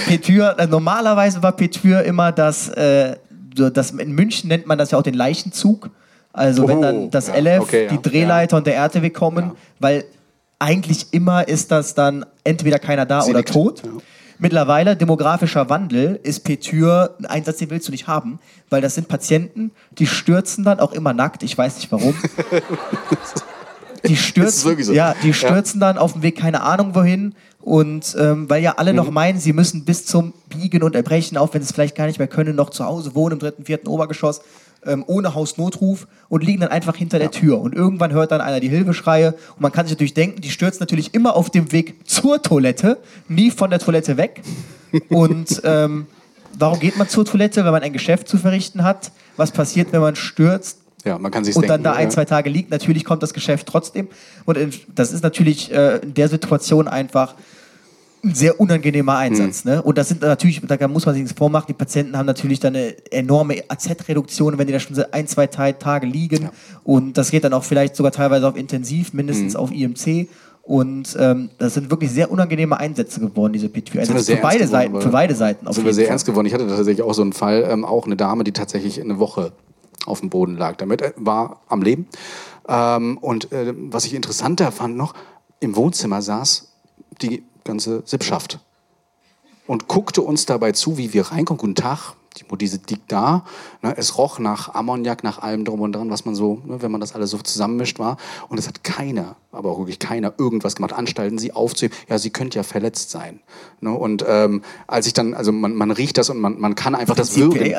Pétür, 0.06 0.56
äh, 0.58 0.66
normalerweise 0.66 1.42
war 1.42 1.56
Pétür 1.56 2.02
immer 2.02 2.32
das, 2.32 2.68
äh, 2.68 3.16
das, 3.54 3.90
in 3.90 4.12
München 4.12 4.48
nennt 4.48 4.66
man 4.66 4.78
das 4.78 4.90
ja 4.92 4.98
auch 4.98 5.02
den 5.02 5.14
Leichenzug. 5.14 5.90
Also 6.38 6.66
wenn 6.68 6.78
Oh, 6.78 6.82
dann 6.82 7.10
das 7.10 7.28
ja, 7.28 7.34
LF, 7.36 7.60
okay, 7.62 7.84
ja, 7.84 7.90
die 7.96 8.00
Drehleiter 8.02 8.56
und 8.56 8.66
der 8.66 8.76
RTW 8.76 9.10
kommen, 9.10 9.52
weil 9.80 10.04
eigentlich 10.58 11.08
immer 11.12 11.46
ist 11.46 11.70
das 11.70 11.94
dann 11.94 12.24
entweder 12.44 12.78
keiner 12.78 13.06
da 13.06 13.22
Sie 13.22 13.30
oder 13.30 13.40
liegt, 13.40 13.52
tot. 13.52 13.82
ja. 13.84 13.90
Mittlerweile, 14.40 14.94
demografischer 14.94 15.68
Wandel, 15.68 16.20
ist 16.22 16.46
Pétür 16.46 17.10
ein 17.18 17.26
Einsatz, 17.26 17.56
den 17.56 17.70
willst 17.70 17.88
du 17.88 17.92
nicht 17.92 18.06
haben, 18.06 18.38
weil 18.70 18.80
das 18.80 18.94
sind 18.94 19.08
Patienten, 19.08 19.72
die 19.98 20.06
stürzen 20.06 20.62
dann 20.64 20.78
auch 20.78 20.92
immer 20.92 21.12
nackt, 21.12 21.42
ich 21.42 21.58
weiß 21.58 21.76
nicht 21.76 21.90
warum. 21.90 22.14
Die 24.06 24.16
stürzen, 24.16 24.80
so. 24.84 24.92
ja, 24.92 25.14
die 25.24 25.34
stürzen 25.34 25.80
dann 25.80 25.98
auf 25.98 26.12
dem 26.12 26.22
Weg 26.22 26.38
keine 26.38 26.62
Ahnung 26.62 26.94
wohin 26.94 27.34
und 27.60 28.16
ähm, 28.18 28.48
weil 28.48 28.62
ja 28.62 28.74
alle 28.76 28.92
Mhm. 28.92 28.96
noch 28.96 29.10
meinen, 29.10 29.40
sie 29.40 29.52
müssen 29.52 29.84
bis 29.84 30.06
zum 30.06 30.34
Biegen 30.48 30.84
und 30.84 30.94
Erbrechen, 30.94 31.36
auch 31.36 31.52
wenn 31.52 31.62
sie 31.62 31.66
es 31.66 31.72
vielleicht 31.72 31.96
gar 31.96 32.06
nicht 32.06 32.20
mehr 32.20 32.28
können, 32.28 32.54
noch 32.54 32.70
zu 32.70 32.84
Hause 32.84 33.16
wohnen 33.16 33.32
im 33.34 33.38
dritten, 33.40 33.64
vierten 33.64 33.88
Obergeschoss, 33.88 34.40
ähm, 34.86 35.04
ohne 35.06 35.34
Hausnotruf 35.34 36.06
und 36.28 36.44
liegen 36.44 36.60
dann 36.60 36.70
einfach 36.70 36.96
hinter 36.96 37.18
der 37.18 37.30
Tür. 37.30 37.60
Und 37.60 37.74
irgendwann 37.74 38.12
hört 38.12 38.30
dann 38.32 38.40
einer 38.40 38.60
die 38.60 38.68
Hilfeschreie 38.68 39.32
und 39.54 39.60
man 39.60 39.72
kann 39.72 39.86
sich 39.86 39.94
natürlich 39.94 40.14
denken, 40.14 40.40
die 40.40 40.50
stürzen 40.50 40.80
natürlich 40.80 41.14
immer 41.14 41.34
auf 41.36 41.50
dem 41.50 41.72
Weg 41.72 42.08
zur 42.08 42.42
Toilette, 42.42 42.98
nie 43.28 43.50
von 43.50 43.70
der 43.70 43.78
Toilette 43.78 44.16
weg. 44.16 44.42
Und 45.08 45.60
ähm, 45.64 46.06
warum 46.58 46.78
geht 46.80 46.96
man 46.96 47.08
zur 47.08 47.24
Toilette? 47.24 47.64
Wenn 47.64 47.72
man 47.72 47.82
ein 47.82 47.92
Geschäft 47.92 48.28
zu 48.28 48.38
verrichten 48.38 48.82
hat. 48.84 49.12
Was 49.36 49.50
passiert, 49.52 49.92
wenn 49.92 50.00
man 50.00 50.16
stürzt? 50.16 50.78
Ja, 51.04 51.16
man 51.18 51.30
kann 51.30 51.44
sich 51.44 51.54
und 51.54 51.62
denken. 51.62 51.84
dann 51.84 51.92
da 51.94 51.98
ein, 51.98 52.10
zwei 52.10 52.24
Tage 52.24 52.50
liegt. 52.50 52.70
Natürlich 52.70 53.04
kommt 53.04 53.22
das 53.22 53.32
Geschäft 53.32 53.66
trotzdem. 53.68 54.08
Und 54.46 54.56
in- 54.58 54.72
das 54.94 55.12
ist 55.12 55.22
natürlich 55.22 55.72
äh, 55.72 55.98
in 55.98 56.14
der 56.14 56.28
Situation 56.28 56.88
einfach 56.88 57.34
ein 58.24 58.34
sehr 58.34 58.60
unangenehmer 58.60 59.16
Einsatz. 59.16 59.64
Mhm. 59.64 59.70
Ne? 59.72 59.82
Und 59.82 59.98
das 59.98 60.08
sind 60.08 60.22
natürlich, 60.22 60.60
da 60.66 60.88
muss 60.88 61.06
man 61.06 61.14
sich 61.14 61.22
nichts 61.22 61.38
vormachen, 61.38 61.66
die 61.68 61.72
Patienten 61.74 62.16
haben 62.16 62.26
natürlich 62.26 62.60
dann 62.60 62.74
eine 62.76 62.94
enorme 63.12 63.62
AZ-Reduktion, 63.68 64.58
wenn 64.58 64.66
die 64.66 64.72
da 64.72 64.80
schon 64.80 64.96
ein, 65.12 65.26
zwei 65.26 65.46
Ta- 65.46 65.72
Tage 65.72 66.06
liegen. 66.06 66.50
Und 66.84 67.16
das 67.18 67.30
geht 67.30 67.44
dann 67.44 67.52
auch 67.52 67.64
vielleicht 67.64 67.96
sogar 67.96 68.12
teilweise 68.12 68.48
auf 68.48 68.56
Intensiv, 68.56 69.12
mindestens 69.12 69.54
Mhm. 69.54 69.60
auf 69.60 69.70
IMC. 69.72 70.28
Und 70.62 71.16
ähm, 71.18 71.48
das 71.58 71.74
sind 71.74 71.90
wirklich 71.90 72.10
sehr 72.10 72.30
unangenehme 72.30 72.78
Einsätze 72.78 73.20
geworden, 73.20 73.54
diese 73.54 73.68
P2-Einsätze. 73.68 74.20
sehr 74.20 74.36
Für 74.36 74.42
beide 74.42 74.58
geworden, 74.66 74.70
Seiten, 74.70 75.00
für 75.00 75.08
beide 75.08 75.34
Seiten 75.34 75.66
auf 75.66 75.74
sind 75.74 75.86
wir 75.86 75.94
sehr 75.94 76.04
Fall. 76.04 76.10
ernst 76.10 76.26
geworden. 76.26 76.46
Ich 76.46 76.52
hatte 76.52 76.66
tatsächlich 76.68 77.02
auch 77.02 77.14
so 77.14 77.22
einen 77.22 77.32
Fall, 77.32 77.66
ähm, 77.70 77.84
auch 77.86 78.04
eine 78.04 78.16
Dame, 78.16 78.44
die 78.44 78.52
tatsächlich 78.52 79.00
eine 79.00 79.18
Woche 79.18 79.52
auf 80.04 80.20
dem 80.20 80.28
Boden 80.28 80.56
lag. 80.58 80.76
Damit 80.76 81.00
äh, 81.00 81.12
war 81.16 81.62
am 81.68 81.80
Leben. 81.80 82.06
Ähm, 82.68 83.16
und 83.18 83.50
äh, 83.50 83.72
was 83.76 84.04
ich 84.04 84.12
interessanter 84.14 84.70
fand 84.70 84.96
noch, 84.96 85.14
im 85.60 85.74
Wohnzimmer 85.74 86.20
saß 86.20 86.68
die 87.22 87.42
ganze 87.68 88.02
Sippschaft 88.04 88.58
und 89.68 89.86
guckte 89.86 90.22
uns 90.22 90.46
dabei 90.46 90.72
zu, 90.72 90.98
wie 90.98 91.12
wir 91.12 91.26
reinkommen. 91.26 91.58
Guten 91.58 91.74
Tag, 91.74 92.14
die 92.38 92.44
Mutti 92.48 92.66
liegt 92.88 93.12
da. 93.12 93.44
Ne, 93.82 93.94
es 93.96 94.16
roch 94.16 94.38
nach 94.38 94.74
Ammoniak, 94.74 95.22
nach 95.22 95.38
allem 95.40 95.66
drum 95.66 95.82
und 95.82 95.92
dran, 95.92 96.10
was 96.10 96.24
man 96.24 96.34
so, 96.34 96.62
ne, 96.64 96.80
wenn 96.80 96.90
man 96.90 97.00
das 97.00 97.14
alles 97.14 97.30
so 97.30 97.38
zusammenmischt 97.38 97.98
war. 97.98 98.16
Und 98.48 98.56
es 98.58 98.66
hat 98.66 98.82
keiner, 98.82 99.36
aber 99.52 99.70
auch 99.70 99.78
wirklich 99.78 99.98
keiner 99.98 100.32
irgendwas 100.38 100.76
gemacht, 100.76 100.94
Anstalten, 100.94 101.38
sie 101.38 101.52
aufzuheben. 101.52 101.96
Ja, 102.08 102.18
sie 102.18 102.30
könnte 102.30 102.56
ja 102.56 102.62
verletzt 102.62 103.10
sein. 103.10 103.40
Ne, 103.82 103.92
und 103.92 104.24
ähm, 104.26 104.62
als 104.86 105.06
ich 105.06 105.12
dann, 105.12 105.34
also 105.34 105.52
man, 105.52 105.74
man 105.74 105.90
riecht 105.90 106.16
das 106.16 106.30
und 106.30 106.40
man, 106.40 106.58
man 106.58 106.74
kann 106.74 106.94
einfach 106.94 107.14
das 107.14 107.36
Würgen. 107.36 107.74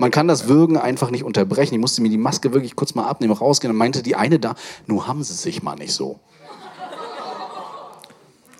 Man 0.00 0.10
kann 0.10 0.26
das 0.26 0.48
Würgen 0.48 0.76
einfach 0.76 1.12
nicht 1.12 1.22
unterbrechen. 1.22 1.74
Ich 1.74 1.80
musste 1.80 2.02
mir 2.02 2.10
die 2.10 2.18
Maske 2.18 2.52
wirklich 2.52 2.74
kurz 2.74 2.96
mal 2.96 3.04
abnehmen, 3.04 3.32
rausgehen 3.32 3.70
und 3.70 3.78
meinte 3.78 4.02
die 4.02 4.16
eine 4.16 4.40
da, 4.40 4.56
nur 4.86 5.06
haben 5.06 5.22
sie 5.22 5.34
sich 5.34 5.62
mal 5.62 5.76
nicht 5.76 5.92
so. 5.92 6.18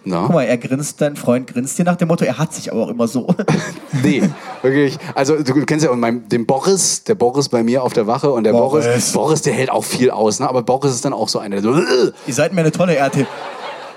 Na? 0.05 0.23
Guck 0.23 0.35
mal, 0.35 0.45
er 0.45 0.57
grinst, 0.59 1.01
dein 1.01 1.17
Freund 1.17 1.47
grinst 1.47 1.79
dir 1.79 1.85
nach 1.85 1.97
dem 1.97 2.09
Motto, 2.09 2.25
er 2.25 2.39
hat 2.39 2.55
sich 2.55 2.71
aber 2.73 2.83
auch 2.83 2.89
immer 2.89 3.09
so. 3.09 3.27
Nee, 4.03 4.23
wirklich. 4.63 4.99
Also 5.15 5.43
du 5.43 5.65
kennst 5.65 5.85
ja 5.85 5.95
mein, 5.95 6.29
den 6.29 6.47
Boris, 6.47 7.03
der 7.05 7.15
Boris 7.15 7.49
bei 7.49 7.63
mir 7.63 7.83
auf 7.83 7.93
der 7.95 8.07
Wache 8.07 8.31
und 8.31 8.45
der 8.45 8.53
Boris. 8.53 8.85
Boris, 8.85 9.13
Boris, 9.13 9.43
der 9.43 9.55
hält 9.55 9.71
auch 9.71 9.85
viel 9.85 10.11
aus, 10.11 10.41
ne? 10.41 10.49
aber 10.49 10.63
Boris 10.63 10.93
ist 10.93 11.05
dann 11.05 11.13
auch 11.13 11.29
so 11.29 11.39
einer, 11.39 11.61
der 11.61 11.73
so. 11.73 11.83
Ihr 12.27 12.35
seid 12.35 12.53
mir 12.53 12.61
eine 12.61 12.71
tolle 12.71 12.95
RT. 12.95 13.27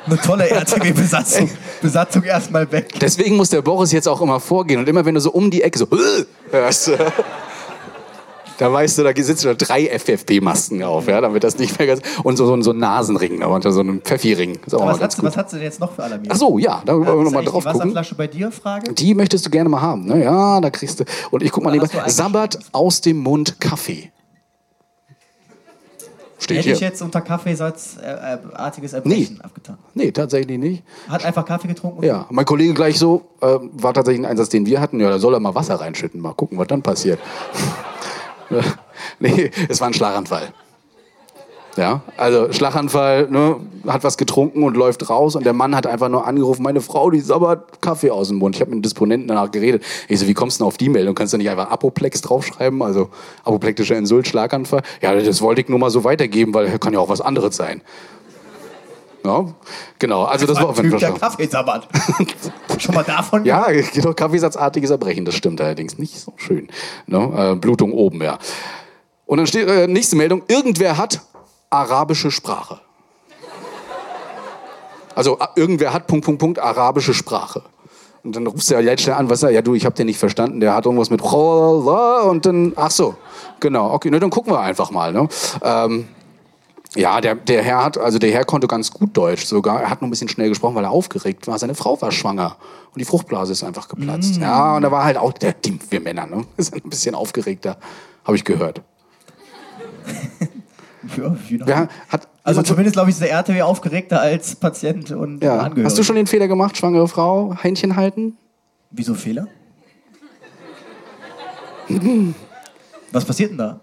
Eine 0.08 0.18
tolle 0.18 0.50
RTW-Besatzung. 0.50 1.50
Besatzung 1.82 2.24
erstmal 2.24 2.72
weg. 2.72 2.94
deswegen 3.00 3.38
muss 3.38 3.50
der 3.50 3.62
Boris 3.62 3.92
jetzt 3.92 4.08
auch 4.08 4.22
immer 4.22 4.40
vorgehen 4.40 4.80
und 4.80 4.90
immer 4.90 5.06
wenn 5.06 5.16
du 5.16 5.22
so 5.22 5.32
um 5.32 5.52
die 5.52 5.62
Ecke 5.62 5.78
so 5.78 5.88
hörst, 6.50 6.92
da 8.62 8.72
weißt 8.72 9.00
du, 9.00 9.04
da 9.04 9.12
sitzen 9.16 9.48
da 9.48 9.54
drei 9.56 9.88
FFP-Masken 9.88 10.84
auf, 10.84 11.08
ja, 11.08 11.20
damit 11.20 11.44
das 11.44 11.58
nicht 11.58 11.80
mehr 11.80 11.88
ganz, 11.88 12.02
und 12.24 12.38
so, 12.38 12.46
so, 12.46 12.62
so 12.62 12.70
ein 12.74 12.78
Nasenring, 12.78 13.42
unter 13.42 13.72
so 13.72 13.80
einem 13.80 14.02
Pfeffi-Ring. 14.02 14.60
Was 14.68 15.00
hast, 15.02 15.24
was 15.24 15.36
hast 15.36 15.52
du 15.52 15.56
denn 15.56 15.66
jetzt 15.66 15.80
noch 15.80 15.92
für 15.92 16.04
Alarmierung? 16.04 16.32
Ach 16.32 16.38
so, 16.38 16.60
ja, 16.60 16.84
da 16.86 16.94
wollen 16.94 17.08
wir 17.08 17.12
Ist 17.12 17.24
noch 17.24 17.32
mal 17.32 17.40
eigentlich 17.40 17.50
drauf 17.50 17.64
die. 17.64 17.70
Wasserflasche 17.70 18.14
bei 18.14 18.28
dir, 18.28 18.52
Frage? 18.52 18.94
Die 18.94 19.16
möchtest 19.16 19.48
du 19.48 19.50
gerne 19.50 19.68
mal 19.68 19.82
haben, 19.82 20.06
ne? 20.06 20.24
Ja, 20.24 20.62
da 20.62 20.70
kriegst 20.70 21.00
du. 21.00 21.06
Und 21.32 21.42
ich 21.42 21.52
guck 21.52 21.64
mal 21.64 21.72
lieber, 21.72 21.88
Sabbat 22.06 22.60
aus 22.72 23.02
dem 23.02 23.18
Mund 23.18 23.60
Kaffee. 23.60 24.12
Steht 26.38 26.58
Hätte 26.58 26.70
ich 26.70 26.78
hier. 26.78 26.88
jetzt 26.90 27.02
unter 27.02 27.22
Kaffeesatzartiges 27.22 28.94
Erbrechen 28.94 29.42
abgetan. 29.42 29.80
Nee, 29.96 30.12
tatsächlich 30.12 30.60
nicht. 30.60 30.84
Hat 31.10 31.26
einfach 31.26 31.46
Kaffee 31.46 31.68
getrunken? 31.68 32.04
Ja, 32.04 32.28
mein 32.30 32.46
Kollege 32.46 32.76
gleich 32.76 33.00
so, 33.00 33.24
äh, 33.42 33.58
war 33.74 33.96
tatsächlich 33.96 34.24
ein 34.24 34.30
Einsatz, 34.30 34.50
den 34.50 34.68
wir 34.68 34.80
hatten. 34.80 35.00
Ja, 35.00 35.10
da 35.10 35.18
soll 35.18 35.34
er 35.34 35.40
mal 35.40 35.56
Wasser 35.56 35.76
reinschütten, 35.76 36.22
mal 36.22 36.34
gucken, 36.34 36.60
was 36.60 36.68
dann 36.68 36.84
passiert. 36.84 37.20
nee, 39.20 39.52
es 39.70 39.80
war 39.82 39.88
ein 39.88 39.94
Schlaganfall. 39.94 40.54
Ja, 41.78 42.02
also 42.18 42.52
Schlaganfall, 42.52 43.30
ne, 43.30 43.56
hat 43.88 44.04
was 44.04 44.18
getrunken 44.18 44.64
und 44.64 44.76
läuft 44.76 45.10
raus 45.10 45.38
und 45.38 45.46
der 45.46 45.54
Mann 45.54 45.74
hat 45.74 45.88
einfach 45.88 46.10
nur 46.10 46.28
angerufen, 46.28 46.64
meine 46.64 46.82
Frau, 46.82 47.10
die 47.10 47.22
sabbert 47.22 47.82
Kaffee 47.82 48.12
aus 48.12 48.28
dem 48.28 48.38
Mund. 48.38 48.56
Ich 48.56 48.62
habe 48.62 48.72
mit 48.72 48.80
dem 48.80 48.82
Disponenten 48.82 49.30
danach 49.30 49.52
geredet. 49.52 49.84
Ich 50.10 50.20
so, 50.20 50.28
wie 50.28 50.34
kommst 50.34 50.60
du 50.60 50.64
denn 50.64 50.68
auf 50.68 50.78
die 50.78 50.90
Meldung? 50.90 51.16
Kannst 51.16 51.34
du 51.34 51.38
nicht 51.38 51.50
einfach 51.50 51.72
Apoplex 51.72 52.22
draufschreiben, 52.22 52.82
also 52.82 53.10
apoplektischer 53.46 53.96
Insult, 53.96 54.28
Schlaganfall? 54.28 54.82
Ja, 55.02 55.16
das 55.16 55.42
wollte 55.42 55.62
ich 55.62 55.70
nur 55.70 55.80
mal 55.80 55.90
so 55.90 56.04
weitergeben, 56.04 56.54
weil 56.54 56.78
kann 56.78 56.94
ja 56.94 57.00
auch 57.00 57.10
was 57.10 57.22
anderes 57.22 57.56
sein. 57.56 57.82
Ja, 59.24 59.46
genau, 60.00 60.24
also 60.24 60.48
das 60.48 60.58
war 60.58 60.70
auf 60.70 60.78
jeden 60.78 60.92
Fall 60.92 61.00
der 61.00 61.08
schon. 61.10 61.20
Kaffee 61.20 61.48
sabbert. 61.48 61.88
Schon 62.80 62.96
mal 62.96 63.04
davon? 63.04 63.46
Ja, 63.46 63.68
genau, 63.94 64.14
Kaffeesatzartiges 64.14 64.90
Erbrechen, 64.90 65.26
das 65.26 65.36
stimmt 65.36 65.62
allerdings. 65.62 66.00
Nicht 66.00 66.20
so 66.20 66.34
schön. 66.38 66.70
Ne? 67.06 67.52
Äh, 67.54 67.56
Blutung 67.56 67.94
oben, 67.94 68.24
ja. 68.24 68.40
Und 69.28 69.38
dann 69.38 69.46
steht, 69.46 69.68
äh, 69.68 69.86
nächste 69.88 70.16
Meldung, 70.16 70.42
irgendwer 70.48 70.98
hat 70.98 71.22
arabische 71.70 72.32
Sprache. 72.32 72.82
Also 75.14 75.38
irgendwer 75.56 75.94
hat 75.94 76.08
Punkt, 76.08 76.26
Punkt, 76.26 76.40
Punkt, 76.40 76.60
arabische 76.60 77.14
Sprache. 77.14 77.62
Und 78.24 78.36
dann 78.36 78.46
rufst 78.48 78.70
du 78.70 78.76
ja 78.76 78.80
jetzt 78.80 79.04
schnell 79.04 79.16
an, 79.16 79.30
was 79.30 79.44
er, 79.44 79.50
ja 79.50 79.62
du, 79.62 79.74
ich 79.74 79.86
hab 79.86 79.96
den 79.96 80.06
nicht 80.06 80.20
verstanden, 80.20 80.60
der 80.60 80.76
hat 80.76 80.86
irgendwas 80.86 81.10
mit 81.10 81.22
und 81.24 82.46
dann, 82.46 82.74
ach 82.76 82.92
so, 82.92 83.16
genau, 83.60 83.94
okay, 83.94 84.12
ne, 84.12 84.20
dann 84.20 84.30
gucken 84.30 84.54
wir 84.54 84.60
einfach 84.60 84.92
mal. 84.92 85.12
Ne? 85.12 85.28
Ähm, 85.64 86.08
ja, 86.96 87.22
der, 87.22 87.36
der 87.36 87.64
Herr 87.64 87.84
hat, 87.86 87.98
also 87.98 88.20
der 88.20 88.32
Herr 88.32 88.44
konnte 88.44 88.68
ganz 88.68 88.92
gut 88.92 89.16
Deutsch 89.16 89.46
sogar. 89.46 89.82
Er 89.82 89.90
hat 89.90 90.02
nur 90.02 90.08
ein 90.08 90.12
bisschen 90.12 90.28
schnell 90.28 90.50
gesprochen, 90.50 90.76
weil 90.76 90.84
er 90.84 90.92
aufgeregt 90.92 91.48
war. 91.48 91.58
Seine 91.58 91.74
Frau 91.76 92.02
war 92.02 92.12
schwanger 92.12 92.58
und 92.94 93.00
die 93.00 93.06
Fruchtblase 93.06 93.54
ist 93.54 93.64
einfach 93.64 93.88
geplatzt. 93.88 94.38
Ja, 94.38 94.76
und 94.76 94.82
da 94.82 94.92
war 94.92 95.06
halt 95.06 95.18
auch 95.18 95.32
der 95.34 95.54
die, 95.54 95.80
wir 95.90 96.02
Männer, 96.02 96.26
ne? 96.28 96.46
Ist 96.58 96.74
ein 96.74 96.90
bisschen 96.90 97.16
aufgeregter, 97.16 97.78
habe 98.26 98.36
ich 98.38 98.44
gehört. 98.44 98.82
Ja, 101.18 101.34
Wer 101.66 101.90
hat 102.10 102.28
also 102.44 102.60
jemand- 102.60 102.68
zumindest, 102.68 102.94
glaube 102.94 103.10
ich, 103.10 103.16
ist 103.16 103.22
der 103.24 103.32
RTW 103.32 103.64
aufgeregter 103.64 104.22
als 104.22 104.56
Patient 104.56 105.10
und 105.12 105.44
ja. 105.44 105.54
Angehörige. 105.58 105.84
Hast 105.86 105.98
du 105.98 106.04
schon 106.04 106.16
den 106.16 106.28
Fehler 106.28 106.48
gemacht, 106.48 106.78
schwangere 106.78 107.08
Frau, 107.08 107.56
Händchen 107.60 107.96
halten? 107.96 108.38
Wieso 108.92 109.16
Fehler? 109.16 109.48
Was 113.12 113.26
passiert 113.26 113.50
denn 113.50 113.58
da? 113.58 113.82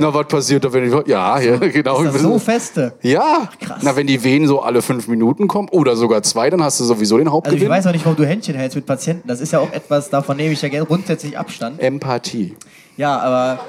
Na, 0.00 0.14
was 0.14 0.26
passiert 0.28 0.64
da, 0.64 0.72
wenn 0.72 0.84
ich. 0.84 1.06
Ja, 1.08 1.40
ja, 1.40 1.56
genau. 1.56 2.02
Ist 2.02 2.14
das 2.14 2.22
so 2.22 2.38
feste? 2.38 2.92
ja, 3.02 3.48
krass. 3.60 3.80
na, 3.82 3.96
wenn 3.96 4.06
die 4.06 4.22
Wehen 4.22 4.46
so 4.46 4.60
alle 4.60 4.80
fünf 4.82 5.08
Minuten 5.08 5.48
kommen 5.48 5.68
oder 5.70 5.96
sogar 5.96 6.22
zwei, 6.22 6.50
dann 6.50 6.62
hast 6.62 6.78
du 6.80 6.84
sowieso 6.84 7.16
den 7.18 7.26
Also 7.26 7.36
Hauptgewinn. 7.36 7.62
ich 7.62 7.68
weiß 7.68 7.86
auch 7.88 7.92
nicht, 7.92 8.04
warum 8.04 8.16
du 8.16 8.24
Händchen 8.26 8.54
hältst 8.54 8.76
mit 8.76 8.86
Patienten. 8.86 9.26
Das 9.26 9.40
ist 9.40 9.52
ja 9.52 9.58
auch 9.58 9.72
etwas, 9.72 10.08
davon 10.10 10.36
nehme 10.36 10.52
ich 10.52 10.62
ja 10.62 10.68
grundsätzlich 10.84 11.36
Abstand. 11.36 11.80
Empathie. 11.80 12.54
Ja, 12.96 13.18
aber 13.18 13.60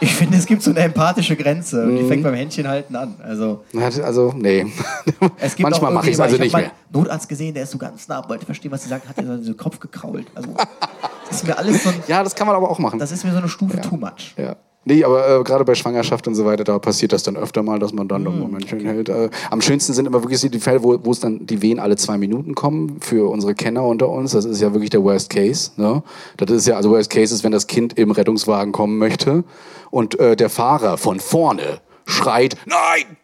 ich 0.00 0.14
finde, 0.14 0.36
es 0.36 0.46
gibt 0.46 0.62
so 0.62 0.70
eine 0.70 0.80
empathische 0.80 1.34
Grenze 1.34 1.82
und 1.84 1.96
die 1.96 2.02
Mhm. 2.02 2.08
fängt 2.08 2.22
beim 2.22 2.34
Händchenhalten 2.34 2.94
an. 2.94 3.16
Also 3.22 3.64
Also, 4.04 4.32
nee. 4.36 4.66
Manchmal 5.58 5.92
mache 5.92 6.08
ich 6.08 6.14
es 6.14 6.20
also 6.20 6.36
ich 6.36 6.40
nicht 6.42 6.56
mehr. 6.56 6.70
Notarzt 6.92 7.28
gesehen, 7.28 7.54
der 7.54 7.62
ist 7.64 7.70
so 7.72 7.78
ganz 7.78 8.06
nah, 8.08 8.26
wollte 8.28 8.44
verstehen, 8.46 8.70
was 8.70 8.82
sie 8.82 8.88
sagt, 8.90 9.08
hat 9.08 9.16
er 9.18 9.24
so 9.38 9.44
den 9.52 9.56
Kopf 9.56 9.80
gekrault. 9.80 10.26
Also 10.34 10.50
das 11.28 11.38
ist 11.38 11.46
mir 11.46 11.56
alles 11.58 11.82
so, 11.84 11.90
ein, 11.90 12.02
Ja, 12.08 12.22
das 12.22 12.34
kann 12.34 12.46
man 12.46 12.56
aber 12.56 12.70
auch 12.70 12.78
machen. 12.78 12.98
das 12.98 13.12
ist 13.12 13.24
mir 13.24 13.32
so 13.32 13.38
eine 13.38 13.48
Stufe 13.48 13.80
too 13.80 13.96
much. 13.96 14.34
Ja. 14.36 14.56
Nee, 14.84 15.04
aber 15.04 15.40
äh, 15.40 15.42
gerade 15.44 15.66
bei 15.66 15.74
Schwangerschaft 15.74 16.26
und 16.28 16.34
so 16.34 16.46
weiter, 16.46 16.64
da 16.64 16.78
passiert 16.78 17.12
das 17.12 17.22
dann 17.22 17.36
öfter 17.36 17.62
mal, 17.62 17.78
dass 17.78 17.92
man 17.92 18.08
dann 18.08 18.22
Mhm. 18.22 18.24
noch 18.26 18.32
ein 18.34 18.40
Momentchen 18.40 18.80
hält. 18.80 19.10
Äh, 19.10 19.28
am 19.50 19.60
schönsten 19.60 19.92
sind 19.92 20.06
immer 20.06 20.22
wirklich 20.22 20.40
die 20.40 20.58
Fälle, 20.60 20.82
wo, 20.82 20.94
es 21.10 21.20
dann 21.20 21.44
die 21.46 21.60
Wehen 21.60 21.78
alle 21.78 21.96
zwei 21.96 22.16
Minuten 22.16 22.54
kommen, 22.54 22.98
für 23.00 23.28
unsere 23.30 23.54
Kenner 23.54 23.84
unter 23.84 24.08
uns. 24.08 24.32
Das 24.32 24.46
ist 24.46 24.62
ja 24.62 24.72
wirklich 24.72 24.88
der 24.88 25.02
Worst 25.02 25.28
Case. 25.28 25.72
Ne? 25.76 26.02
Das 26.38 26.50
ist 26.50 26.66
ja, 26.66 26.76
also 26.76 26.90
Worst 26.90 27.10
Case 27.10 27.34
ist, 27.34 27.44
wenn 27.44 27.52
das 27.52 27.66
Kind 27.66 27.98
im 27.98 28.12
Rettungswagen 28.12 28.72
kommen 28.72 28.96
möchte 28.96 29.44
und 29.90 30.18
äh, 30.20 30.36
der 30.36 30.48
Fahrer 30.48 30.96
von 30.96 31.20
vorne 31.20 31.80
schreit, 32.06 32.56
nein! 32.64 33.16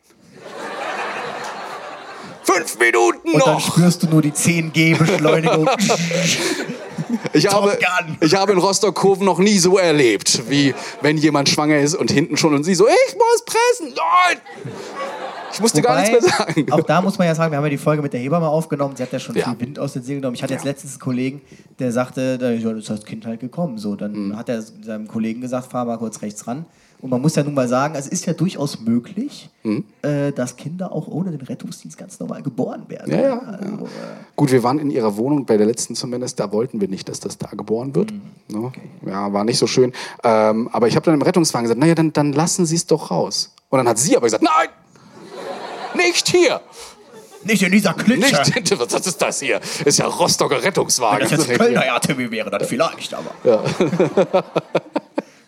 Fünf 2.43 2.79
Minuten 2.79 3.31
Und 3.33 3.47
dann 3.47 3.55
noch! 3.55 3.61
spürst 3.61 4.03
du 4.03 4.09
nur 4.09 4.21
die 4.21 4.33
10G-Beschleunigung. 4.33 5.67
Ich 7.33 7.51
habe, 7.51 7.79
ich 8.21 8.35
habe 8.35 8.53
in 8.53 8.59
Rostock-Kurven 8.59 9.25
noch 9.25 9.39
nie 9.39 9.59
so 9.59 9.79
erlebt, 9.79 10.43
wie 10.49 10.75
wenn 11.01 11.17
jemand 11.17 11.49
schwanger 11.49 11.79
ist 11.79 11.95
und 11.95 12.11
hinten 12.11 12.37
schon 12.37 12.55
und 12.55 12.65
sie 12.65 12.75
so, 12.75 12.87
ich 12.87 13.15
muss 13.15 13.45
pressen, 13.45 13.95
nein! 13.95 14.39
Ich 15.53 15.61
musste 15.61 15.83
gar 15.83 16.01
nichts 16.01 16.11
mehr 16.11 16.21
sagen. 16.23 16.67
Auch 16.73 16.83
da 16.83 17.01
muss 17.01 17.17
man 17.17 17.29
ja 17.29 17.35
sagen, 17.35 17.53
wir 17.53 17.59
haben 17.59 17.65
ja 17.65 17.71
die 17.71 17.79
Folge 17.79 18.03
mit 18.03 18.13
der 18.13 18.19
Hebamme 18.21 18.49
aufgenommen. 18.49 18.97
Sie 18.97 19.03
hat 19.05 19.13
ja 19.13 19.21
schon 19.21 19.37
Ja. 19.37 19.51
viel 19.51 19.61
Wind 19.61 19.79
aus 19.79 19.93
den 19.93 20.03
Segeln 20.03 20.21
genommen. 20.21 20.35
Ich 20.35 20.43
hatte 20.43 20.53
jetzt 20.55 20.65
letztens 20.65 20.95
einen 20.95 21.01
Kollegen, 21.01 21.43
der 21.79 21.93
sagte, 21.93 22.39
da 22.39 22.51
ist 22.51 22.91
das 22.91 23.05
Kind 23.05 23.25
halt 23.25 23.39
gekommen. 23.41 23.79
So, 23.79 23.95
dann 23.95 24.13
Mhm. 24.31 24.37
hat 24.37 24.49
er 24.49 24.61
seinem 24.63 25.07
Kollegen 25.07 25.41
gesagt, 25.41 25.71
fahr 25.71 25.85
mal 25.85 25.97
kurz 25.99 26.23
rechts 26.23 26.47
ran. 26.49 26.67
Und 27.05 27.11
man 27.11 27.21
muss 27.21 27.35
ja 27.37 27.43
nun 27.43 27.53
mal 27.53 27.69
sagen, 27.69 27.97
es 27.97 28.07
ist 28.09 28.25
ja 28.25 28.33
durchaus 28.33 28.81
möglich, 28.81 29.51
Mhm. 29.63 29.85
äh, 30.01 30.33
dass 30.33 30.57
Kinder 30.57 30.91
auch 30.91 31.07
ohne 31.07 31.33
den 31.33 31.43
Rettungsdienst 31.43 31.99
ganz 31.99 32.19
normal 32.19 32.43
geboren 32.43 32.85
werden. 32.89 33.13
Ja, 33.13 33.21
ja, 33.21 33.39
Also, 33.41 33.67
äh, 33.85 33.89
Gut, 34.35 34.51
wir 34.53 34.63
waren 34.63 34.79
in 34.79 34.91
ihrer 34.91 35.15
Wohnung, 35.19 35.45
bei 35.45 35.59
der 35.59 35.67
letzten 35.67 35.95
zumindest, 35.97 36.41
da 36.41 36.51
wollten 36.51 36.81
wir 36.81 36.89
nicht, 36.89 37.07
dass 37.11 37.21
das 37.21 37.37
da 37.37 37.49
geboren 37.49 37.95
wird. 37.95 38.11
Ne? 38.49 38.73
Ja, 39.05 39.31
war 39.35 39.45
nicht 39.45 39.59
so 39.59 39.67
schön. 39.67 39.93
Ähm, 40.23 40.71
aber 40.73 40.89
ich 40.89 40.97
habe 40.97 41.05
dann 41.05 41.15
im 41.17 41.21
Rettungswagen 41.21 41.65
gesagt, 41.65 41.79
naja, 41.79 41.95
dann, 41.95 42.11
dann 42.15 42.33
lassen 42.33 42.65
Sie 42.65 42.77
es 42.77 42.87
doch 42.87 43.11
raus. 43.11 43.53
Und 43.69 43.77
dann 43.77 43.87
hat 43.89 43.99
sie 43.99 44.17
aber 44.17 44.25
gesagt, 44.25 44.43
nein, 44.43 44.69
nicht 46.03 46.27
hier. 46.31 46.63
Nicht 47.45 47.63
in 47.63 47.71
dieser 47.73 47.93
Klitsche. 47.93 48.41
Nicht, 48.55 48.79
was 48.79 49.07
ist 49.07 49.21
das 49.21 49.41
hier? 49.41 49.61
Ist 49.85 49.99
ja 49.99 50.07
Rostocker 50.07 50.63
Rettungswagen. 50.63 51.29
Wenn 51.31 51.37
das 51.37 51.47
jetzt 51.49 51.59
Kölner 51.61 51.85
RTW 51.85 52.31
wäre, 52.31 52.49
dann 52.49 52.63
vielleicht, 52.65 53.13
aber. 53.13 53.35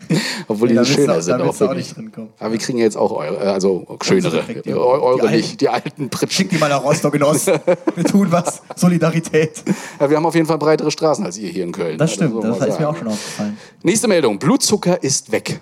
Obwohl 0.48 0.68
die 0.68 0.76
willst 0.76 0.90
du 0.90 0.94
schöner 0.94 1.16
auch- 1.16 1.20
sind. 1.20 1.40
auch 1.40 1.60
wirklich. 1.60 1.86
nicht 1.86 1.96
drin 1.96 2.12
kommen. 2.12 2.28
Aber 2.38 2.52
wir 2.52 2.58
kriegen 2.58 2.78
jetzt 2.78 2.96
auch 2.96 3.12
eure, 3.12 3.36
äh, 3.36 3.48
also 3.48 3.86
schönere. 4.02 4.42
Eu- 4.66 4.76
Eure 4.78 5.28
Die 5.28 5.36
nicht, 5.36 5.60
die 5.60 5.68
alten 5.68 6.08
Pritschen. 6.10 6.30
Schick 6.36 6.50
die 6.50 6.58
mal 6.58 6.68
nach 6.68 6.82
Rostock 6.84 7.14
in 7.14 7.22
Ost. 7.22 7.46
Wir 7.46 8.04
tun 8.04 8.28
was. 8.30 8.62
Solidarität. 8.76 9.62
Ja, 10.00 10.08
wir 10.10 10.16
haben 10.16 10.26
auf 10.26 10.34
jeden 10.34 10.46
Fall 10.46 10.58
breitere 10.58 10.90
Straßen 10.90 11.24
als 11.24 11.38
ihr 11.38 11.48
hier 11.48 11.64
in 11.64 11.72
Köln. 11.72 11.98
Das 11.98 12.10
Also, 12.10 12.14
stimmt, 12.26 12.34
so 12.34 12.40
das 12.58 12.68
ist 12.68 12.80
mir 12.80 12.88
auch 12.88 12.96
schon 12.96 13.08
aufgefallen. 13.08 13.56
Nächste 13.82 14.08
Meldung. 14.08 14.38
Blutzucker 14.38 15.02
ist 15.02 15.32
weg. 15.32 15.60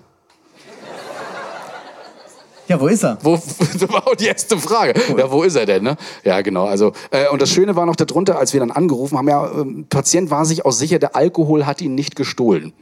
Ja, 2.66 2.80
wo 2.80 2.86
ist 2.86 3.04
er? 3.04 3.18
Wo, 3.22 3.34
das 3.58 3.88
war 3.92 4.06
auch 4.08 4.14
die 4.14 4.24
erste 4.26 4.56
Frage. 4.58 4.94
Ja, 5.18 5.30
wo 5.30 5.42
ist 5.42 5.54
er 5.54 5.66
denn? 5.66 5.82
Ne? 5.84 5.96
Ja, 6.24 6.40
genau. 6.40 6.64
Also, 6.64 6.92
äh, 7.10 7.28
und 7.28 7.42
das 7.42 7.50
Schöne 7.50 7.76
war 7.76 7.84
noch 7.84 7.96
darunter, 7.96 8.38
als 8.38 8.54
wir 8.54 8.60
dann 8.60 8.70
angerufen 8.70 9.18
haben, 9.18 9.28
ja, 9.28 9.50
ähm, 9.52 9.84
Patient 9.90 10.30
war 10.30 10.46
sich 10.46 10.64
auch 10.64 10.72
sicher, 10.72 10.98
der 10.98 11.14
Alkohol 11.14 11.66
hat 11.66 11.82
ihn 11.82 11.94
nicht 11.94 12.16
gestohlen. 12.16 12.72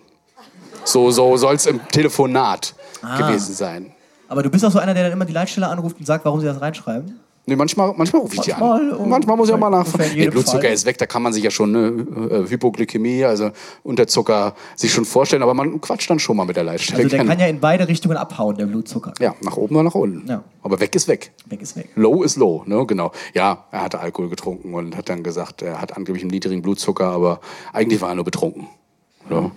So, 0.92 1.10
so 1.10 1.36
soll 1.38 1.54
es 1.54 1.66
im 1.66 1.80
Telefonat 1.88 2.74
Ah. 3.02 3.16
gewesen 3.18 3.54
sein. 3.54 3.92
Aber 4.28 4.42
du 4.42 4.50
bist 4.50 4.64
auch 4.64 4.70
so 4.70 4.78
einer, 4.78 4.94
der 4.94 5.04
dann 5.04 5.12
immer 5.12 5.24
die 5.24 5.32
Leitstelle 5.32 5.66
anruft 5.66 5.98
und 5.98 6.06
sagt, 6.06 6.24
warum 6.24 6.40
sie 6.40 6.46
das 6.46 6.60
reinschreiben? 6.60 7.18
Nee, 7.46 7.56
manchmal, 7.56 7.92
manchmal 7.96 8.22
rufe 8.22 8.36
ich 8.36 8.40
die 8.42 8.52
an. 8.54 8.92
um- 8.92 9.08
Manchmal 9.08 9.36
muss 9.36 9.48
ich 9.48 9.54
auch 9.54 9.58
mal 9.58 9.68
nachfragen. 9.70 10.10
Nee, 10.14 10.28
Blutzucker 10.28 10.62
Fall. 10.62 10.72
ist 10.72 10.86
weg, 10.86 10.96
da 10.98 11.06
kann 11.06 11.22
man 11.22 11.32
sich 11.32 11.42
ja 11.42 11.50
schon 11.50 11.74
eine 11.74 11.88
äh, 12.44 12.48
Hypoglykämie, 12.48 13.24
also 13.24 13.50
Unterzucker, 13.82 14.54
sich 14.76 14.92
schon 14.92 15.04
vorstellen. 15.04 15.42
Aber 15.42 15.52
man 15.54 15.80
quatscht 15.80 16.08
dann 16.08 16.20
schon 16.20 16.36
mal 16.36 16.44
mit 16.44 16.54
der 16.56 16.62
Leitstelle. 16.62 17.02
Also 17.02 17.16
der 17.16 17.24
kann 17.26 17.40
ja 17.40 17.46
in 17.46 17.58
beide 17.58 17.88
Richtungen 17.88 18.16
abhauen, 18.16 18.56
der 18.56 18.66
Blutzucker. 18.66 19.12
ja, 19.18 19.34
nach 19.40 19.56
oben 19.56 19.74
oder 19.74 19.84
nach 19.84 19.94
unten. 19.96 20.28
Ja. 20.28 20.44
Aber 20.62 20.78
weg 20.78 20.94
ist 20.94 21.08
weg. 21.08 21.32
Weg 21.46 21.60
ist 21.62 21.74
weg. 21.74 21.88
Low 21.96 22.22
ist 22.22 22.36
low, 22.36 22.62
ne, 22.66 22.86
genau. 22.86 23.10
Ja, 23.34 23.64
er 23.72 23.82
hatte 23.82 23.98
Alkohol 23.98 24.28
getrunken 24.28 24.72
und 24.74 24.96
hat 24.96 25.08
dann 25.08 25.24
gesagt, 25.24 25.62
er 25.62 25.80
hat 25.80 25.96
angeblich 25.96 26.22
einen 26.22 26.30
niedrigen 26.30 26.62
Blutzucker, 26.62 27.06
aber 27.06 27.40
eigentlich 27.72 28.00
war 28.00 28.10
er 28.10 28.14
nur 28.14 28.24
betrunken. 28.24 28.68
Ja. 29.30 29.50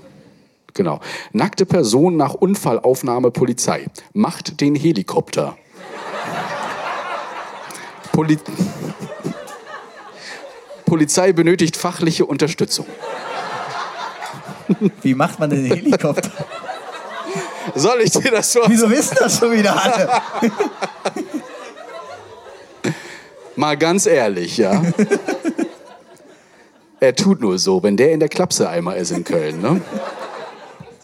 Genau. 0.76 1.00
Nackte 1.32 1.66
Person 1.66 2.18
nach 2.18 2.34
Unfallaufnahme 2.34 3.32
Polizei. 3.32 3.86
Macht 4.14 4.60
den 4.60 4.76
Helikopter. 4.76 5.58
Poli 8.12 8.38
Polizei 10.86 11.32
benötigt 11.34 11.78
fachliche 11.78 12.26
Unterstützung. 12.26 12.86
Wie 15.02 15.16
macht 15.16 15.40
man 15.40 15.50
den 15.50 15.66
Helikopter? 15.66 16.32
Soll 17.74 18.02
ich 18.02 18.12
dir 18.12 18.32
das 18.32 18.52
so? 18.52 18.60
Wieso 18.68 18.90
wissen 18.90 19.18
das 19.20 19.40
schon 19.40 19.52
wieder 19.54 19.82
alle? 19.82 20.22
Mal 23.56 23.78
ganz 23.78 24.06
ehrlich, 24.06 24.58
ja. 24.58 24.84
er 27.00 27.16
tut 27.16 27.40
nur 27.40 27.58
so, 27.58 27.82
wenn 27.82 27.96
der 27.96 28.12
in 28.12 28.20
der 28.20 28.30
Klapse 28.30 28.70
einmal 28.70 28.98
ist 28.98 29.12
in 29.12 29.24
Köln, 29.24 29.62
ne? 29.62 29.82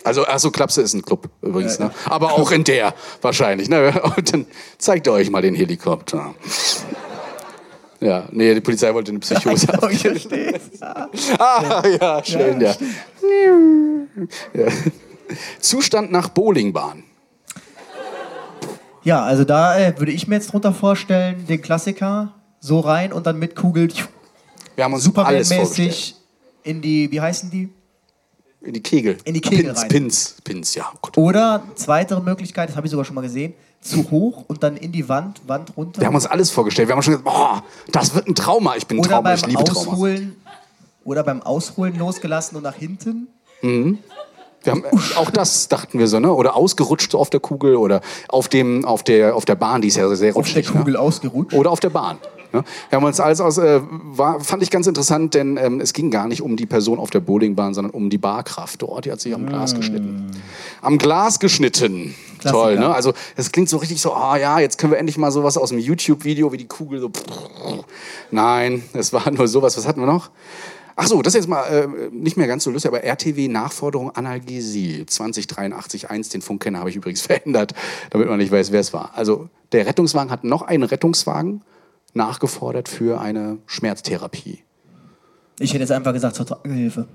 Also, 0.04 0.26
achso, 0.26 0.50
Klapse 0.52 0.82
ist 0.82 0.94
ein 0.94 1.04
Club 1.04 1.30
übrigens, 1.42 1.78
ne? 1.80 1.92
Aber 2.06 2.34
auch 2.34 2.52
in 2.52 2.64
der 2.64 2.94
wahrscheinlich, 3.22 3.70
ne? 3.70 4.02
Und 4.18 4.34
dann 4.34 4.46
zeigt 4.78 5.08
er 5.08 5.14
euch 5.14 5.30
mal 5.30 5.42
den 5.42 5.54
Helikopter. 5.56 6.34
Ja, 8.00 8.28
nee, 8.32 8.54
die 8.56 8.62
Polizei 8.62 8.92
wollte 8.94 9.12
eine 9.12 9.20
Psychose 9.20 9.68
Genau, 9.68 9.82
haben. 9.84 9.92
ich 9.92 10.02
verstehe. 10.02 10.60
Ah, 11.40 11.84
ja, 12.02 12.24
schön, 12.24 12.60
ja. 12.62 12.74
ja. 14.56 14.68
Zustand 15.60 16.12
nach 16.12 16.30
Bowlingbahn. 16.30 17.04
Ja, 19.04 19.24
also 19.24 19.44
da 19.44 19.78
äh, 19.78 19.98
würde 19.98 20.12
ich 20.12 20.28
mir 20.28 20.36
jetzt 20.36 20.52
drunter 20.52 20.74
vorstellen, 20.74 21.46
den 21.48 21.62
Klassiker 21.62 22.34
so 22.60 22.80
rein 22.80 23.14
und 23.14 23.26
dann 23.28 23.38
mit 23.40 23.56
Kugel 23.56 23.90
Wir 24.76 24.84
haben 24.84 24.94
uns. 24.94 25.04
Superman-mäßig 25.04 26.16
in 26.64 26.82
die, 26.82 27.12
wie 27.12 27.22
heißen 27.22 27.50
die? 27.52 27.70
In 28.62 28.74
die 28.74 28.84
Kegel. 28.84 29.18
In 29.24 29.34
die 29.34 29.42
Kegel 29.42 29.66
Pins, 29.66 29.82
rein. 29.82 29.88
Pins, 29.90 30.36
Pins, 30.44 30.76
ja. 30.76 30.92
Gott. 31.02 31.18
Oder 31.18 31.64
zweite 31.76 32.20
Möglichkeit, 32.20 32.70
das 32.70 32.76
habe 32.76 32.86
ich 32.86 32.92
sogar 32.92 33.06
schon 33.06 33.16
mal 33.16 33.22
gesehen, 33.22 33.54
zu 33.82 34.10
hoch 34.12 34.46
und 34.48 34.62
dann 34.62 34.78
in 34.78 34.92
die 34.92 35.10
Wand, 35.10 35.42
Wand 35.48 35.76
runter. 35.76 36.00
Wir 36.00 36.08
haben 36.08 36.14
uns 36.16 36.28
alles 36.28 36.52
vorgestellt. 36.52 36.88
Wir 36.88 36.96
haben 36.96 37.02
schon 37.02 37.14
gesagt, 37.14 37.26
boah, 37.26 37.64
das 37.92 38.14
wird 38.14 38.28
ein 38.28 38.36
Trauma. 38.36 38.76
Ich 38.76 38.86
bin 38.86 38.98
ein 38.98 39.00
oder 39.00 39.10
Trauma, 39.10 39.30
beim 39.30 39.40
ich 39.40 39.46
liebe. 39.48 39.60
Ausholen 39.60 40.36
oder 41.04 41.24
beim 41.24 41.42
Ausholen 41.42 41.98
losgelassen 41.98 42.56
und 42.58 42.64
nach 42.64 42.76
hinten. 42.76 43.28
Wir 43.62 44.72
haben, 44.72 44.84
auch 45.16 45.32
das 45.32 45.68
dachten 45.68 45.98
wir 45.98 46.08
so, 46.08 46.20
ne? 46.20 46.32
Oder 46.32 46.56
ausgerutscht 46.56 47.16
auf 47.16 47.32
der 47.32 47.40
Kugel 47.40 47.76
oder 47.76 48.02
auf, 48.28 48.48
dem, 48.48 48.86
auf, 48.86 49.04
der, 49.04 49.36
auf 49.36 49.46
der 49.46 49.56
Bahn, 49.56 49.82
die 49.82 49.88
ist 49.88 49.98
ja 49.98 50.08
sehr 50.16 50.36
Auf 50.36 50.46
der 50.46 50.58
rutschig. 50.58 50.68
Kugel 50.68 50.94
ne? 50.94 51.00
ausgerutscht. 51.00 51.56
Oder 51.56 51.72
auf 51.72 51.80
der 51.80 51.90
Bahn. 51.90 52.20
Ne? 52.54 52.64
Wir 52.90 52.98
haben 52.98 53.04
uns 53.04 53.20
alles 53.20 53.42
aus, 53.42 53.58
äh, 53.58 53.82
war, 53.90 54.40
fand 54.42 54.64
ich 54.64 54.70
ganz 54.70 54.88
interessant, 54.88 55.34
denn 55.34 55.58
ähm, 55.58 55.80
es 55.80 55.94
ging 55.94 56.12
gar 56.12 56.28
nicht 56.28 56.42
um 56.42 56.56
die 56.58 56.66
Person 56.66 57.00
auf 57.00 57.10
der 57.10 57.20
Bowlingbahn, 57.20 57.74
sondern 57.74 57.92
um 57.92 58.10
die 58.10 58.18
Barkraft 58.18 58.82
dort. 58.82 59.06
Die 59.06 59.12
hat 59.12 59.22
sich 59.22 59.34
am 59.34 59.46
Glas 59.46 59.76
geschnitten. 59.76 60.32
Am 60.82 60.98
Glas 60.98 61.40
geschnitten. 61.40 62.16
Klassiker. 62.40 62.64
Toll, 62.64 62.80
ne? 62.80 62.94
Also 62.94 63.14
es 63.36 63.52
klingt 63.52 63.70
so 63.70 63.78
richtig 63.78 64.02
so, 64.02 64.14
ah 64.14 64.38
ja, 64.38 64.60
jetzt 64.60 64.78
können 64.78 64.92
wir 64.92 65.00
endlich 65.00 65.18
mal 65.18 65.32
sowas 65.32 65.58
aus 65.58 65.70
dem 65.70 65.80
YouTube-Video, 65.80 66.52
wie 66.52 66.58
die 66.58 66.68
Kugel 66.68 67.00
so. 67.00 67.12
Nein, 68.32 68.84
es 68.94 69.14
war 69.14 69.30
nur 69.32 69.48
sowas. 69.48 69.78
Was 69.78 69.88
hatten 69.88 70.02
wir 70.02 70.08
noch? 70.08 70.32
Ach 70.96 71.08
so, 71.08 71.22
das 71.22 71.34
ist 71.34 71.42
jetzt 71.42 71.50
mal 71.50 71.64
äh, 71.64 71.88
nicht 72.12 72.38
mehr 72.38 72.48
ganz 72.48 72.64
so 72.64 72.72
lustig, 72.72 72.90
aber 72.90 73.04
RTW 73.04 73.48
Nachforderung 73.48 74.12
Analgesie 74.12 75.06
2083.1, 75.08 76.32
den 76.32 76.42
Funkkenner 76.42 76.80
habe 76.80 76.90
ich 76.90 76.96
übrigens 76.96 77.22
verändert, 77.26 77.74
damit 78.10 78.28
man 78.28 78.38
nicht 78.38 78.52
weiß, 78.52 78.72
wer 78.72 78.82
es 78.82 78.92
war. 78.94 79.12
Also 79.16 79.50
der 79.72 79.86
Rettungswagen 79.86 80.32
hat 80.32 80.44
noch 80.44 80.64
einen 80.64 80.84
Rettungswagen 80.84 81.62
nachgefordert 82.14 82.90
für 82.90 83.20
eine 83.22 83.58
Schmerztherapie. 83.66 84.60
Ich 85.60 85.72
hätte 85.74 85.82
jetzt 85.84 85.92
einfach 85.92 86.14
gesagt 86.14 86.36
zur 86.36 86.46
Tragehilfe. 86.46 87.08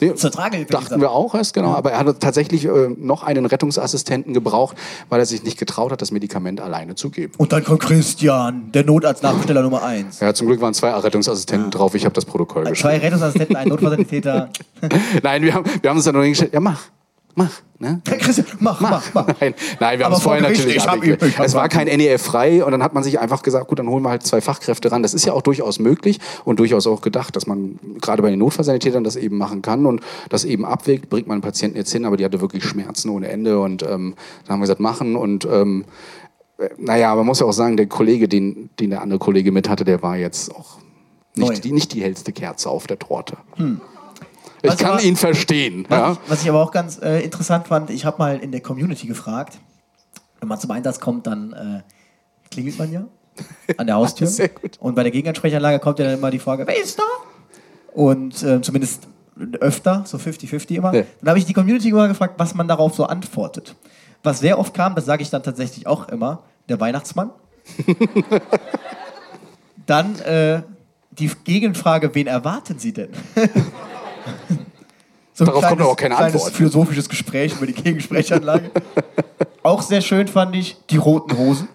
Nee, 0.00 0.12
Zur 0.16 0.32
Tragehilfe 0.32 0.72
Dachten 0.72 0.84
gesagt. 0.86 1.00
wir 1.00 1.12
auch 1.12 1.36
erst, 1.36 1.54
genau. 1.54 1.72
Aber 1.72 1.92
er 1.92 1.98
hatte 2.00 2.18
tatsächlich 2.18 2.64
äh, 2.64 2.88
noch 2.98 3.22
einen 3.22 3.46
Rettungsassistenten 3.46 4.34
gebraucht, 4.34 4.76
weil 5.08 5.20
er 5.20 5.26
sich 5.26 5.44
nicht 5.44 5.56
getraut 5.56 5.92
hat, 5.92 6.02
das 6.02 6.10
Medikament 6.10 6.60
alleine 6.60 6.96
zu 6.96 7.10
geben. 7.10 7.32
Und 7.38 7.52
dann 7.52 7.62
kommt 7.62 7.78
Christian, 7.80 8.72
der 8.72 8.84
Notarztnachbesteller 8.84 9.62
Nummer 9.62 9.84
1. 9.84 10.18
Ja, 10.18 10.34
zum 10.34 10.48
Glück 10.48 10.60
waren 10.60 10.74
zwei 10.74 10.90
Rettungsassistenten 10.90 11.70
drauf. 11.70 11.94
Ich 11.94 12.04
habe 12.06 12.12
das 12.12 12.24
Protokoll 12.24 12.64
Zwei 12.64 12.70
geschrieben. 12.70 13.00
Rettungsassistenten, 13.02 13.54
ein 13.56 13.68
Notfallsanitäter. 13.68 14.50
Nein, 15.22 15.42
wir 15.42 15.54
haben, 15.54 15.64
wir 15.80 15.90
haben 15.90 15.96
uns 15.96 16.04
dann 16.04 16.14
nur 16.14 16.24
hingestellt. 16.24 16.52
Ja, 16.52 16.58
mach, 16.60 16.80
mach. 17.34 17.62
Ne? 17.78 18.00
Christian, 18.04 18.46
mach, 18.60 18.80
mach, 18.80 19.12
mach. 19.12 19.26
Nein, 19.40 19.54
nein, 19.80 19.98
wir 19.98 20.06
haben 20.06 20.12
es 20.14 20.22
vorher 20.22 20.42
natürlich 20.42 20.76
ich 20.76 20.86
hab 20.86 21.02
ich 21.02 21.38
Es 21.38 21.54
war 21.54 21.68
kein 21.68 21.86
NEF 21.86 22.22
frei 22.22 22.64
und 22.64 22.72
dann 22.72 22.82
hat 22.82 22.94
man 22.94 23.02
sich 23.02 23.18
einfach 23.18 23.42
gesagt, 23.42 23.68
gut, 23.68 23.78
dann 23.78 23.88
holen 23.88 24.02
wir 24.02 24.10
halt 24.10 24.22
zwei 24.22 24.40
Fachkräfte 24.40 24.90
ran. 24.90 25.02
Das 25.02 25.14
ist 25.14 25.24
ja 25.26 25.32
auch 25.32 25.42
durchaus 25.42 25.78
möglich 25.78 26.20
und 26.44 26.60
durchaus 26.60 26.86
auch 26.86 27.00
gedacht, 27.00 27.36
dass 27.36 27.46
man 27.46 27.78
gerade 28.00 28.22
bei 28.22 28.30
den 28.30 28.38
Notfallsanitätern 28.38 29.04
das 29.04 29.16
eben 29.16 29.36
machen 29.36 29.62
kann 29.62 29.86
und 29.86 30.00
das 30.28 30.44
eben 30.44 30.64
abwägt, 30.64 31.10
bringt 31.10 31.26
man 31.26 31.36
einen 31.36 31.42
Patienten 31.42 31.76
jetzt 31.76 31.92
hin, 31.92 32.04
aber 32.04 32.16
die 32.16 32.24
hatte 32.24 32.40
wirklich 32.40 32.64
Schmerzen 32.64 33.10
ohne 33.10 33.28
Ende 33.28 33.60
und 33.60 33.82
ähm, 33.82 34.14
dann 34.44 34.54
haben 34.54 34.60
wir 34.60 34.64
gesagt, 34.64 34.80
machen 34.80 35.16
und 35.16 35.46
ähm, 35.50 35.84
äh, 36.58 36.68
naja, 36.78 37.14
man 37.14 37.26
muss 37.26 37.40
ja 37.40 37.46
auch 37.46 37.52
sagen, 37.52 37.76
der 37.76 37.86
Kollege, 37.86 38.28
den, 38.28 38.70
den 38.80 38.90
der 38.90 39.02
andere 39.02 39.18
Kollege 39.18 39.52
mit 39.52 39.68
hatte, 39.68 39.84
der 39.84 40.02
war 40.02 40.16
jetzt 40.16 40.54
auch 40.54 40.78
nicht 41.36 41.64
die, 41.64 41.72
nicht 41.72 41.92
die 41.92 42.02
hellste 42.02 42.32
Kerze 42.32 42.70
auf 42.70 42.86
der 42.86 42.98
Torte. 42.98 43.36
Ich 44.64 44.70
Was 44.70 44.78
kann 44.78 44.92
aber- 44.92 45.02
ihn 45.02 45.14
verstehen. 45.16 45.84
Was, 45.90 45.98
Ja? 45.98 46.12
ich, 46.12 46.18
was 46.30 46.42
ich 46.42 46.48
aber 46.48 46.62
auch 46.62 46.70
ganz 46.72 46.98
äh, 47.02 47.20
interessant 47.20 47.68
fand, 47.68 47.90
ich 47.90 48.06
habe 48.06 48.16
mal 48.18 48.38
in 48.38 48.50
der 48.50 48.62
Community 48.62 49.06
gefragt, 49.06 49.58
wenn 50.40 50.48
man 50.48 50.58
zum 50.58 50.70
Einsatz 50.70 50.98
kommt, 51.00 51.26
dann 51.26 51.52
äh, 51.52 51.82
klingelt 52.50 52.78
man 52.78 52.90
ja 52.90 53.04
an 53.76 53.86
der 53.86 53.96
Haustür. 53.96 54.28
Und 54.80 54.94
bei 54.94 55.02
der 55.02 55.12
Gegenansprechanlage 55.12 55.80
kommt 55.80 55.98
ja 55.98 56.06
dann 56.06 56.14
immer 56.18 56.30
die 56.30 56.38
Frage, 56.38 56.66
wer 56.66 56.80
ist 56.82 56.98
da? 56.98 57.02
Und 57.92 58.42
äh, 58.42 58.62
zumindest 58.62 59.06
öfter, 59.60 60.02
so 60.06 60.16
50-50 60.16 60.76
immer. 60.76 60.94
Ja. 60.94 61.02
Dann 61.20 61.28
habe 61.28 61.38
ich 61.38 61.44
die 61.44 61.52
Community 61.52 61.90
immer 61.90 62.08
gefragt, 62.08 62.34
was 62.38 62.54
man 62.54 62.66
darauf 62.66 62.94
so 62.94 63.04
antwortet. 63.04 63.74
Was 64.22 64.38
sehr 64.38 64.58
oft 64.58 64.72
kam, 64.72 64.94
das 64.94 65.04
sage 65.04 65.22
ich 65.22 65.28
dann 65.28 65.42
tatsächlich 65.42 65.86
auch 65.86 66.08
immer, 66.08 66.42
der 66.70 66.80
Weihnachtsmann. 66.80 67.30
dann 69.86 70.18
äh, 70.20 70.62
die 71.10 71.30
Gegenfrage, 71.44 72.14
wen 72.14 72.26
erwarten 72.26 72.78
Sie 72.78 72.92
denn? 72.94 73.10
so 75.32 75.44
Darauf 75.44 75.64
kommt 75.66 75.80
aber 75.80 75.90
auch 75.90 75.96
keine 75.96 76.14
kleines 76.14 76.34
Antwort. 76.34 76.52
philosophisches 76.52 77.08
Gespräch 77.08 77.54
über 77.54 77.66
die 77.66 77.72
Gegensprechanlage. 77.72 78.70
auch 79.62 79.82
sehr 79.82 80.00
schön 80.00 80.28
fand 80.28 80.54
ich 80.56 80.76
die 80.90 80.96
roten 80.96 81.36
Hosen. 81.36 81.68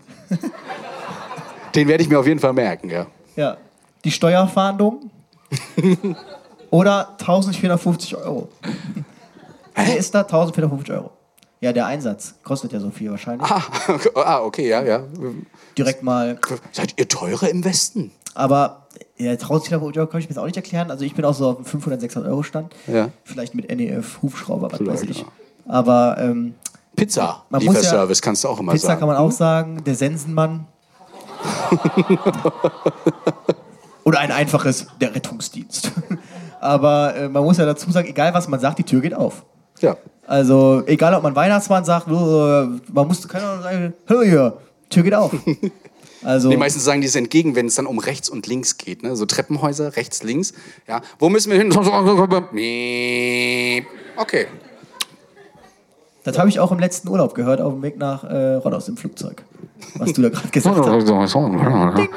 Den 1.75 1.87
werde 1.87 2.03
ich 2.03 2.09
mir 2.09 2.19
auf 2.19 2.27
jeden 2.27 2.39
Fall 2.39 2.53
merken, 2.53 2.89
ja. 2.89 3.07
Ja. 3.35 3.57
Die 4.03 4.11
Steuerfahndung. 4.11 5.09
Oder 6.69 7.09
1450 7.19 8.15
Euro. 8.15 8.49
Wer 9.75 9.97
ist 9.97 10.13
da? 10.13 10.21
1450 10.21 10.93
Euro. 10.93 11.11
Ja, 11.61 11.73
der 11.73 11.87
Einsatz 11.87 12.35
kostet 12.43 12.71
ja 12.71 12.79
so 12.79 12.89
viel 12.89 13.11
wahrscheinlich. 13.11 13.49
Ah, 13.49 13.61
ah, 14.15 14.39
okay, 14.41 14.69
ja, 14.69 14.81
ja. 14.81 15.03
Direkt 15.77 16.03
mal. 16.03 16.39
Seid 16.71 16.93
ihr 16.97 17.07
teurer 17.07 17.49
im 17.49 17.65
Westen? 17.65 18.11
Aber 18.33 18.87
ja, 19.19 19.31
1450 19.31 19.99
Euro 19.99 20.07
kann 20.09 20.19
ich 20.19 20.25
mir 20.27 20.29
jetzt 20.31 20.39
auch 20.39 20.45
nicht 20.45 20.55
erklären. 20.55 20.89
Also 20.91 21.03
ich 21.05 21.13
bin 21.13 21.25
auch 21.25 21.33
so 21.33 21.49
auf 21.49 21.55
dem 21.57 21.65
500, 21.65 21.99
600 22.01 22.31
Euro 22.31 22.43
Stand. 22.43 22.73
Ja. 22.87 23.09
Vielleicht 23.23 23.53
mit 23.55 23.69
NEF, 23.69 24.21
Hubschrauber, 24.21 24.71
was 24.71 24.77
Vielleicht, 24.77 25.03
weiß 25.03 25.09
ich. 25.09 25.19
ja. 25.19 25.25
Aber 25.67 26.17
ähm, 26.19 26.55
Pizza, 26.95 27.43
Man 27.49 27.63
muss 27.63 27.75
ja- 27.75 27.81
Lieferservice, 27.81 28.21
kannst 28.21 28.43
du 28.43 28.47
auch 28.47 28.59
immer 28.59 28.71
Pizza 28.71 28.87
sagen. 28.87 28.99
kann 28.99 29.07
man 29.09 29.17
auch 29.17 29.31
sagen. 29.31 29.83
Der 29.85 29.95
Sensenmann. 29.95 30.65
Oder 34.03 34.19
ein 34.19 34.31
einfaches, 34.31 34.87
der 34.99 35.13
Rettungsdienst. 35.13 35.91
Aber 36.61 37.15
äh, 37.15 37.29
man 37.29 37.43
muss 37.43 37.57
ja 37.57 37.65
dazu 37.65 37.89
sagen, 37.91 38.07
egal 38.07 38.33
was 38.33 38.47
man 38.47 38.59
sagt, 38.59 38.79
die 38.79 38.83
Tür 38.83 39.01
geht 39.01 39.13
auf. 39.13 39.45
Ja. 39.79 39.95
Also, 40.27 40.83
egal 40.85 41.13
ob 41.13 41.23
man 41.23 41.35
Weihnachtsmann 41.35 41.85
sagt, 41.85 42.07
äh, 42.07 42.11
man 42.11 43.07
muss, 43.07 43.27
keine 43.27 43.45
Ahnung, 43.45 43.63
sagen, 43.63 43.93
hör 44.07 44.23
hier, 44.23 44.57
Tür 44.89 45.03
geht 45.03 45.13
auf. 45.13 45.31
Also, 46.23 46.49
Die 46.49 46.57
meisten 46.57 46.79
sagen 46.79 47.01
dies 47.01 47.15
entgegen, 47.15 47.55
wenn 47.55 47.67
es 47.67 47.75
dann 47.75 47.85
um 47.85 47.99
rechts 47.99 48.29
und 48.29 48.47
links 48.47 48.77
geht. 48.77 49.03
Ne? 49.03 49.15
So 49.15 49.25
Treppenhäuser, 49.25 49.95
rechts, 49.95 50.23
links. 50.23 50.53
Ja. 50.87 51.01
Wo 51.17 51.29
müssen 51.29 51.51
wir 51.51 51.57
hin? 51.57 51.69
Okay. 54.17 54.47
das 56.25 56.37
habe 56.37 56.49
ich 56.49 56.59
auch 56.59 56.73
im 56.73 56.79
letzten 56.79 57.07
Urlaub 57.07 57.33
gehört, 57.33 57.61
auf 57.61 57.71
dem 57.71 57.81
Weg 57.81 57.97
nach 57.97 58.25
äh, 58.25 58.55
Rodos 58.55 58.89
im 58.89 58.97
Flugzeug. 58.97 59.43
Was 59.95 60.11
du 60.11 60.21
da 60.21 60.29
gerade 60.29 60.49
gesagt 60.49 60.77
hast. 60.77 60.85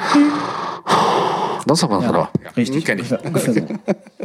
Das 1.66 1.84
aber 1.84 2.30
Ja, 2.42 2.50
richtig. 2.56 2.84
Kenn 2.84 2.98
ich. 2.98 3.10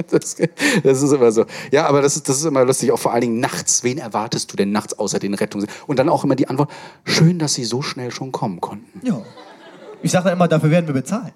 Das, 0.10 0.36
das 0.84 1.02
ist 1.02 1.12
immer 1.12 1.32
so. 1.32 1.46
Ja, 1.72 1.88
aber 1.88 2.02
das 2.02 2.16
ist, 2.16 2.30
das 2.30 2.38
ist 2.38 2.46
immer 2.46 2.64
lustig, 2.64 2.92
auch 2.92 3.00
vor 3.00 3.14
allen 3.14 3.22
Dingen 3.22 3.40
nachts. 3.40 3.84
Wen 3.84 3.98
erwartest 3.98 4.52
du 4.52 4.56
denn 4.56 4.72
nachts 4.72 4.98
außer 4.98 5.18
den 5.18 5.34
Rettungs... 5.34 5.66
Und 5.88 5.98
dann 5.98 6.08
auch 6.08 6.24
immer 6.24 6.36
die 6.36 6.48
Antwort, 6.48 6.70
schön, 7.04 7.40
dass 7.40 7.56
sie 7.56 7.64
so 7.64 7.82
schnell 7.82 8.12
schon 8.12 8.32
kommen 8.32 8.62
konnten. 8.62 9.06
Ja. 9.06 9.22
Ich 10.02 10.12
sage 10.12 10.26
dann 10.26 10.34
immer, 10.34 10.48
dafür 10.48 10.70
werden 10.70 10.88
wir 10.88 10.94
bezahlt. 10.94 11.34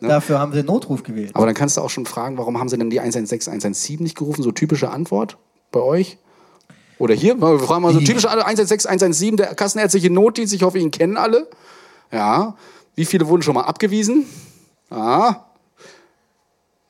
Dafür 0.00 0.40
haben 0.40 0.52
sie 0.52 0.58
einen 0.58 0.66
Notruf 0.66 1.02
gewählt. 1.02 1.30
Aber 1.34 1.46
dann 1.46 1.54
kannst 1.54 1.76
du 1.76 1.80
auch 1.80 1.90
schon 1.90 2.06
fragen, 2.06 2.36
warum 2.36 2.58
haben 2.58 2.68
sie 2.68 2.76
denn 2.76 2.90
die 2.90 2.98
116, 2.98 3.52
117 3.52 4.02
nicht 4.02 4.16
gerufen? 4.16 4.42
So 4.42 4.50
typische 4.50 4.90
Antwort 4.90 5.38
bei 5.70 5.80
euch? 5.80 6.18
Oder 6.98 7.14
hier, 7.14 7.40
wir 7.40 7.58
fragen 7.58 7.82
mal 7.82 7.92
so 7.92 8.00
typische 8.00 8.30
116, 8.30 8.88
117, 8.88 9.36
der 9.36 9.54
kassenärztliche 9.54 10.10
Notdienst, 10.10 10.52
ich 10.54 10.62
hoffe, 10.62 10.78
ihn 10.78 10.90
kennen 10.90 11.16
alle. 11.16 11.48
Ja. 12.10 12.56
Wie 12.94 13.04
viele 13.04 13.28
wurden 13.28 13.42
schon 13.42 13.54
mal 13.54 13.62
abgewiesen? 13.62 14.26
Ja. 14.90 15.46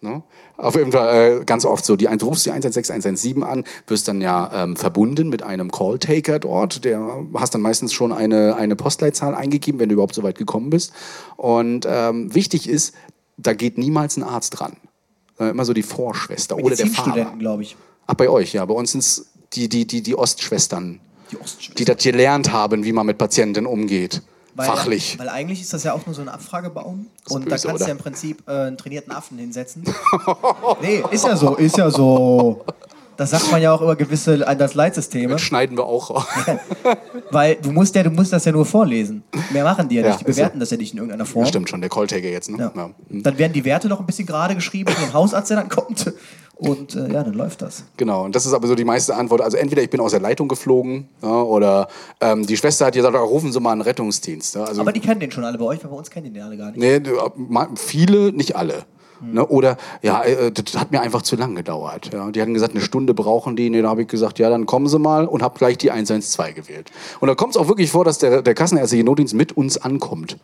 Ne? 0.01 0.23
Auf 0.57 0.77
jeden 0.77 0.93
Fall 0.93 1.41
äh, 1.41 1.45
ganz 1.45 1.65
oft 1.65 1.85
so, 1.85 1.97
die, 1.97 2.05
du 2.05 2.27
rufst 2.27 2.47
die 2.47 2.51
116, 2.51 2.93
117 2.93 3.43
an, 3.43 3.65
wirst 3.87 4.07
dann 4.07 4.21
ja 4.21 4.51
ähm, 4.55 4.77
verbunden 4.77 5.29
mit 5.29 5.43
einem 5.43 5.71
Calltaker 5.71 6.39
dort, 6.39 6.85
der 6.85 7.25
hast 7.35 7.55
dann 7.55 7.63
meistens 7.63 7.93
schon 7.93 8.13
eine, 8.13 8.55
eine 8.57 8.77
Postleitzahl 8.77 9.35
eingegeben, 9.35 9.81
wenn 9.81 9.89
du 9.89 9.95
überhaupt 9.95 10.15
so 10.15 10.23
weit 10.23 10.39
gekommen 10.39 10.71
bist. 10.71 10.93
Und 11.37 11.87
ähm, 11.89 12.35
wichtig 12.35 12.69
ist, 12.69 12.95
da 13.37 13.55
geht 13.55 13.79
niemals 13.79 14.17
ein 14.17 14.23
Arzt 14.23 14.61
dran. 14.61 14.77
Sondern 15.37 15.55
immer 15.55 15.65
so 15.65 15.73
die 15.73 15.83
Vorschwester 15.83 16.57
oder 16.57 16.77
der 16.77 16.87
Fahrer. 16.87 17.35
Glaube 17.39 17.63
ich. 17.63 17.77
Ach, 18.07 18.15
bei 18.15 18.29
euch, 18.29 18.53
ja. 18.53 18.65
Bei 18.65 18.75
uns 18.75 18.93
sind 18.93 19.01
es 19.01 19.27
die, 19.55 19.69
die, 19.69 19.87
die, 19.87 20.03
die 20.03 20.17
Ostschwestern, 20.17 21.01
Die 21.31 21.37
Ostschwestern. 21.39 21.75
die 21.77 21.85
das 21.85 21.97
gelernt 22.03 22.53
haben, 22.53 22.85
wie 22.85 22.93
man 22.93 23.07
mit 23.07 23.19
Patienten 23.19 23.67
umgeht. 23.67 24.23
Weil, 24.55 24.67
Fachlich. 24.67 25.19
Weil 25.19 25.29
eigentlich 25.29 25.63
ist 25.63 25.73
das 25.73 25.83
ja 25.85 25.95
auch 25.95 26.05
nur 26.05 26.15
so 26.15 26.21
ein 26.23 26.29
Abfragebaum. 26.29 27.07
Und 27.31 27.45
böse, 27.45 27.45
da 27.45 27.51
kannst 27.51 27.67
oder? 27.67 27.79
du 27.79 27.85
ja 27.85 27.91
im 27.91 27.99
Prinzip 27.99 28.43
äh, 28.47 28.53
einen 28.53 28.77
trainierten 28.77 29.13
Affen 29.13 29.39
hinsetzen. 29.39 29.83
nee, 30.83 31.03
ist 31.11 31.25
ja 31.25 31.37
so, 31.37 31.55
ist 31.57 31.77
ja 31.79 31.91
so. 31.91 32.65
Das 33.17 33.31
sagt 33.31 33.51
man 33.53 33.61
ja 33.63 33.73
auch 33.73 33.81
über 33.83 33.95
gewisse 33.95 34.47
Einsatzleitsysteme. 34.47 35.39
Schneiden 35.39 35.77
wir 35.77 35.85
auch. 35.85 36.27
Weil 37.31 37.57
du 37.57 37.71
musst 37.71 37.95
ja, 37.95 38.03
du 38.03 38.11
musst 38.11 38.33
das 38.33 38.45
ja 38.45 38.53
nur 38.53 38.65
vorlesen. 38.65 39.23
Mehr 39.51 39.65
machen 39.65 39.89
die 39.89 39.97
ja 39.97 40.03
Ja, 40.03 40.09
nicht. 40.09 40.21
Die 40.21 40.25
ist 40.25 40.37
so. 40.37 40.41
bewerten 40.41 40.61
das 40.61 40.71
ja 40.71 40.77
nicht 40.77 40.93
in 40.93 40.99
irgendeiner 40.99 41.27
Form. 41.27 41.47
Stimmt 41.47 41.69
schon, 41.69 41.81
der 41.81 41.91
Calltaker 41.91 42.29
jetzt. 42.29 42.51
Ne? 42.51 42.59
Ja. 42.59 42.73
Ja. 42.75 42.91
Dann 43.11 43.39
werden 43.39 43.53
die 43.53 43.65
Werte 43.65 43.89
noch 43.89 44.01
ein 44.01 44.07
bisschen 44.07 44.27
gerade 44.27 44.55
geschrieben, 44.55 44.93
so 44.99 45.05
ein 45.07 45.13
Hausarzt, 45.13 45.51
der 45.51 45.59
dann 45.59 45.69
kommt. 45.69 46.13
Und 46.69 46.95
äh, 46.95 47.13
ja, 47.13 47.23
dann 47.25 47.35
läuft 47.35 47.63
das. 47.63 47.85
Genau, 47.97 48.25
und 48.25 48.35
das 48.35 48.47
ist 48.47 48.53
aber 48.53 48.67
so 48.69 48.75
die 48.75 48.85
meiste 48.85 49.15
Antwort. 49.15 49.41
Also 49.41 49.57
entweder 49.57 49.83
ich 49.83 49.91
bin 49.91 50.01
aus 50.01 50.13
der 50.13 50.21
Leitung 50.21 50.49
geflogen 50.49 51.09
ja, 51.23 51.43
oder 51.43 51.89
ähm, 52.21 52.47
die 52.47 52.57
Schwester 52.57 52.87
hat 52.87 52.95
gesagt, 52.95 53.15
rufen 53.17 53.53
Sie 53.53 53.61
mal 53.61 53.73
einen 53.73 53.81
Rettungsdienst. 53.81 54.55
Ja, 54.55 54.65
also, 54.65 54.81
Aber 54.81 54.93
die 54.93 55.01
kennen 55.01 55.21
den 55.21 55.31
schon 55.31 55.45
alle 55.45 55.59
bei 55.59 55.65
euch, 55.65 55.83
weil 55.83 55.91
bei 55.91 55.97
uns 55.97 56.11
kennen 56.11 56.27
die 56.27 56.33
den 56.33 56.43
alle 56.43 56.57
gar 56.57 56.71
nicht. 56.71 56.79
nee, 56.79 57.01
ma- 57.37 57.69
viele, 57.75 58.33
nicht 58.33 58.55
alle. 58.57 58.85
Ne? 59.25 59.47
Oder, 59.47 59.77
ja, 60.03 60.23
äh, 60.25 60.51
das 60.51 60.77
hat 60.77 60.91
mir 60.91 61.01
einfach 61.01 61.23
zu 61.23 61.37
lang 61.37 61.55
gedauert. 61.55 62.11
Ja? 62.13 62.31
Die 62.33 62.41
hatten 62.43 62.55
gesagt, 62.55 62.73
eine 62.75 62.81
Stunde 62.83 63.15
brauchen 63.15 63.55
die. 63.55 63.71
Nee, 63.71 63.81
da 63.81 63.89
habe 63.89 64.03
ich 64.03 64.09
gesagt, 64.09 64.41
ja, 64.41 64.51
dann 64.51 64.67
kommen 64.67 64.89
sie 64.89 64.99
mal 64.99 65.27
und 65.29 65.43
habe 65.45 65.57
gleich 65.59 65.79
die 65.79 65.93
112 65.93 66.55
gewählt. 66.57 66.91
Und 67.21 67.29
da 67.29 67.37
kommt 67.37 67.55
es 67.55 67.57
auch 67.57 67.69
wirklich 67.69 67.91
vor, 67.93 68.05
dass 68.05 68.19
der, 68.19 68.43
der 68.43 68.55
kassenärztliche 68.55 69.05
Notdienst 69.05 69.35
mit 69.35 69.57
uns 69.57 69.79
ankommt. 69.79 70.39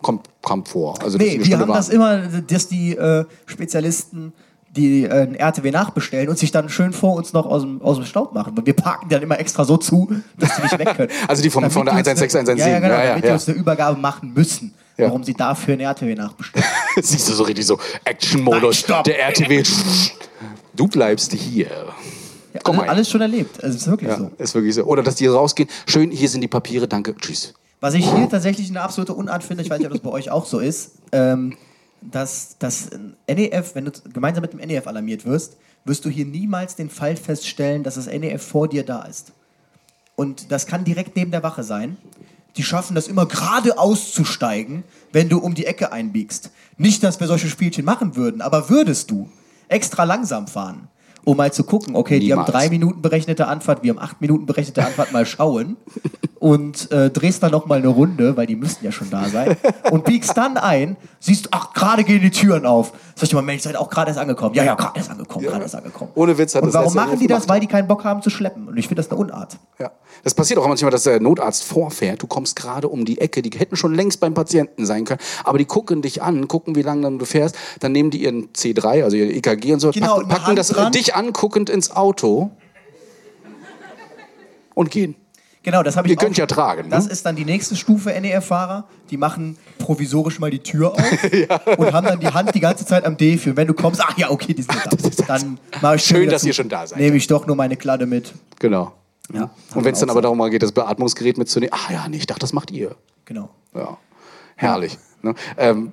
Kommt, 0.00 0.26
kommt 0.42 0.68
vor. 0.68 0.94
Also, 1.02 1.18
Nee, 1.18 1.38
wir 1.42 1.58
haben 1.58 1.70
das 1.72 1.88
immer, 1.90 2.16
dass 2.46 2.68
die 2.68 2.96
äh, 2.96 3.24
Spezialisten 3.46 4.32
die 4.76 5.04
äh, 5.04 5.22
ein 5.22 5.34
RTW 5.34 5.70
nachbestellen 5.70 6.28
und 6.28 6.38
sich 6.38 6.50
dann 6.50 6.68
schön 6.68 6.92
vor 6.92 7.14
uns 7.14 7.32
noch 7.32 7.46
aus 7.46 7.62
dem, 7.62 7.80
aus 7.82 7.96
dem 7.96 8.04
Staub 8.06 8.34
machen. 8.34 8.54
Und 8.58 8.66
wir 8.66 8.74
parken 8.74 9.08
dann 9.08 9.22
immer 9.22 9.38
extra 9.38 9.64
so 9.64 9.76
zu, 9.76 10.08
dass 10.38 10.56
die 10.56 10.62
nicht 10.62 10.78
weg 10.78 10.94
können. 10.96 11.10
Also 11.28 11.42
die 11.42 11.50
vom- 11.50 11.70
von 11.70 11.84
der 11.86 11.94
die 11.94 11.98
uns 12.00 12.08
116, 12.08 12.40
eine- 12.48 12.60
Ja, 12.60 12.66
ja, 12.68 12.74
117, 12.76 12.82
genau, 12.82 12.94
ja, 12.94 13.00
ja, 13.04 13.08
damit 13.10 13.24
ja. 13.24 13.30
die 13.30 13.34
uns 13.34 13.48
eine 13.48 13.56
Übergabe 13.58 14.00
machen 14.00 14.32
müssen. 14.34 14.74
Ja. 14.96 15.06
Warum 15.06 15.24
sie 15.24 15.34
dafür 15.34 15.74
ein 15.74 15.80
RTW 15.80 16.14
nachbestellen. 16.14 16.66
Siehst 17.02 17.28
du 17.28 17.32
so 17.32 17.42
richtig 17.44 17.66
so 17.66 17.78
Action-Modus. 18.04 18.84
Der 19.06 19.20
RTW. 19.28 19.62
Du 20.76 20.88
bleibst 20.88 21.32
hier. 21.32 21.68
Komm 22.64 22.76
alles, 22.80 22.86
mal. 22.86 22.92
alles 22.92 23.10
schon 23.10 23.20
erlebt. 23.20 23.62
Also 23.62 23.76
es 23.76 23.82
ist 23.82 23.88
wirklich 23.88 24.10
Ja, 24.10 24.18
so. 24.18 24.30
ist 24.38 24.54
wirklich 24.54 24.74
so. 24.74 24.82
Oder 24.84 25.02
dass 25.04 25.14
die 25.14 25.26
rausgehen. 25.26 25.68
Schön, 25.86 26.10
hier 26.10 26.28
sind 26.28 26.40
die 26.40 26.48
Papiere, 26.48 26.88
danke, 26.88 27.14
tschüss. 27.16 27.54
Was 27.80 27.94
ich 27.94 28.10
hier 28.10 28.28
tatsächlich 28.28 28.70
eine 28.70 28.80
absolute 28.80 29.12
Unart 29.14 29.44
finde, 29.44 29.62
ich 29.62 29.70
weiß 29.70 29.78
nicht, 29.78 29.86
ob 29.86 29.92
das 29.92 30.00
bei 30.02 30.10
euch 30.10 30.30
auch 30.30 30.46
so 30.46 30.58
ist, 30.58 30.92
ähm, 31.12 31.56
dass 32.10 32.56
das 32.58 32.90
NEF, 33.28 33.74
wenn 33.74 33.86
du 33.86 33.92
gemeinsam 34.12 34.42
mit 34.42 34.52
dem 34.52 34.60
NEF 34.60 34.86
alarmiert 34.86 35.24
wirst, 35.24 35.56
wirst 35.84 36.04
du 36.04 36.10
hier 36.10 36.24
niemals 36.24 36.76
den 36.76 36.90
Fall 36.90 37.16
feststellen, 37.16 37.82
dass 37.82 37.94
das 37.96 38.06
NEF 38.06 38.42
vor 38.42 38.68
dir 38.68 38.84
da 38.84 39.02
ist. 39.02 39.32
Und 40.16 40.52
das 40.52 40.66
kann 40.66 40.84
direkt 40.84 41.16
neben 41.16 41.30
der 41.30 41.42
Wache 41.42 41.62
sein. 41.62 41.96
Die 42.56 42.62
schaffen 42.62 42.94
das 42.94 43.08
immer 43.08 43.26
gerade 43.26 43.78
auszusteigen, 43.78 44.84
wenn 45.12 45.28
du 45.28 45.38
um 45.38 45.54
die 45.54 45.66
Ecke 45.66 45.92
einbiegst. 45.92 46.50
Nicht, 46.78 47.02
dass 47.02 47.18
wir 47.18 47.26
solche 47.26 47.48
Spielchen 47.48 47.84
machen 47.84 48.14
würden, 48.14 48.40
aber 48.40 48.70
würdest 48.70 49.10
du 49.10 49.28
extra 49.68 50.04
langsam 50.04 50.46
fahren, 50.46 50.88
um 51.24 51.36
mal 51.36 51.52
zu 51.52 51.64
gucken, 51.64 51.96
okay, 51.96 52.18
die 52.20 52.32
haben 52.32 52.40
Niemals. 52.40 52.52
drei 52.52 52.68
Minuten 52.68 53.02
berechnete 53.02 53.46
Anfahrt, 53.46 53.82
wir 53.82 53.90
haben 53.90 53.98
acht 53.98 54.20
Minuten 54.20 54.46
berechnete 54.46 54.84
Anfahrt, 54.84 55.12
mal 55.12 55.26
schauen 55.26 55.76
und 56.38 56.90
äh, 56.92 57.10
drehst 57.10 57.42
dann 57.42 57.52
noch 57.52 57.66
mal 57.66 57.78
eine 57.78 57.88
Runde, 57.88 58.36
weil 58.36 58.46
die 58.46 58.56
müssten 58.56 58.84
ja 58.84 58.92
schon 58.92 59.10
da 59.10 59.28
sein 59.28 59.56
und 59.90 60.04
biegst 60.04 60.36
dann 60.36 60.56
ein, 60.56 60.96
siehst, 61.20 61.48
ach, 61.52 61.72
gerade 61.72 62.04
gehen 62.04 62.20
die 62.20 62.30
Türen 62.30 62.66
auf. 62.66 62.92
Sag 63.14 63.24
ich 63.24 63.34
mal, 63.34 63.42
Mensch, 63.42 63.62
seid 63.62 63.76
auch 63.76 63.88
gerade 63.88 64.10
erst 64.10 64.20
angekommen. 64.20 64.54
Ja, 64.54 64.64
ja, 64.64 64.74
gerade 64.74 64.98
erst 64.98 65.10
angekommen, 65.10 65.46
gerade 65.46 65.62
erst 65.62 65.74
angekommen. 65.74 66.10
Ohne 66.14 66.36
Witz 66.36 66.54
hat 66.54 66.62
Und 66.62 66.68
das 66.68 66.74
warum 66.74 66.94
machen 66.94 67.18
die 67.18 67.26
das? 67.26 67.48
Weil 67.48 67.60
die 67.60 67.66
keinen 67.66 67.88
Bock 67.88 68.04
haben 68.04 68.20
zu 68.22 68.30
schleppen. 68.30 68.68
Und 68.68 68.76
ich 68.76 68.88
finde 68.88 69.02
das 69.02 69.10
eine 69.10 69.20
Unart. 69.20 69.56
Ja. 69.78 69.90
Das 70.24 70.34
passiert 70.34 70.58
auch 70.58 70.66
manchmal, 70.66 70.90
dass 70.90 71.04
der 71.04 71.20
Notarzt 71.20 71.62
vorfährt. 71.64 72.22
Du 72.22 72.26
kommst 72.26 72.56
gerade 72.56 72.88
um 72.88 73.04
die 73.04 73.20
Ecke. 73.20 73.42
Die 73.42 73.56
hätten 73.58 73.76
schon 73.76 73.94
längst 73.94 74.20
beim 74.20 74.34
Patienten 74.34 74.86
sein 74.86 75.04
können. 75.04 75.20
Aber 75.44 75.58
die 75.58 75.66
gucken 75.66 76.02
dich 76.02 76.22
an, 76.22 76.48
gucken, 76.48 76.74
wie 76.74 76.82
lange 76.82 77.02
dann 77.02 77.18
du 77.18 77.24
fährst. 77.26 77.56
Dann 77.80 77.92
nehmen 77.92 78.10
die 78.10 78.22
ihren 78.24 78.48
C3, 78.52 79.04
also 79.04 79.16
ihr 79.16 79.30
EKG 79.36 79.74
und 79.74 79.80
so, 79.80 79.90
Genau, 79.90 80.16
packen, 80.16 80.28
packen 80.28 80.56
das 80.56 80.68
dran. 80.68 80.92
dich 80.92 81.14
anguckend 81.14 81.68
ins 81.70 81.90
Auto 81.90 82.50
und 84.74 84.90
gehen. 84.90 85.14
Genau, 85.62 85.82
das 85.82 85.96
habe 85.96 86.06
ich 86.08 86.12
Ihr 86.12 86.16
könnt 86.18 86.36
ja 86.36 86.44
tragen, 86.44 86.82
ne? 86.82 86.88
Das 86.90 87.06
ist 87.06 87.24
dann 87.24 87.36
die 87.36 87.46
nächste 87.46 87.74
Stufe 87.74 88.10
NEF-Fahrer. 88.10 88.84
Die 89.10 89.16
machen 89.16 89.56
provisorisch 89.78 90.38
mal 90.38 90.50
die 90.50 90.58
Tür 90.58 90.92
auf 90.92 90.98
und 91.78 91.92
haben 91.94 92.06
dann 92.06 92.20
die 92.20 92.26
Hand 92.28 92.54
die 92.54 92.60
ganze 92.60 92.84
Zeit 92.84 93.06
am 93.06 93.16
D 93.16 93.38
für. 93.38 93.56
Wenn 93.56 93.66
du 93.66 93.72
kommst, 93.72 94.02
ach 94.04 94.18
ja, 94.18 94.30
okay, 94.30 94.52
die 94.52 94.60
sind 94.62 94.74
da. 95.18 95.24
Dann 95.26 95.58
mache 95.80 95.96
ich 95.96 96.02
Schön, 96.02 96.28
dass 96.28 96.42
zu. 96.42 96.48
ihr 96.48 96.52
schon 96.54 96.68
da 96.68 96.86
seid. 96.86 96.98
Nehme 96.98 97.16
ich 97.16 97.26
doch 97.28 97.46
nur 97.46 97.56
meine 97.56 97.76
Kladde 97.78 98.04
mit. 98.04 98.32
Genau. 98.58 98.92
Ja, 99.32 99.50
Und 99.74 99.84
wenn 99.84 99.94
es 99.94 100.00
dann 100.00 100.10
aber 100.10 100.20
darum 100.20 100.38
geht, 100.50 100.62
das 100.62 100.72
Beatmungsgerät 100.72 101.38
mitzunehmen, 101.38 101.74
ach 101.74 101.90
ja, 101.90 102.08
nee, 102.08 102.18
ich 102.18 102.26
dachte, 102.26 102.40
das 102.40 102.52
macht 102.52 102.70
ihr. 102.70 102.94
Genau. 103.24 103.48
Ja, 103.74 103.96
herrlich. 104.56 104.98
Ne? 105.22 105.34
Ähm, 105.56 105.92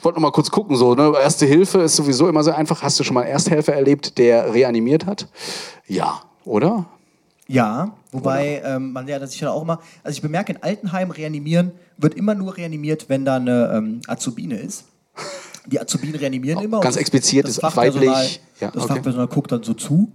wollte 0.00 0.18
noch 0.18 0.28
mal 0.28 0.32
kurz 0.32 0.50
gucken, 0.50 0.76
so, 0.76 0.94
ne? 0.94 1.12
Erste 1.20 1.46
Hilfe 1.46 1.80
ist 1.82 1.96
sowieso 1.96 2.28
immer 2.28 2.44
sehr 2.44 2.56
einfach. 2.56 2.82
Hast 2.82 2.98
du 3.00 3.04
schon 3.04 3.14
mal 3.14 3.22
einen 3.22 3.32
Ersthelfer 3.32 3.74
erlebt, 3.74 4.18
der 4.18 4.52
reanimiert 4.54 5.06
hat? 5.06 5.28
Ja, 5.86 6.22
oder? 6.44 6.86
Ja, 7.48 7.92
wobei 8.12 8.62
ähm, 8.64 8.92
man 8.92 9.06
ja 9.08 9.18
das 9.18 9.32
sicher 9.32 9.52
auch 9.52 9.62
immer. 9.62 9.80
Also 10.02 10.16
ich 10.16 10.22
bemerke, 10.22 10.52
in 10.52 10.62
Altenheimen 10.62 11.12
reanimieren 11.12 11.72
wird 11.98 12.14
immer 12.14 12.34
nur 12.34 12.56
reanimiert, 12.56 13.08
wenn 13.08 13.24
da 13.24 13.36
eine 13.36 13.72
ähm, 13.74 14.00
Azubine 14.06 14.56
ist. 14.56 14.84
Die 15.66 15.80
Azubinen 15.80 16.16
reanimieren 16.16 16.62
immer. 16.62 16.80
ganz 16.80 16.96
explizit 16.96 17.46
ist 17.46 17.62
weiblich. 17.62 18.40
Ja, 18.60 18.70
das 18.70 18.84
okay. 18.84 18.94
Fachpersonal 18.94 19.28
guckt 19.28 19.52
dann 19.52 19.62
so 19.62 19.74
zu. 19.74 20.10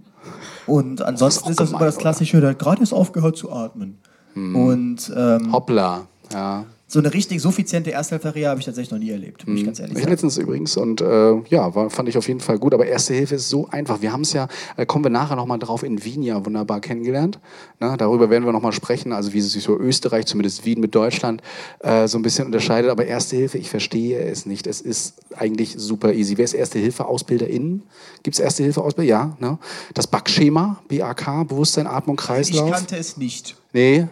Und 0.66 1.02
ansonsten 1.02 1.50
ist 1.50 1.60
das 1.60 1.68
gemein, 1.68 1.80
immer 1.80 1.86
das 1.86 1.96
oder? 1.96 2.02
klassische, 2.02 2.40
der 2.40 2.50
hat 2.50 2.58
gerade 2.58 2.80
erst 2.80 2.92
aufgehört 2.92 3.36
zu 3.36 3.52
atmen. 3.52 3.98
Und 4.34 5.12
ähm, 5.16 5.52
Hoppla. 5.52 6.06
Ja. 6.32 6.64
So 6.90 6.98
eine 7.00 7.12
richtig 7.12 7.42
suffiziente 7.42 7.92
Ersthelferie 7.92 8.46
habe 8.46 8.60
ich 8.60 8.64
tatsächlich 8.66 8.90
noch 8.90 8.98
nie 8.98 9.10
erlebt, 9.10 9.46
muss 9.46 9.60
ich 9.60 9.66
ganz 9.66 9.78
ehrlich 9.78 9.92
Ich 9.94 10.00
sagen. 10.00 10.10
letztens 10.10 10.38
übrigens 10.38 10.74
und 10.78 11.02
äh, 11.02 11.34
ja, 11.50 11.74
war, 11.74 11.90
fand 11.90 12.08
ich 12.08 12.16
auf 12.16 12.26
jeden 12.26 12.40
Fall 12.40 12.58
gut. 12.58 12.72
Aber 12.72 12.86
Erste 12.86 13.12
Hilfe 13.12 13.34
ist 13.34 13.50
so 13.50 13.68
einfach. 13.68 14.00
Wir 14.00 14.10
haben 14.10 14.22
es 14.22 14.32
ja, 14.32 14.48
äh, 14.78 14.86
kommen 14.86 15.04
wir 15.04 15.10
nachher 15.10 15.36
nochmal 15.36 15.58
drauf, 15.58 15.82
in 15.82 16.02
Wien 16.02 16.22
ja 16.22 16.44
wunderbar 16.46 16.80
kennengelernt. 16.80 17.38
Na, 17.78 17.98
darüber 17.98 18.30
werden 18.30 18.46
wir 18.46 18.52
nochmal 18.52 18.72
sprechen, 18.72 19.12
also 19.12 19.34
wie 19.34 19.42
sich 19.42 19.62
so 19.62 19.78
Österreich, 19.78 20.24
zumindest 20.24 20.64
Wien 20.64 20.80
mit 20.80 20.94
Deutschland, 20.94 21.42
äh, 21.80 22.08
so 22.08 22.18
ein 22.18 22.22
bisschen 22.22 22.46
unterscheidet. 22.46 22.90
Aber 22.90 23.04
Erste 23.04 23.36
Hilfe, 23.36 23.58
ich 23.58 23.68
verstehe 23.68 24.18
es 24.20 24.46
nicht. 24.46 24.66
Es 24.66 24.80
ist 24.80 25.16
eigentlich 25.36 25.74
super 25.76 26.14
easy. 26.14 26.38
Wer 26.38 26.46
ist 26.46 26.54
Erste 26.54 26.78
Hilfe 26.78 27.04
AusbilderInnen? 27.04 27.82
Gibt 28.22 28.34
es 28.36 28.40
Erste 28.40 28.62
Hilfe 28.62 28.82
Ausbilder? 28.82 29.08
Ja. 29.10 29.36
Ne? 29.40 29.58
Das 29.92 30.06
Backschema, 30.06 30.80
BAK, 30.88 31.46
Bewusstsein, 31.48 31.86
Atmung, 31.86 32.16
Ich 32.18 32.24
Kreislauf. 32.26 32.70
kannte 32.70 32.96
es 32.96 33.18
nicht. 33.18 33.56
Nee. 33.74 34.06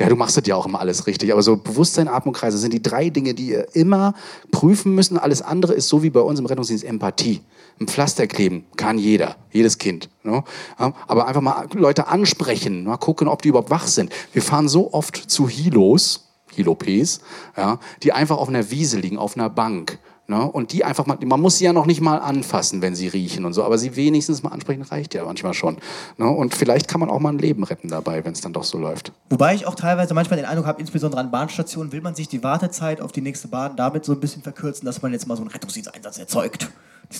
Ja, 0.00 0.08
du 0.08 0.16
machst 0.16 0.34
das 0.34 0.44
ja 0.46 0.56
auch 0.56 0.64
immer 0.64 0.80
alles 0.80 1.06
richtig. 1.06 1.30
Aber 1.30 1.42
so 1.42 1.58
Bewusstsein, 1.58 2.08
Atmung, 2.08 2.32
Kreise 2.32 2.56
sind 2.56 2.72
die 2.72 2.82
drei 2.82 3.10
Dinge, 3.10 3.34
die 3.34 3.48
ihr 3.48 3.68
immer 3.74 4.14
prüfen 4.50 4.94
müssen. 4.94 5.18
Alles 5.18 5.42
andere 5.42 5.74
ist 5.74 5.88
so 5.88 6.02
wie 6.02 6.08
bei 6.08 6.20
uns 6.20 6.40
im 6.40 6.46
Rettungsdienst 6.46 6.84
Empathie. 6.84 7.42
Ein 7.78 7.86
Pflaster 7.86 8.26
kleben 8.26 8.64
kann 8.76 8.96
jeder, 8.96 9.36
jedes 9.52 9.76
Kind. 9.76 10.08
Ne? 10.22 10.42
Aber 10.78 11.28
einfach 11.28 11.42
mal 11.42 11.66
Leute 11.74 12.08
ansprechen, 12.08 12.84
mal 12.84 12.96
gucken, 12.96 13.28
ob 13.28 13.42
die 13.42 13.48
überhaupt 13.50 13.68
wach 13.68 13.86
sind. 13.86 14.10
Wir 14.32 14.40
fahren 14.40 14.68
so 14.68 14.94
oft 14.94 15.16
zu 15.16 15.46
Hilos, 15.46 16.30
Hilopes, 16.50 17.20
ja, 17.56 17.78
die 18.02 18.12
einfach 18.12 18.38
auf 18.38 18.48
einer 18.48 18.70
Wiese 18.70 18.98
liegen, 18.98 19.18
auf 19.18 19.36
einer 19.36 19.50
Bank. 19.50 19.98
Ne? 20.30 20.44
Und 20.48 20.70
die 20.72 20.84
einfach 20.84 21.06
mal, 21.06 21.18
man 21.24 21.40
muss 21.40 21.58
sie 21.58 21.64
ja 21.64 21.72
noch 21.72 21.86
nicht 21.86 22.00
mal 22.00 22.18
anfassen, 22.18 22.82
wenn 22.82 22.94
sie 22.94 23.08
riechen 23.08 23.44
und 23.44 23.52
so, 23.52 23.64
aber 23.64 23.78
sie 23.78 23.96
wenigstens 23.96 24.44
mal 24.44 24.50
ansprechen, 24.50 24.82
reicht 24.82 25.12
ja 25.12 25.24
manchmal 25.24 25.54
schon. 25.54 25.76
Ne? 26.18 26.30
Und 26.30 26.54
vielleicht 26.54 26.86
kann 26.86 27.00
man 27.00 27.10
auch 27.10 27.18
mal 27.18 27.30
ein 27.30 27.38
Leben 27.40 27.64
retten 27.64 27.88
dabei, 27.88 28.24
wenn 28.24 28.32
es 28.32 28.40
dann 28.40 28.52
doch 28.52 28.62
so 28.62 28.78
läuft. 28.78 29.10
Wobei 29.28 29.56
ich 29.56 29.66
auch 29.66 29.74
teilweise 29.74 30.14
manchmal 30.14 30.36
den 30.36 30.46
Eindruck 30.46 30.66
habe, 30.66 30.80
insbesondere 30.80 31.20
an 31.20 31.32
Bahnstationen, 31.32 31.90
will 31.90 32.00
man 32.00 32.14
sich 32.14 32.28
die 32.28 32.44
Wartezeit 32.44 33.00
auf 33.00 33.10
die 33.10 33.22
nächste 33.22 33.48
Bahn 33.48 33.74
damit 33.74 34.04
so 34.04 34.12
ein 34.12 34.20
bisschen 34.20 34.42
verkürzen, 34.42 34.86
dass 34.86 35.02
man 35.02 35.10
jetzt 35.10 35.26
mal 35.26 35.34
so 35.34 35.42
einen 35.42 35.50
Rettungsdiensteinsatz 35.50 36.18
erzeugt. 36.18 36.70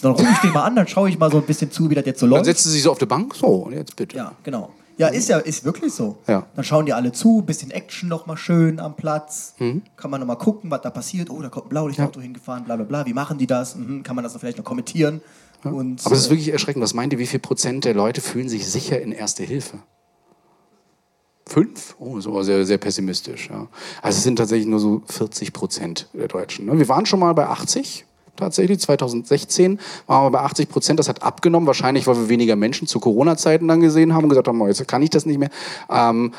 Dann 0.03 0.13
rufe 0.13 0.29
ich 0.31 0.39
den 0.39 0.53
mal 0.53 0.63
an, 0.63 0.77
dann 0.77 0.87
schaue 0.87 1.09
ich 1.09 1.19
mal 1.19 1.33
so 1.33 1.39
ein 1.39 1.47
bisschen 1.47 1.73
zu, 1.73 1.91
wie 1.91 1.97
das 1.97 2.07
jetzt 2.07 2.21
so 2.21 2.27
Dann 2.27 2.35
läuft. 2.37 2.45
setzt 2.45 2.63
sie 2.63 2.71
sich 2.71 2.85
so 2.85 2.93
auf 2.93 2.99
die 2.99 3.07
Bank. 3.07 3.35
So, 3.35 3.47
und 3.47 3.73
jetzt 3.73 3.97
bitte. 3.97 4.17
Ja, 4.17 4.31
genau. 4.45 4.71
Ja, 5.01 5.09
ist 5.09 5.31
ja, 5.31 5.39
ist 5.39 5.65
wirklich 5.65 5.95
so. 5.95 6.19
Ja. 6.27 6.47
Dann 6.55 6.63
schauen 6.63 6.85
die 6.85 6.93
alle 6.93 7.11
zu, 7.11 7.41
bisschen 7.41 7.71
Action 7.71 8.07
noch 8.07 8.27
mal 8.27 8.37
schön 8.37 8.79
am 8.79 8.97
Platz. 8.97 9.55
Mhm. 9.59 9.81
Kann 9.97 10.11
man 10.11 10.21
noch 10.21 10.27
mal 10.27 10.35
gucken, 10.35 10.71
was 10.71 10.83
da 10.83 10.91
passiert. 10.91 11.31
Oh, 11.31 11.41
da 11.41 11.49
kommt 11.49 11.67
ein 11.67 11.69
Blaulichtauto 11.71 12.21
hingefahren, 12.21 12.65
bla 12.65 12.77
bla 12.77 12.85
bla. 12.85 13.07
Wie 13.07 13.15
machen 13.15 13.39
die 13.39 13.47
das? 13.47 13.77
Mhm. 13.77 14.03
Kann 14.03 14.15
man 14.15 14.25
das 14.25 14.37
vielleicht 14.37 14.59
noch 14.59 14.65
kommentieren? 14.67 15.23
Und, 15.65 16.05
Aber 16.05 16.15
es 16.15 16.21
ist 16.21 16.27
äh, 16.27 16.31
wirklich 16.33 16.49
erschreckend. 16.49 16.83
Was 16.85 16.93
meint 16.93 17.15
ihr, 17.15 17.19
wie 17.19 17.25
viel 17.25 17.41
Prozent 17.41 17.87
der 17.87 17.95
Leute 17.95 18.21
fühlen 18.21 18.51
sich 18.51 18.69
sicher 18.69 19.01
in 19.01 19.13
Erste 19.13 19.43
Hilfe? 19.43 19.79
Fünf? 21.47 21.97
Oh, 21.99 22.17
das 22.17 22.27
aber 22.27 22.45
sehr, 22.45 22.67
sehr 22.67 22.77
pessimistisch. 22.77 23.49
Ja. 23.49 23.69
Also 24.03 24.19
es 24.19 24.23
sind 24.23 24.37
tatsächlich 24.37 24.69
nur 24.69 24.81
so 24.81 25.01
40 25.07 25.55
Prozent 25.55 26.11
der 26.13 26.29
Deutschen. 26.29 26.67
ne? 26.67 26.79
Wir 26.79 26.89
waren 26.89 27.07
schon 27.07 27.21
mal 27.21 27.33
bei 27.33 27.47
80 27.47 28.05
tatsächlich. 28.37 28.81
2016 28.81 29.79
waren 30.07 30.27
wir 30.27 30.31
bei 30.31 30.41
80 30.41 30.69
Prozent. 30.69 30.99
Das 30.99 31.09
hat 31.09 31.23
abgenommen. 31.23 31.67
Wahrscheinlich, 31.67 32.07
weil 32.07 32.17
wir 32.17 32.29
weniger 32.29 32.57
Menschen 32.57 32.87
zu 32.87 33.01
Corona-Zeiten 33.01 33.69
dann 33.69 33.81
gesehen 33.81 34.15
haben 34.15 34.25
und 34.25 34.31
gesagt 34.31 34.49
haben, 34.49 34.61
oh, 34.61 34.67
jetzt 34.67 34.87
kann 34.89 35.03
ich 35.03 35.11
das 35.11 35.27
nicht 35.27 35.39
mehr. 35.39 35.51
Ähm, 35.91 36.33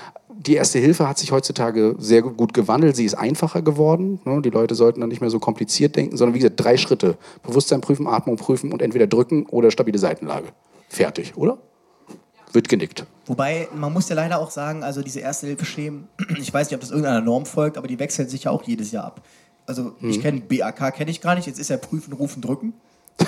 die 0.45 0.55
Erste 0.55 0.79
Hilfe 0.79 1.07
hat 1.07 1.19
sich 1.19 1.31
heutzutage 1.31 1.95
sehr 1.99 2.21
gut 2.23 2.53
gewandelt. 2.53 2.95
Sie 2.95 3.05
ist 3.05 3.13
einfacher 3.13 3.61
geworden. 3.61 4.19
ne? 4.25 4.41
Die 4.41 4.49
Leute 4.49 4.75
sollten 4.75 5.01
dann 5.01 5.09
nicht 5.09 5.21
mehr 5.21 5.29
so 5.29 5.39
kompliziert 5.39 5.95
denken, 5.95 6.17
sondern 6.17 6.33
wie 6.33 6.39
gesagt, 6.39 6.59
drei 6.59 6.77
Schritte. 6.77 7.17
Bewusstsein 7.43 7.81
prüfen, 7.81 8.07
Atmung 8.07 8.37
prüfen 8.37 8.73
und 8.73 8.81
entweder 8.81 9.07
drücken 9.07 9.45
oder 9.47 9.69
stabile 9.69 9.99
Seitenlage. 9.99 10.47
Fertig, 10.89 11.37
oder? 11.37 11.59
Wird 12.53 12.67
genickt. 12.67 13.05
Wobei, 13.27 13.67
man 13.75 13.93
muss 13.93 14.09
ja 14.09 14.15
leider 14.15 14.39
auch 14.39 14.51
sagen, 14.51 14.83
also 14.83 15.01
diese 15.01 15.19
Erste-Hilfe-Schemen, 15.19 16.07
ich 16.39 16.53
weiß 16.53 16.67
nicht, 16.67 16.75
ob 16.75 16.81
das 16.81 16.89
irgendeiner 16.89 17.21
Norm 17.21 17.45
folgt, 17.45 17.77
aber 17.77 17.87
die 17.87 17.99
wechseln 17.99 18.27
sich 18.27 18.45
ja 18.45 18.51
auch 18.51 18.63
jedes 18.63 18.91
Jahr 18.91 19.05
ab. 19.05 19.21
Also 19.72 19.93
ich 20.01 20.17
Mhm. 20.17 20.22
kenne 20.22 20.41
BAK, 20.41 20.93
kenne 20.95 21.09
ich 21.11 21.22
gar 21.22 21.36
nicht. 21.36 21.47
Jetzt 21.47 21.59
ist 21.59 21.69
ja 21.69 21.78
Prüfen, 21.78 22.11
Rufen, 22.13 22.41
Drücken. 22.41 22.74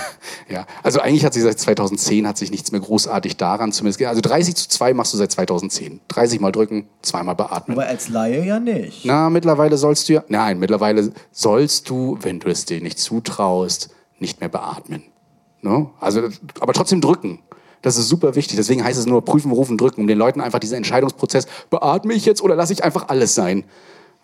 Ja, 0.49 0.65
also 0.83 0.99
eigentlich 0.99 1.23
hat 1.23 1.33
sich 1.33 1.41
seit 1.41 1.57
2010 1.57 2.27
hat 2.27 2.37
sich 2.37 2.51
nichts 2.51 2.71
mehr 2.73 2.81
großartig 2.81 3.37
daran 3.37 3.71
zumindest. 3.71 4.03
Also 4.03 4.19
30 4.19 4.55
zu 4.55 4.67
2 4.67 4.93
machst 4.93 5.13
du 5.13 5.17
seit 5.17 5.31
2010. 5.31 6.01
30 6.09 6.41
mal 6.41 6.51
drücken, 6.51 6.89
zweimal 7.01 7.33
beatmen. 7.35 7.77
Wobei 7.77 7.87
als 7.87 8.09
Laie 8.09 8.43
ja 8.43 8.59
nicht. 8.59 9.05
Na, 9.05 9.29
mittlerweile 9.29 9.77
sollst 9.77 10.09
du 10.09 10.13
ja, 10.13 10.23
nein, 10.27 10.59
mittlerweile 10.59 11.13
sollst 11.31 11.89
du, 11.89 12.17
wenn 12.21 12.39
du 12.41 12.49
es 12.49 12.65
dir 12.65 12.81
nicht 12.81 12.99
zutraust, 12.99 13.89
nicht 14.19 14.41
mehr 14.41 14.49
beatmen. 14.49 15.03
Ne? 15.61 15.89
Also, 16.01 16.23
aber 16.59 16.73
trotzdem 16.73 16.99
drücken. 16.99 17.39
Das 17.81 17.95
ist 17.95 18.09
super 18.09 18.35
wichtig. 18.35 18.57
Deswegen 18.57 18.83
heißt 18.83 18.99
es 18.99 19.05
nur 19.05 19.23
prüfen, 19.23 19.51
rufen, 19.51 19.77
drücken, 19.77 20.01
um 20.01 20.07
den 20.07 20.17
Leuten 20.17 20.41
einfach 20.41 20.59
diesen 20.59 20.75
Entscheidungsprozess, 20.75 21.47
beatme 21.69 22.13
ich 22.13 22.25
jetzt 22.25 22.41
oder 22.41 22.55
lasse 22.55 22.73
ich 22.73 22.83
einfach 22.83 23.07
alles 23.07 23.33
sein, 23.33 23.63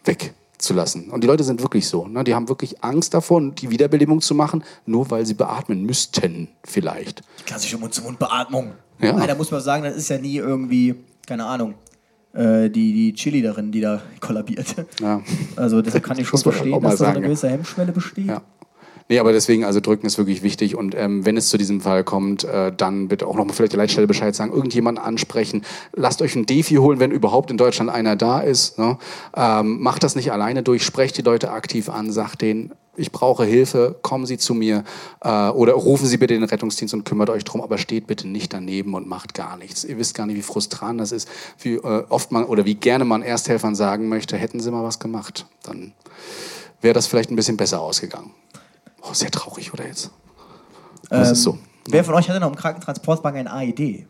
weg 0.03 0.33
zu 0.59 0.73
lassen. 0.73 1.09
Und 1.09 1.23
die 1.23 1.27
Leute 1.27 1.43
sind 1.43 1.61
wirklich 1.61 1.87
so. 1.87 2.07
Ne? 2.07 2.23
Die 2.23 2.35
haben 2.35 2.47
wirklich 2.47 2.83
Angst 2.83 3.13
davor, 3.13 3.41
die 3.41 3.69
Wiederbelebung 3.69 4.21
zu 4.21 4.35
machen, 4.35 4.63
nur 4.85 5.09
weil 5.09 5.25
sie 5.25 5.33
beatmen 5.33 5.85
müssten, 5.85 6.49
vielleicht. 6.63 7.21
Klassische 7.45 7.77
Mund-zu-Mund-Beatmung. 7.77 8.73
Ja. 9.01 9.25
Da 9.25 9.35
muss 9.35 9.49
man 9.49 9.61
sagen, 9.61 9.83
das 9.83 9.95
ist 9.95 10.09
ja 10.09 10.17
nie 10.17 10.35
irgendwie, 10.35 10.95
keine 11.25 11.45
Ahnung, 11.45 11.75
äh, 12.33 12.69
die, 12.69 12.93
die 12.93 13.13
Chili 13.13 13.41
darin, 13.41 13.71
die 13.71 13.81
da 13.81 14.01
kollabiert. 14.19 14.75
Ja. 14.99 15.21
Also 15.55 15.81
deshalb 15.81 16.03
kann 16.03 16.19
ich 16.19 16.27
schon 16.27 16.39
verstehen, 16.39 16.81
dass 16.81 16.97
da 16.97 16.97
so 16.97 17.05
eine 17.05 17.21
gewisse 17.21 17.49
Hemmschwelle 17.49 17.91
besteht. 17.91 18.27
Ja. 18.27 18.41
Nee, 19.11 19.17
aber 19.17 19.31
deswegen, 19.31 19.65
also 19.65 19.79
drücken 19.79 20.05
ist 20.05 20.19
wirklich 20.19 20.43
wichtig. 20.43 20.75
Und 20.75 20.93
ähm, 20.95 21.25
wenn 21.25 21.35
es 21.35 21.49
zu 21.49 21.57
diesem 21.57 21.81
Fall 21.81 22.03
kommt, 22.03 22.43
äh, 22.43 22.71
dann 22.71 23.07
bitte 23.07 23.25
auch 23.25 23.35
nochmal 23.35 23.55
vielleicht 23.55 23.73
der 23.73 23.79
Leitstelle 23.79 24.05
Bescheid 24.05 24.35
sagen, 24.35 24.53
irgendjemanden 24.53 25.03
ansprechen. 25.03 25.65
Lasst 25.93 26.21
euch 26.21 26.35
einen 26.35 26.45
Defi 26.45 26.75
holen, 26.75 26.99
wenn 26.99 27.09
überhaupt 27.09 27.49
in 27.49 27.57
Deutschland 27.57 27.89
einer 27.89 28.15
da 28.15 28.39
ist. 28.39 28.77
Ne? 28.77 28.99
Ähm, 29.35 29.81
macht 29.81 30.03
das 30.03 30.15
nicht 30.15 30.31
alleine 30.31 30.61
durch, 30.61 30.83
sprecht 30.83 31.17
die 31.17 31.23
Leute 31.23 31.49
aktiv 31.49 31.89
an, 31.89 32.11
sagt 32.11 32.43
denen, 32.43 32.71
ich 32.95 33.11
brauche 33.11 33.45
Hilfe, 33.45 33.95
kommen 34.03 34.27
Sie 34.27 34.37
zu 34.37 34.53
mir 34.53 34.83
äh, 35.21 35.49
oder 35.49 35.73
rufen 35.73 36.05
Sie 36.05 36.17
bitte 36.17 36.35
den 36.35 36.43
Rettungsdienst 36.43 36.93
und 36.93 37.03
kümmert 37.03 37.31
euch 37.31 37.45
drum, 37.45 37.61
aber 37.61 37.79
steht 37.79 38.05
bitte 38.05 38.27
nicht 38.27 38.53
daneben 38.53 38.93
und 38.93 39.07
macht 39.07 39.33
gar 39.33 39.57
nichts. 39.57 39.85
Ihr 39.85 39.97
wisst 39.97 40.13
gar 40.13 40.27
nicht, 40.27 40.35
wie 40.35 40.43
frustrant 40.43 40.99
das 40.99 41.11
ist, 41.11 41.27
wie 41.61 41.75
äh, 41.75 42.03
oft 42.09 42.31
man 42.31 42.43
oder 42.43 42.65
wie 42.65 42.75
gerne 42.75 43.05
man 43.05 43.23
Ersthelfern 43.23 43.73
sagen 43.73 44.07
möchte, 44.07 44.37
hätten 44.37 44.59
Sie 44.59 44.69
mal 44.69 44.83
was 44.83 44.99
gemacht, 44.99 45.47
dann 45.63 45.93
wäre 46.81 46.93
das 46.93 47.07
vielleicht 47.07 47.31
ein 47.31 47.35
bisschen 47.35 47.57
besser 47.57 47.81
ausgegangen. 47.81 48.31
Oh, 49.09 49.13
sehr 49.13 49.31
traurig, 49.31 49.73
oder 49.73 49.85
jetzt? 49.87 50.11
Aber 51.09 51.21
es 51.21 51.31
ist 51.31 51.43
so. 51.43 51.57
Wer 51.89 52.03
von 52.03 52.13
euch 52.13 52.29
hatte 52.29 52.39
noch 52.39 52.49
im 52.49 52.55
Krankentransportwagen 52.55 53.39
ein 53.39 53.47
AED? 53.47 54.05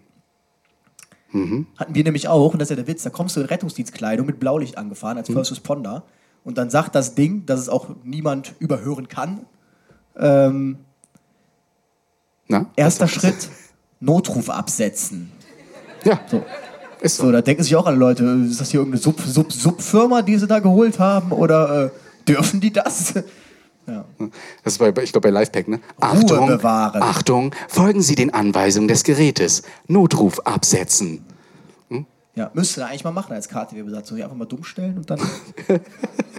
Mhm. 1.32 1.68
Hatten 1.78 1.96
wir 1.96 2.04
nämlich 2.04 2.28
auch, 2.28 2.52
und 2.54 2.60
das 2.60 2.68
ist 2.68 2.70
ja 2.72 2.76
der 2.78 2.88
Witz, 2.88 3.04
da 3.04 3.10
kommst 3.10 3.36
du 3.36 3.40
in 3.42 3.46
Rettungsdienstkleidung 3.46 4.26
mit 4.26 4.40
Blaulicht 4.40 4.78
angefahren 4.78 5.14
Mhm. 5.16 5.20
als 5.20 5.30
First 5.30 5.52
Responder 5.52 6.04
und 6.44 6.58
dann 6.58 6.70
sagt 6.70 6.96
das 6.96 7.16
Ding, 7.16 7.46
dass 7.46 7.60
es 7.60 7.70
auch 7.70 7.90
niemand 8.04 8.56
überhören 8.60 9.08
kann. 9.08 9.46
Ähm, 10.18 10.80
Na? 12.48 12.66
erster 12.76 13.08
Schritt, 13.08 13.48
Notruf 14.00 14.50
absetzen. 14.50 15.32
Ja, 16.04 16.20
So. 16.30 16.44
ist 17.02 17.18
so. 17.18 17.24
So, 17.26 17.32
da 17.32 17.42
denken 17.42 17.64
sich 17.64 17.76
auch 17.76 17.86
alle 17.86 17.98
Leute, 17.98 18.24
ist 18.50 18.60
das 18.60 18.72
hier 18.72 18.80
irgendeine 18.80 19.02
Sub, 19.02 19.20
Sub, 19.22 19.52
Subfirma, 19.54 20.22
die 20.24 20.38
sie 20.38 20.48
da 20.48 20.60
geholt 20.60 20.98
haben? 21.00 21.32
Oder 21.32 21.86
äh, 21.86 21.90
dürfen 22.28 22.60
die 22.60 22.74
das? 22.74 23.14
Ja. 23.90 24.06
Das 24.64 24.74
ist 24.74 24.80
bei, 24.80 24.90
ich 25.04 25.12
glaube 25.12 25.28
bei 25.28 25.30
Lifepack, 25.32 25.68
ne? 25.68 25.80
Achtung, 26.00 26.48
bewahren. 26.48 27.02
Achtung, 27.02 27.56
folgen 27.68 28.02
Sie 28.02 28.16
den 28.16 28.34
Anweisungen 28.34 28.88
des 28.88 29.04
Gerätes. 29.04 29.64
Notruf 29.88 30.40
absetzen. 30.42 31.26
ja, 32.36 32.52
müsste 32.54 32.82
da 32.82 32.88
eigentlich 32.88 33.04
mal 33.04 33.12
machen 33.12 33.34
als 33.34 33.50
KTW-Besatzung. 33.50 34.22
Einfach 34.22 34.36
mal 34.36 34.46
dumm 34.46 34.64
stellen 34.64 34.98
und 34.98 35.10
dann. 35.10 35.20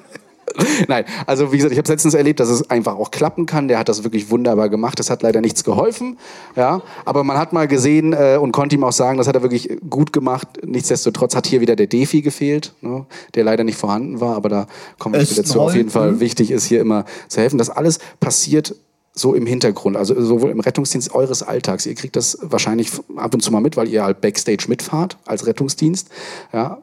Nein, 0.89 1.05
also 1.27 1.53
wie 1.53 1.57
gesagt, 1.57 1.73
ich 1.73 1.79
habe 1.79 1.89
letztens 1.89 2.15
erlebt, 2.15 2.41
dass 2.41 2.49
es 2.49 2.71
einfach 2.71 2.97
auch 2.97 3.11
klappen 3.11 3.47
kann. 3.47 3.69
Der 3.69 3.79
hat 3.79 3.89
das 3.89 4.05
wirklich 4.05 4.31
wunderbar 4.31 4.69
gemacht. 4.69 4.99
Das 4.99 5.11
hat 5.11 5.23
leider 5.23 5.41
nichts 5.41 5.65
geholfen. 5.65 6.19
Ja, 6.57 6.83
aber 7.05 7.25
man 7.25 7.39
hat 7.39 7.53
mal 7.53 7.69
gesehen 7.69 8.13
äh, 8.13 8.39
und 8.41 8.53
konnte 8.53 8.77
ihm 8.77 8.85
auch 8.85 8.93
sagen, 8.93 9.19
das 9.19 9.29
hat 9.29 9.35
er 9.35 9.43
wirklich 9.43 9.79
gut 9.89 10.13
gemacht. 10.13 10.49
Nichtsdestotrotz 10.65 11.35
hat 11.35 11.47
hier 11.47 11.61
wieder 11.61 11.77
der 11.77 11.87
Defi 11.87 12.23
gefehlt, 12.23 12.75
ne, 12.81 13.07
der 13.35 13.45
leider 13.45 13.65
nicht 13.65 13.79
vorhanden 13.79 14.21
war. 14.21 14.37
Aber 14.37 14.49
da 14.49 14.67
kommen 14.99 15.15
wir 15.15 15.29
wieder 15.29 15.45
zu. 15.45 15.61
Auf 15.61 15.75
jeden 15.75 15.91
Fall 15.91 16.21
wichtig 16.21 16.51
ist 16.51 16.65
hier 16.65 16.81
immer 16.81 17.05
zu 17.29 17.41
helfen. 17.41 17.59
Das 17.59 17.71
alles 17.71 17.99
passiert 18.19 18.75
so 19.13 19.35
im 19.35 19.47
Hintergrund, 19.47 19.97
also 19.97 20.21
sowohl 20.21 20.51
im 20.51 20.61
Rettungsdienst 20.61 21.15
eures 21.15 21.43
Alltags. 21.43 21.85
Ihr 21.85 21.95
kriegt 21.95 22.17
das 22.17 22.39
wahrscheinlich 22.43 22.91
ab 23.17 23.35
und 23.35 23.41
zu 23.41 23.51
mal 23.51 23.61
mit, 23.61 23.77
weil 23.77 23.89
ihr 23.89 24.05
halt 24.05 24.21
Backstage 24.21 24.67
mitfahrt 24.69 25.19
als 25.27 25.47
Rettungsdienst. 25.47 26.09
Ja, 26.53 26.83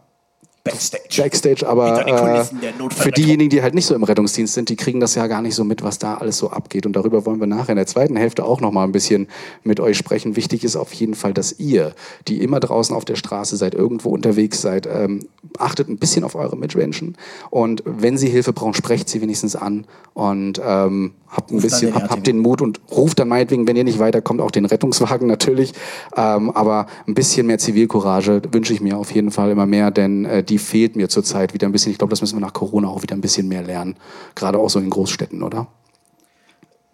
Backstage. 0.71 1.21
Backstage, 1.21 1.67
aber 1.67 2.07
äh, 2.07 2.43
für 2.91 3.11
diejenigen, 3.11 3.49
die 3.49 3.61
halt 3.61 3.75
nicht 3.75 3.85
so 3.85 3.95
im 3.95 4.03
Rettungsdienst 4.03 4.53
sind, 4.53 4.69
die 4.69 4.75
kriegen 4.75 4.99
das 4.99 5.15
ja 5.15 5.27
gar 5.27 5.41
nicht 5.41 5.55
so 5.55 5.63
mit, 5.63 5.83
was 5.83 5.99
da 5.99 6.15
alles 6.15 6.37
so 6.37 6.49
abgeht. 6.49 6.85
Und 6.85 6.93
darüber 6.93 7.25
wollen 7.25 7.39
wir 7.39 7.47
nachher 7.47 7.71
in 7.71 7.77
der 7.77 7.87
zweiten 7.87 8.15
Hälfte 8.15 8.45
auch 8.45 8.61
noch 8.61 8.71
mal 8.71 8.83
ein 8.83 8.91
bisschen 8.91 9.27
mit 9.63 9.79
euch 9.79 9.97
sprechen. 9.97 10.35
Wichtig 10.35 10.63
ist 10.63 10.75
auf 10.75 10.93
jeden 10.93 11.15
Fall, 11.15 11.33
dass 11.33 11.59
ihr, 11.59 11.93
die 12.27 12.41
immer 12.41 12.59
draußen 12.59 12.95
auf 12.95 13.05
der 13.05 13.15
Straße 13.15 13.57
seid, 13.57 13.73
irgendwo 13.73 14.09
unterwegs 14.09 14.61
seid, 14.61 14.87
ähm, 14.87 15.27
achtet 15.57 15.89
ein 15.89 15.97
bisschen 15.97 16.23
auf 16.23 16.35
eure 16.35 16.57
Mitmenschen. 16.57 17.17
Und 17.49 17.83
wenn 17.85 18.17
sie 18.17 18.29
Hilfe 18.29 18.53
brauchen, 18.53 18.73
sprecht 18.73 19.09
sie 19.09 19.21
wenigstens 19.21 19.55
an 19.55 19.85
und 20.13 20.61
ähm, 20.63 21.13
habt 21.29 21.51
ein 21.51 21.55
dann 21.55 21.61
bisschen, 21.61 21.93
den 21.93 22.09
habt, 22.09 22.27
den 22.27 22.39
Mut 22.39 22.61
und 22.61 22.79
ruft 22.91 23.19
dann 23.19 23.27
meinetwegen, 23.27 23.67
wenn 23.67 23.75
ihr 23.75 23.83
nicht 23.83 23.99
weiterkommt, 23.99 24.41
auch 24.41 24.51
den 24.51 24.65
Rettungswagen 24.65 25.27
natürlich. 25.27 25.73
Ähm, 26.15 26.51
aber 26.51 26.87
ein 27.07 27.13
bisschen 27.13 27.47
mehr 27.47 27.57
Zivilcourage 27.57 28.41
wünsche 28.51 28.73
ich 28.73 28.81
mir 28.81 28.97
auf 28.97 29.11
jeden 29.11 29.31
Fall 29.31 29.51
immer 29.51 29.65
mehr, 29.65 29.91
denn 29.91 30.25
äh, 30.25 30.43
die 30.43 30.56
fehlt 30.59 30.95
mir 30.95 31.09
zurzeit 31.09 31.53
wieder 31.53 31.67
ein 31.67 31.71
bisschen. 31.71 31.91
Ich 31.91 31.97
glaube, 31.97 32.11
das 32.11 32.21
müssen 32.21 32.35
wir 32.37 32.45
nach 32.45 32.53
Corona 32.53 32.87
auch 32.87 33.01
wieder 33.03 33.15
ein 33.15 33.21
bisschen 33.21 33.47
mehr 33.47 33.63
lernen. 33.63 33.95
Gerade 34.35 34.57
auch 34.59 34.69
so 34.69 34.79
in 34.79 34.89
Großstädten, 34.89 35.43
oder? 35.43 35.67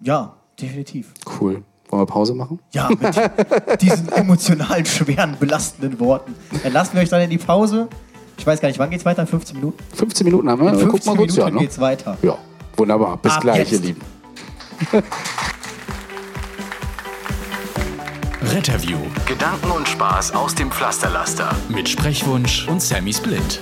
Ja, 0.01 0.33
definitiv. 0.59 1.13
Cool. 1.39 1.63
Wollen 1.89 2.01
wir 2.01 2.05
Pause 2.05 2.33
machen? 2.33 2.59
Ja, 2.71 2.89
mit 2.89 3.81
diesen 3.81 4.09
emotional 4.11 4.85
schweren, 4.85 5.37
belastenden 5.39 5.99
Worten. 5.99 6.33
Dann 6.63 6.73
lassen 6.73 6.93
wir 6.95 7.01
euch 7.01 7.09
dann 7.09 7.21
in 7.21 7.29
die 7.29 7.37
Pause. 7.37 7.87
Ich 8.37 8.47
weiß 8.47 8.59
gar 8.61 8.67
nicht, 8.67 8.79
wann 8.79 8.89
geht's 8.89 9.05
weiter? 9.05 9.21
In 9.21 9.27
15 9.27 9.55
Minuten? 9.57 9.77
15 9.95 10.25
Minuten 10.25 10.49
haben 10.49 10.61
wir. 10.61 10.69
In 10.73 10.79
Guck 10.87 11.03
15 11.03 11.11
mal 11.13 11.17
kurz, 11.17 11.35
Minuten 11.35 11.49
ja, 11.49 11.53
ne? 11.53 11.59
geht's 11.61 11.79
weiter. 11.79 12.17
ja, 12.23 12.37
wunderbar. 12.77 13.17
Bis 13.17 13.31
Ab 13.33 13.41
gleich, 13.41 13.57
jetzt. 13.59 13.71
ihr 13.73 13.79
Lieben. 13.79 14.01
Retterview 18.45 18.99
Gedanken 19.25 19.71
und 19.71 19.87
Spaß 19.87 20.33
aus 20.33 20.53
dem 20.53 20.69
Pflasterlaster. 20.69 21.55
mit 21.69 21.87
Sprechwunsch 21.87 22.67
und 22.67 22.81
Sammy 22.81 23.13
Split. 23.13 23.61